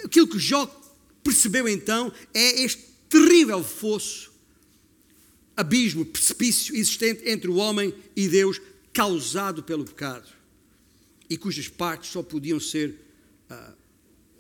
Aquilo 0.03 0.28
que 0.28 0.39
Jó 0.39 0.66
percebeu 1.24 1.68
então 1.68 2.12
é 2.34 2.62
este 2.64 2.84
terrível 3.10 3.64
fosso, 3.64 4.32
abismo, 5.57 6.05
precipício 6.05 6.76
existente 6.76 7.28
entre 7.30 7.49
o 7.49 7.55
homem 7.55 7.93
e 8.16 8.28
Deus, 8.28 8.62
causado 8.93 9.62
pelo 9.62 9.84
pecado, 9.84 10.28
e 11.30 11.38
cujas 11.38 11.67
partes 11.67 12.11
só 12.11 12.23
podiam 12.23 12.59
ser 12.59 12.95
ah, 13.49 13.73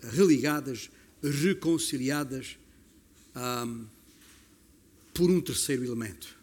religadas, 0.01 0.89
reconciliadas 1.21 2.57
por 5.13 5.29
um 5.29 5.39
terceiro 5.39 5.85
elemento. 5.85 6.39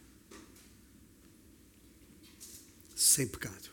sem 2.97 3.27
pecado. 3.27 3.71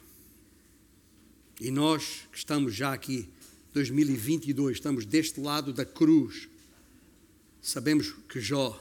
E 1.59 1.71
nós 1.71 2.27
que 2.29 2.37
estamos 2.37 2.75
já 2.75 2.93
aqui, 2.93 3.29
2022, 3.73 4.77
estamos 4.77 5.05
deste 5.05 5.39
lado 5.39 5.71
da 5.71 5.85
cruz, 5.85 6.49
sabemos 7.61 8.13
que 8.27 8.41
Jó, 8.41 8.79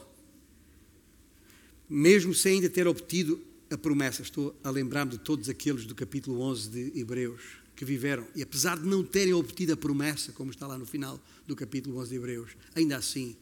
mesmo 1.89 2.33
sem 2.33 2.55
ainda 2.55 2.69
ter 2.69 2.87
obtido 2.87 3.41
a 3.71 3.77
promessa, 3.77 4.21
estou 4.21 4.55
a 4.63 4.69
lembrar-me 4.69 5.11
de 5.11 5.19
todos 5.19 5.47
aqueles 5.47 5.85
do 5.85 5.95
capítulo 5.95 6.41
11 6.41 6.69
de 6.69 6.99
Hebreus 6.99 7.62
que 7.83 7.85
viveram, 7.85 8.25
e 8.33 8.41
apesar 8.41 8.79
de 8.79 8.85
não 8.85 9.03
terem 9.03 9.33
obtido 9.33 9.73
a 9.73 9.77
promessa, 9.77 10.31
como 10.31 10.51
está 10.51 10.65
lá 10.65 10.77
no 10.77 10.85
final 10.85 11.19
do 11.45 11.53
capítulo 11.55 11.99
11 11.99 12.09
de 12.09 12.15
Hebreus, 12.15 12.51
ainda 12.73 12.95
assim 12.95 13.35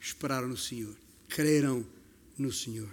esperaram 0.00 0.48
no 0.48 0.56
Senhor, 0.56 0.96
creram 1.28 1.86
no 2.36 2.52
Senhor. 2.52 2.90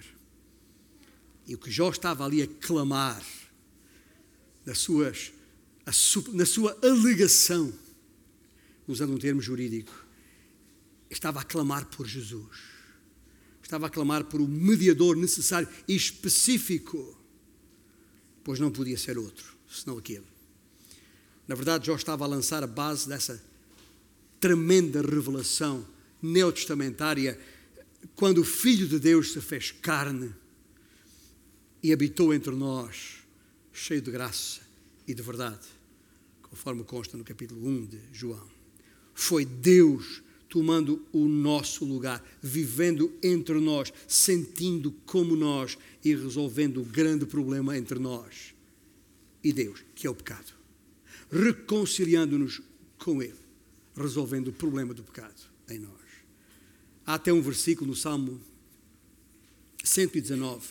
E 1.47 1.55
o 1.55 1.57
que 1.57 1.71
Jó 1.71 1.89
estava 1.89 2.23
ali 2.23 2.43
a 2.43 2.47
clamar, 2.47 3.23
nas 4.63 4.77
suas, 4.77 5.31
na 6.33 6.45
sua 6.45 6.77
alegação, 6.83 7.73
usando 8.87 9.13
um 9.13 9.17
termo 9.17 9.41
jurídico, 9.41 10.05
estava 11.09 11.41
a 11.41 11.43
clamar 11.43 11.85
por 11.87 12.05
Jesus. 12.05 12.75
Estava 13.61 13.87
a 13.87 13.89
clamar 13.89 14.25
por 14.25 14.39
o 14.39 14.47
mediador 14.47 15.15
necessário 15.15 15.67
e 15.87 15.95
específico, 15.95 17.19
pois 18.43 18.59
não 18.59 18.71
podia 18.71 18.97
ser 18.97 19.17
outro, 19.17 19.57
senão 19.67 19.97
aquele. 19.97 20.34
Na 21.47 21.55
verdade, 21.55 21.87
Jó 21.87 21.95
estava 21.95 22.25
a 22.25 22.27
lançar 22.27 22.63
a 22.63 22.67
base 22.67 23.07
dessa 23.07 23.41
tremenda 24.39 25.01
revelação 25.01 25.85
neotestamentária 26.21 27.39
quando 28.15 28.41
o 28.41 28.43
Filho 28.43 28.87
de 28.87 28.99
Deus 28.99 29.31
se 29.31 29.41
fez 29.41 29.71
carne 29.71 30.33
e 31.81 31.93
habitou 31.93 32.33
entre 32.33 32.51
nós, 32.51 33.17
cheio 33.71 34.01
de 34.01 34.11
graça 34.11 34.61
e 35.07 35.13
de 35.13 35.21
verdade, 35.21 35.67
conforme 36.41 36.83
consta 36.83 37.17
no 37.17 37.23
capítulo 37.23 37.67
1 37.67 37.85
de 37.85 37.99
João. 38.11 38.47
Foi 39.13 39.45
Deus 39.45 40.23
tomando 40.49 41.05
o 41.11 41.27
nosso 41.27 41.83
lugar, 41.85 42.23
vivendo 42.41 43.11
entre 43.21 43.59
nós, 43.59 43.91
sentindo 44.07 44.91
como 45.05 45.35
nós 45.35 45.77
e 46.03 46.15
resolvendo 46.15 46.81
o 46.81 46.85
grande 46.85 47.25
problema 47.25 47.77
entre 47.77 47.99
nós 47.99 48.55
e 49.43 49.51
Deus, 49.51 49.83
que 49.93 50.07
é 50.07 50.09
o 50.09 50.15
pecado. 50.15 50.64
Reconciliando-nos 51.31 52.61
com 52.97 53.21
Ele, 53.21 53.39
resolvendo 53.95 54.49
o 54.49 54.53
problema 54.53 54.93
do 54.93 55.03
pecado 55.03 55.41
em 55.69 55.79
nós. 55.79 55.91
Há 57.05 57.15
até 57.15 57.31
um 57.31 57.41
versículo 57.41 57.91
no 57.91 57.95
Salmo 57.95 58.41
119, 59.83 60.67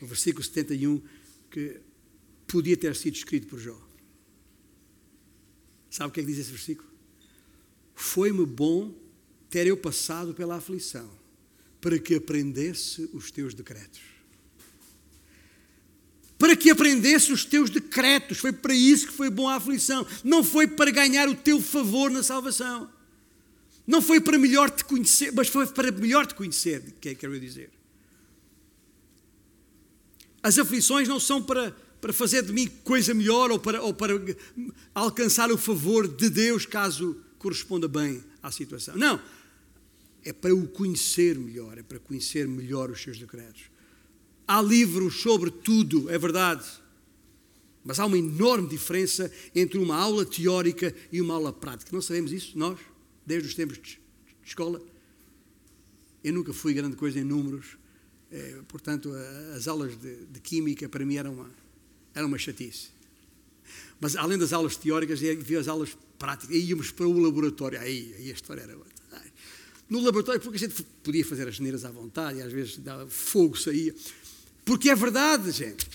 o 0.00 0.06
versículo 0.06 0.44
71, 0.44 1.02
que 1.50 1.80
podia 2.46 2.76
ter 2.76 2.94
sido 2.94 3.14
escrito 3.14 3.46
por 3.46 3.58
Jó. 3.58 3.80
Sabe 5.90 6.10
o 6.10 6.12
que 6.12 6.20
é 6.20 6.22
que 6.22 6.30
diz 6.30 6.38
esse 6.38 6.50
versículo? 6.50 6.88
Foi-me 7.94 8.44
bom 8.44 8.94
ter 9.48 9.66
eu 9.66 9.76
passado 9.76 10.34
pela 10.34 10.56
aflição, 10.56 11.10
para 11.80 11.98
que 11.98 12.14
aprendesse 12.14 13.08
os 13.12 13.30
teus 13.30 13.54
decretos. 13.54 14.11
Que 16.62 16.70
aprendesse 16.70 17.32
os 17.32 17.44
teus 17.44 17.68
decretos, 17.68 18.38
foi 18.38 18.52
para 18.52 18.72
isso 18.72 19.08
que 19.08 19.12
foi 19.12 19.28
bom 19.28 19.48
a 19.48 19.56
aflição, 19.56 20.06
não 20.22 20.44
foi 20.44 20.68
para 20.68 20.92
ganhar 20.92 21.28
o 21.28 21.34
teu 21.34 21.60
favor 21.60 22.08
na 22.08 22.22
salvação. 22.22 22.88
Não 23.84 24.00
foi 24.00 24.20
para 24.20 24.38
melhor 24.38 24.70
te 24.70 24.84
conhecer, 24.84 25.32
mas 25.32 25.48
foi 25.48 25.66
para 25.66 25.90
melhor 25.90 26.24
te 26.24 26.36
conhecer, 26.36 26.80
que 27.00 27.08
é 27.08 27.14
que 27.14 27.20
quero 27.20 27.38
dizer. 27.40 27.68
As 30.40 30.56
aflições 30.56 31.08
não 31.08 31.18
são 31.18 31.42
para, 31.42 31.74
para 32.00 32.12
fazer 32.12 32.44
de 32.44 32.52
mim 32.52 32.68
coisa 32.84 33.12
melhor 33.12 33.50
ou 33.50 33.58
para, 33.58 33.82
ou 33.82 33.92
para 33.92 34.14
alcançar 34.94 35.50
o 35.50 35.58
favor 35.58 36.06
de 36.06 36.30
Deus, 36.30 36.64
caso 36.64 37.20
corresponda 37.38 37.88
bem 37.88 38.22
à 38.40 38.52
situação. 38.52 38.96
Não. 38.96 39.20
É 40.24 40.32
para 40.32 40.54
o 40.54 40.68
conhecer 40.68 41.36
melhor, 41.36 41.76
é 41.76 41.82
para 41.82 41.98
conhecer 41.98 42.46
melhor 42.46 42.88
os 42.88 43.02
seus 43.02 43.18
decretos. 43.18 43.71
Há 44.46 44.60
livros 44.60 45.20
sobre 45.20 45.50
tudo, 45.50 46.10
é 46.10 46.18
verdade. 46.18 46.64
Mas 47.84 47.98
há 47.98 48.06
uma 48.06 48.18
enorme 48.18 48.68
diferença 48.68 49.30
entre 49.54 49.78
uma 49.78 49.96
aula 49.96 50.24
teórica 50.24 50.94
e 51.10 51.20
uma 51.20 51.34
aula 51.34 51.52
prática. 51.52 51.90
Não 51.92 52.02
sabemos 52.02 52.32
isso, 52.32 52.56
nós? 52.56 52.78
desde 53.26 53.48
os 53.48 53.54
tempos 53.54 53.78
de 53.78 53.98
escola. 54.44 54.80
Eu 56.22 56.32
nunca 56.32 56.52
fui 56.52 56.72
grande 56.72 56.96
coisa 56.96 57.18
em 57.18 57.24
números, 57.24 57.76
eh, 58.30 58.60
portanto, 58.68 59.12
as 59.56 59.66
aulas 59.66 59.96
de, 59.96 60.26
de, 60.26 60.40
química 60.40 60.88
para 60.88 61.04
mim 61.04 61.16
eram 61.16 61.34
uma, 61.34 61.50
eram 62.14 62.28
uma 62.28 62.38
chatice. 62.38 62.88
Mas 64.00 64.16
além 64.16 64.38
das 64.38 64.52
aulas 64.52 64.76
teóricas, 64.76 65.20
havia 65.22 65.60
as 65.60 65.68
aulas 65.68 65.96
práticas, 66.18 66.54
aí 66.54 66.64
íamos 66.64 66.90
para 66.90 67.06
o 67.06 67.18
laboratório, 67.18 67.80
aí, 67.80 68.14
aí 68.18 68.30
a 68.30 68.34
história 68.34 68.62
era 68.62 68.76
outra. 68.76 68.92
No 69.88 70.00
laboratório, 70.00 70.40
porque 70.40 70.56
a 70.56 70.68
gente 70.68 70.82
podia 71.02 71.24
fazer 71.24 71.46
as 71.46 71.56
geneiras 71.56 71.84
à 71.84 71.90
vontade, 71.90 72.38
e 72.38 72.42
às 72.42 72.50
vezes 72.50 72.78
dava, 72.78 73.06
fogo 73.06 73.58
saía. 73.58 73.94
Porque 74.64 74.90
é 74.90 74.94
verdade, 74.94 75.50
gente. 75.50 75.86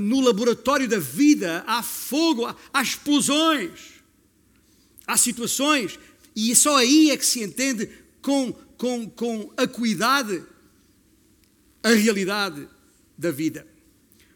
no 0.00 0.20
laboratório 0.20 0.88
da 0.88 0.98
vida 0.98 1.64
há 1.66 1.82
fogo, 1.82 2.46
há, 2.46 2.56
há 2.72 2.82
explosões, 2.82 3.94
há 5.06 5.16
situações 5.16 5.98
e 6.36 6.54
só 6.54 6.76
aí 6.76 7.10
é 7.10 7.16
que 7.16 7.24
se 7.24 7.42
entende 7.42 7.88
com, 8.20 8.52
com, 8.76 9.08
com 9.08 9.52
acuidade 9.56 10.42
a 11.82 11.90
realidade 11.90 12.68
da 13.16 13.30
vida. 13.30 13.66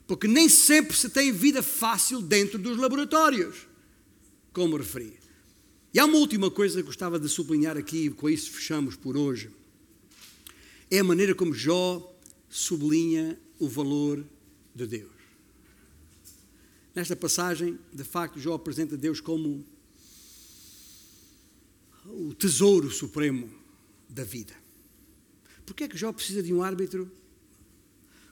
Porque 0.06 0.28
nem 0.28 0.48
sempre 0.48 0.96
se 0.96 1.08
tem 1.08 1.32
vida 1.32 1.62
fácil 1.62 2.20
dentro 2.20 2.58
dos 2.58 2.76
laboratórios, 2.76 3.66
como 4.52 4.76
referi. 4.76 5.18
E 5.92 5.98
há 5.98 6.04
uma 6.04 6.18
última 6.18 6.50
coisa 6.50 6.76
que 6.80 6.86
gostava 6.86 7.18
de 7.18 7.28
sublinhar 7.28 7.76
aqui, 7.76 8.10
com 8.10 8.28
isso 8.28 8.50
fechamos 8.50 8.94
por 8.96 9.16
hoje. 9.16 9.50
É 10.90 11.00
a 11.00 11.04
maneira 11.04 11.34
como 11.34 11.54
Jó 11.54 12.17
sublinha 12.48 13.38
o 13.58 13.68
valor 13.68 14.24
de 14.74 14.86
Deus. 14.86 15.12
Nesta 16.94 17.14
passagem, 17.14 17.78
de 17.92 18.04
facto, 18.04 18.40
Jó 18.40 18.54
apresenta 18.54 18.96
Deus 18.96 19.20
como 19.20 19.64
o 22.06 22.34
tesouro 22.34 22.90
supremo 22.90 23.50
da 24.08 24.24
vida. 24.24 24.54
Porquê 25.66 25.84
é 25.84 25.88
que 25.88 25.96
Jó 25.96 26.12
precisa 26.12 26.42
de 26.42 26.52
um 26.52 26.62
árbitro? 26.62 27.10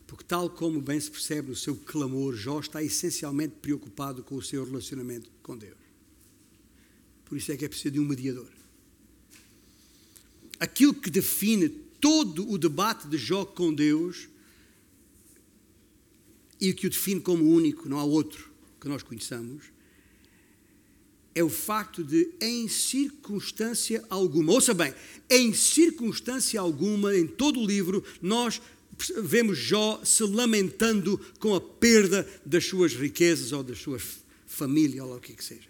Porque, 0.07 0.25
tal 0.25 0.49
como 0.49 0.81
bem 0.81 0.99
se 0.99 1.11
percebe 1.11 1.51
no 1.51 1.57
seu 1.57 1.77
clamor, 1.77 2.35
Jó 2.35 2.61
está 2.61 2.83
essencialmente 2.83 3.57
preocupado 3.61 4.23
com 4.23 4.37
o 4.37 4.43
seu 4.43 4.65
relacionamento 4.65 5.31
com 5.43 5.57
Deus. 5.57 5.77
Por 7.25 7.37
isso 7.37 7.53
é 7.53 7.57
que 7.57 7.65
é 7.65 7.69
preciso 7.69 7.93
de 7.93 8.01
um 8.01 8.05
mediador. 8.05 8.49
Aquilo 10.59 10.95
que 10.95 11.11
define 11.11 11.86
todo 12.01 12.49
o 12.51 12.59
debate 12.59 13.09
de 13.09 13.19
Jó 13.19 13.45
com 13.45 13.73
Deus 13.73 14.29
e 16.61 16.73
que 16.73 16.87
o 16.87 16.91
define 16.91 17.21
como 17.21 17.45
único, 17.45 17.89
não 17.89 17.99
há 17.99 18.05
outro 18.05 18.51
que 18.81 18.89
nós 18.89 19.03
conheçamos, 19.03 19.65
é 21.35 21.45
o 21.45 21.51
facto 21.51 22.03
de, 22.03 22.31
em 22.41 22.67
circunstância 22.67 24.03
alguma, 24.09 24.53
ouça 24.53 24.73
bem, 24.73 24.95
em 25.29 25.53
circunstância 25.53 26.59
alguma, 26.59 27.15
em 27.15 27.27
todo 27.27 27.61
o 27.61 27.67
livro, 27.67 28.03
nós 28.23 28.61
vemos 29.23 29.59
Jó 29.59 30.01
se 30.03 30.23
lamentando 30.23 31.21
com 31.39 31.55
a 31.55 31.61
perda 31.61 32.27
das 32.45 32.65
suas 32.65 32.95
riquezas 32.95 33.53
ou 33.53 33.63
das 33.63 33.79
suas 33.79 34.03
famílias, 34.47 35.05
ou 35.05 35.11
lá 35.11 35.17
o 35.17 35.21
que, 35.21 35.35
que 35.35 35.45
seja. 35.45 35.69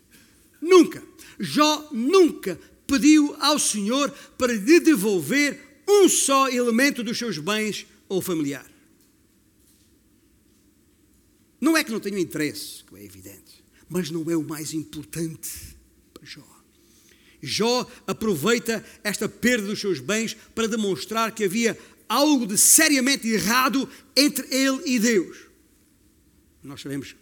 Nunca. 0.61 1.03
Jó 1.39 1.89
nunca 1.93 2.59
pediu 2.87 3.35
ao 3.41 3.59
Senhor 3.59 4.11
para 4.39 4.53
lhe 4.53 4.79
devolver 4.79 5.76
um 5.89 6.09
só 6.09 6.49
elemento 6.49 7.03
dos 7.03 7.19
seus 7.19 7.39
bens 7.39 7.87
ou 8.09 8.21
familiar. 8.21 8.67
Não 11.61 11.77
é 11.77 11.83
que 11.83 11.91
não 11.91 12.01
tenha 12.01 12.19
interesse, 12.19 12.85
que 12.85 12.97
é 12.97 13.05
evidente 13.05 13.67
mas 13.89 14.11
não 14.11 14.29
é 14.31 14.37
o 14.37 14.43
mais 14.43 14.73
importante 14.75 15.77
para 16.13 16.25
Jó. 16.25 16.47
Jó 17.41 17.91
aproveita 18.07 18.85
esta 19.05 19.29
perda 19.29 19.69
dos 19.69 19.81
seus 19.81 20.01
bens 20.01 20.37
para 20.55 20.67
demonstrar 20.67 21.33
que 21.33 21.45
havia 21.45 21.79
algo 22.09 22.47
de 22.47 22.59
seriamente 22.59 23.29
errado 23.29 23.89
entre 24.17 24.47
ele 24.55 24.83
e 24.87 24.99
Deus. 24.99 25.37
Nós 26.63 26.81
sabemos 26.81 27.15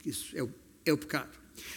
que 0.00 0.10
isso 0.10 0.36
é 0.36 0.42
o, 0.42 0.52
é 0.84 0.92
o 0.92 0.98
pecado. 0.98 1.30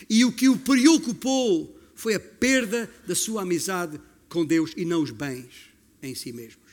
E 0.10 0.26
o 0.26 0.32
que 0.32 0.50
o 0.50 0.58
preocupou 0.58 1.78
foi 1.94 2.16
a 2.16 2.20
perda 2.20 2.90
da 3.06 3.14
sua 3.14 3.44
amizade 3.44 4.00
com 4.30 4.46
Deus 4.46 4.74
e 4.76 4.86
não 4.86 5.04
os 5.04 5.12
bens 5.12 5.71
em 6.02 6.16
si 6.16 6.32
mesmos. 6.32 6.64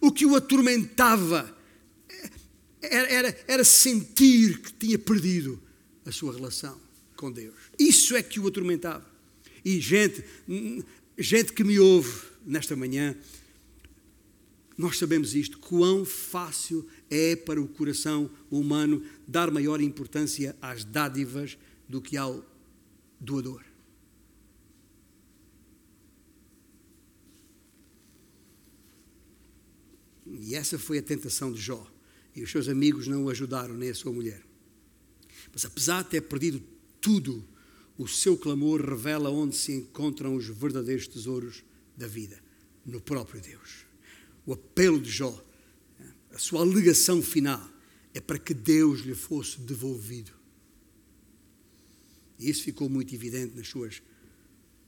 O 0.00 0.12
que 0.12 0.26
o 0.26 0.36
atormentava 0.36 1.56
era, 2.82 3.08
era, 3.08 3.44
era 3.46 3.64
sentir 3.64 4.60
que 4.60 4.72
tinha 4.72 4.98
perdido 4.98 5.60
a 6.04 6.12
sua 6.12 6.34
relação 6.34 6.80
com 7.16 7.30
Deus. 7.30 7.54
Isso 7.78 8.16
é 8.16 8.22
que 8.22 8.40
o 8.40 8.48
atormentava. 8.48 9.08
E 9.64 9.80
gente, 9.80 10.24
gente 11.18 11.52
que 11.52 11.62
me 11.62 11.78
ouve 11.78 12.28
nesta 12.46 12.74
manhã, 12.74 13.16
nós 14.76 14.96
sabemos 14.96 15.34
isto, 15.34 15.58
quão 15.58 16.04
fácil 16.06 16.88
é 17.10 17.36
para 17.36 17.60
o 17.60 17.68
coração 17.68 18.30
humano 18.50 19.04
dar 19.28 19.50
maior 19.50 19.80
importância 19.80 20.56
às 20.60 20.84
dádivas 20.84 21.58
do 21.86 22.00
que 22.00 22.16
ao 22.16 22.42
doador. 23.20 23.69
E 30.38 30.54
essa 30.54 30.78
foi 30.78 30.98
a 30.98 31.02
tentação 31.02 31.52
de 31.52 31.60
Jó. 31.60 31.86
E 32.34 32.42
os 32.42 32.50
seus 32.50 32.68
amigos 32.68 33.06
não 33.06 33.24
o 33.24 33.30
ajudaram, 33.30 33.74
nem 33.74 33.90
a 33.90 33.94
sua 33.94 34.12
mulher. 34.12 34.42
Mas 35.52 35.64
apesar 35.64 36.02
de 36.04 36.10
ter 36.10 36.20
perdido 36.22 36.62
tudo, 37.00 37.44
o 37.98 38.06
seu 38.06 38.36
clamor 38.36 38.80
revela 38.82 39.30
onde 39.30 39.56
se 39.56 39.72
encontram 39.72 40.34
os 40.36 40.46
verdadeiros 40.46 41.06
tesouros 41.06 41.64
da 41.96 42.06
vida 42.06 42.40
no 42.84 43.00
próprio 43.00 43.40
Deus. 43.40 43.84
O 44.46 44.52
apelo 44.52 45.00
de 45.00 45.10
Jó, 45.10 45.44
a 46.32 46.38
sua 46.38 46.60
alegação 46.60 47.20
final, 47.20 47.68
é 48.14 48.20
para 48.20 48.38
que 48.38 48.54
Deus 48.54 49.00
lhe 49.00 49.14
fosse 49.14 49.60
devolvido. 49.60 50.32
E 52.38 52.48
isso 52.48 52.62
ficou 52.62 52.88
muito 52.88 53.14
evidente 53.14 53.54
nas 53.54 53.68
suas 53.68 54.02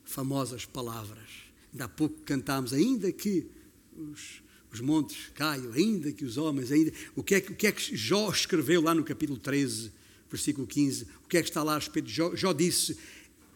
famosas 0.05 0.65
palavras. 0.65 1.29
Ainda 1.73 1.85
há 1.85 1.89
pouco 1.89 2.23
cantámos, 2.23 2.73
ainda 2.73 3.13
que 3.13 3.47
os, 3.95 4.43
os 4.73 4.81
montes 4.81 5.31
caiam, 5.35 5.73
ainda 5.73 6.11
que 6.11 6.25
os 6.25 6.37
homens, 6.37 6.73
ainda. 6.73 6.93
O 7.15 7.23
que, 7.23 7.35
é, 7.35 7.39
o 7.39 7.55
que 7.55 7.67
é 7.67 7.73
que 7.73 7.95
Jó 7.95 8.31
escreveu 8.31 8.81
lá 8.81 8.95
no 8.95 9.05
capítulo 9.05 9.39
13, 9.39 9.93
versículo 10.31 10.67
15? 10.67 11.07
O 11.25 11.29
que 11.29 11.37
é 11.37 11.43
que 11.43 11.49
está 11.49 11.63
lá 11.63 11.75
a 11.75 11.79
respeito 11.79 12.07
de 12.07 12.15
Jó? 12.15 12.35
Jó 12.35 12.53
disse, 12.53 12.97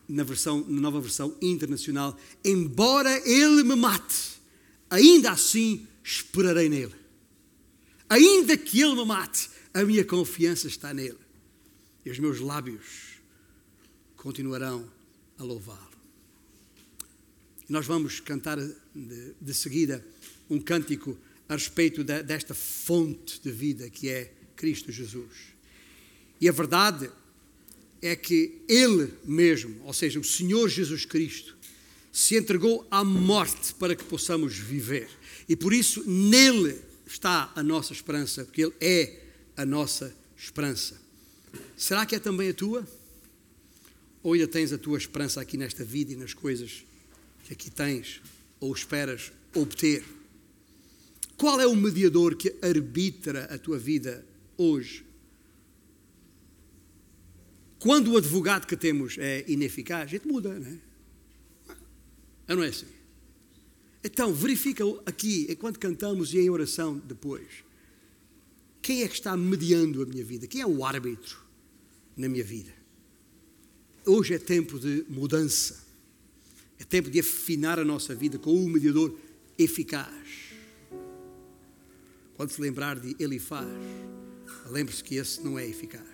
na, 0.09 0.23
versão, 0.23 0.65
na 0.69 0.81
nova 0.81 1.01
versão 1.01 1.37
internacional: 1.41 2.19
Embora 2.45 3.17
ele 3.29 3.63
me 3.63 3.75
mate, 3.75 4.41
ainda 4.91 5.31
assim 5.31 5.87
esperarei 6.05 6.69
nele. 6.69 6.95
Ainda 8.09 8.57
que 8.57 8.81
ele 8.81 8.95
me 8.95 9.05
mate, 9.05 9.51
a 9.75 9.83
minha 9.85 10.05
confiança 10.05 10.69
está 10.69 10.95
nele. 10.95 11.19
E 12.05 12.11
os 12.11 12.19
meus 12.19 12.41
lábios 12.41 13.17
continuarão 14.17 14.89
a 15.39 15.43
louvá-lo. 15.43 15.97
Nós 17.69 17.85
vamos 17.85 18.21
cantar 18.21 18.59
de, 18.59 19.35
de, 19.41 19.55
seguida 19.55 20.07
um 20.49 20.61
cântico 20.61 21.17
a 21.49 21.55
respeito 21.55 22.03
de, 22.03 22.23
desta 22.23 22.55
fonte 22.55 23.41
de 23.41 23.51
vida 23.51 23.89
que 23.91 24.09
é 24.09 24.33
Cristo 24.57 24.91
Jesus. 24.91 25.55
E 26.41 26.49
a 26.49 26.53
verdade 26.53 27.11
é 28.03 28.15
que 28.15 28.63
Ele 28.69 29.13
mesmo, 29.25 29.83
ou 29.85 29.93
seja, 29.93 30.21
o 30.21 30.25
Senhor 30.25 30.69
Jesus 30.69 31.05
Cristo, 31.05 31.57
se 32.13 32.37
entregou 32.37 32.87
à 32.91 33.05
morte 33.05 33.75
para 33.75 33.95
que 33.95 34.05
possamos 34.05 34.57
viver. 34.57 35.09
E 35.49 35.55
por 35.55 35.73
isso 35.73 36.03
nele 36.09 36.81
está 37.07 37.53
a 37.55 37.63
nossa 37.63 37.93
esperança, 37.93 38.45
porque 38.45 38.63
Ele 38.63 38.75
é 38.81 39.21
a 39.57 39.65
nossa 39.65 40.15
esperança. 40.37 41.01
Será 41.77 42.05
que 42.05 42.15
é 42.15 42.19
também 42.19 42.51
a 42.51 42.55
tua? 42.55 42.87
Ou 44.23 44.33
ainda 44.33 44.49
tens 44.49 44.73
a 44.73 44.79
tua 44.79 44.99
esperança 44.99 45.41
aqui 45.41 45.57
nesta 45.57 45.85
vida 45.85 46.13
e 46.13 46.17
nas 46.17 46.35
coisas 46.35 46.85
que 47.45 47.53
aqui 47.53 47.71
tens 47.71 48.21
ou 48.59 48.73
esperas 48.73 49.31
obter? 49.55 50.05
Qual 51.37 51.61
é 51.61 51.67
o 51.67 51.77
mediador 51.77 52.35
que 52.35 52.55
arbitra 52.63 53.45
a 53.45 53.59
tua 53.59 53.79
vida 53.79 54.27
hoje? 54.57 55.05
Quando 57.79 58.13
o 58.13 58.17
advogado 58.17 58.67
que 58.67 58.77
temos 58.77 59.17
é 59.19 59.45
ineficaz, 59.47 60.03
a 60.03 60.07
gente 60.07 60.27
muda, 60.27 60.59
não 60.59 60.67
é? 60.67 62.57
Não 62.57 62.63
é 62.63 62.69
assim? 62.69 62.87
Então, 64.03 64.33
verifica 64.33 64.85
aqui, 65.05 65.47
enquanto 65.51 65.79
cantamos 65.79 66.33
e 66.33 66.39
em 66.39 66.49
oração 66.49 66.97
depois, 66.97 67.47
quem 68.81 69.03
é 69.03 69.09
que 69.09 69.15
está 69.15 69.37
mediando 69.37 70.03
a 70.03 70.07
minha 70.07 70.25
vida? 70.25 70.47
Quem 70.47 70.61
é 70.61 70.67
o 70.67 70.85
árbitro 70.85 71.45
na 72.17 72.29
minha 72.29 72.45
vida? 72.45 72.73
Hoje 74.07 74.35
é 74.35 74.39
tempo 74.39 74.79
de 74.79 75.05
mudança. 75.09 75.85
É 76.79 76.85
tempo 76.85 77.11
de 77.11 77.19
afinar 77.19 77.81
a 77.81 77.85
nossa 77.85 78.15
vida 78.15 78.39
com 78.39 78.55
um 78.55 78.69
mediador 78.69 79.19
eficaz. 79.59 80.46
Quando 82.37 82.51
se 82.51 82.61
lembrar 82.61 83.01
de 83.01 83.17
Elifaz, 83.19 83.67
lembre-se 84.67 85.03
que 85.03 85.17
esse 85.17 85.43
não 85.43 85.59
é 85.59 85.67
eficaz. 85.67 86.07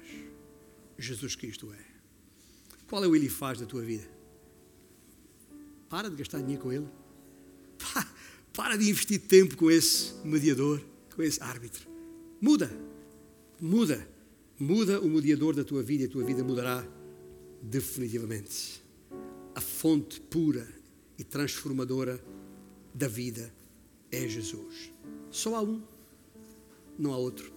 Jesus 0.98 1.34
Cristo 1.34 1.72
é. 1.72 1.84
Qual 2.88 3.02
é 3.02 3.08
o 3.08 3.16
Elifaz 3.16 3.58
da 3.58 3.66
tua 3.66 3.82
vida? 3.82 4.08
Para 5.88 6.08
de 6.08 6.16
gastar 6.16 6.38
dinheiro 6.38 6.62
com 6.62 6.72
ele. 6.72 6.88
Para 8.52 8.76
de 8.76 8.88
investir 8.88 9.20
tempo 9.20 9.56
com 9.56 9.70
esse 9.70 10.14
mediador, 10.24 10.80
com 11.14 11.22
esse 11.22 11.42
árbitro. 11.42 11.88
Muda. 12.40 12.70
Muda. 13.60 14.06
Muda 14.58 15.00
o 15.00 15.08
mediador 15.08 15.56
da 15.56 15.64
tua 15.64 15.82
vida 15.82 16.04
e 16.04 16.06
a 16.06 16.08
tua 16.08 16.22
vida 16.22 16.44
mudará 16.44 16.86
definitivamente. 17.62 18.82
A 19.54 19.60
fonte 19.60 20.20
pura 20.20 20.68
e 21.18 21.24
transformadora 21.24 22.22
da 22.94 23.08
vida 23.08 23.52
é 24.10 24.28
Jesus. 24.28 24.92
Só 25.30 25.56
há 25.56 25.62
um, 25.62 25.82
não 26.98 27.12
há 27.12 27.16
outro. 27.16 27.51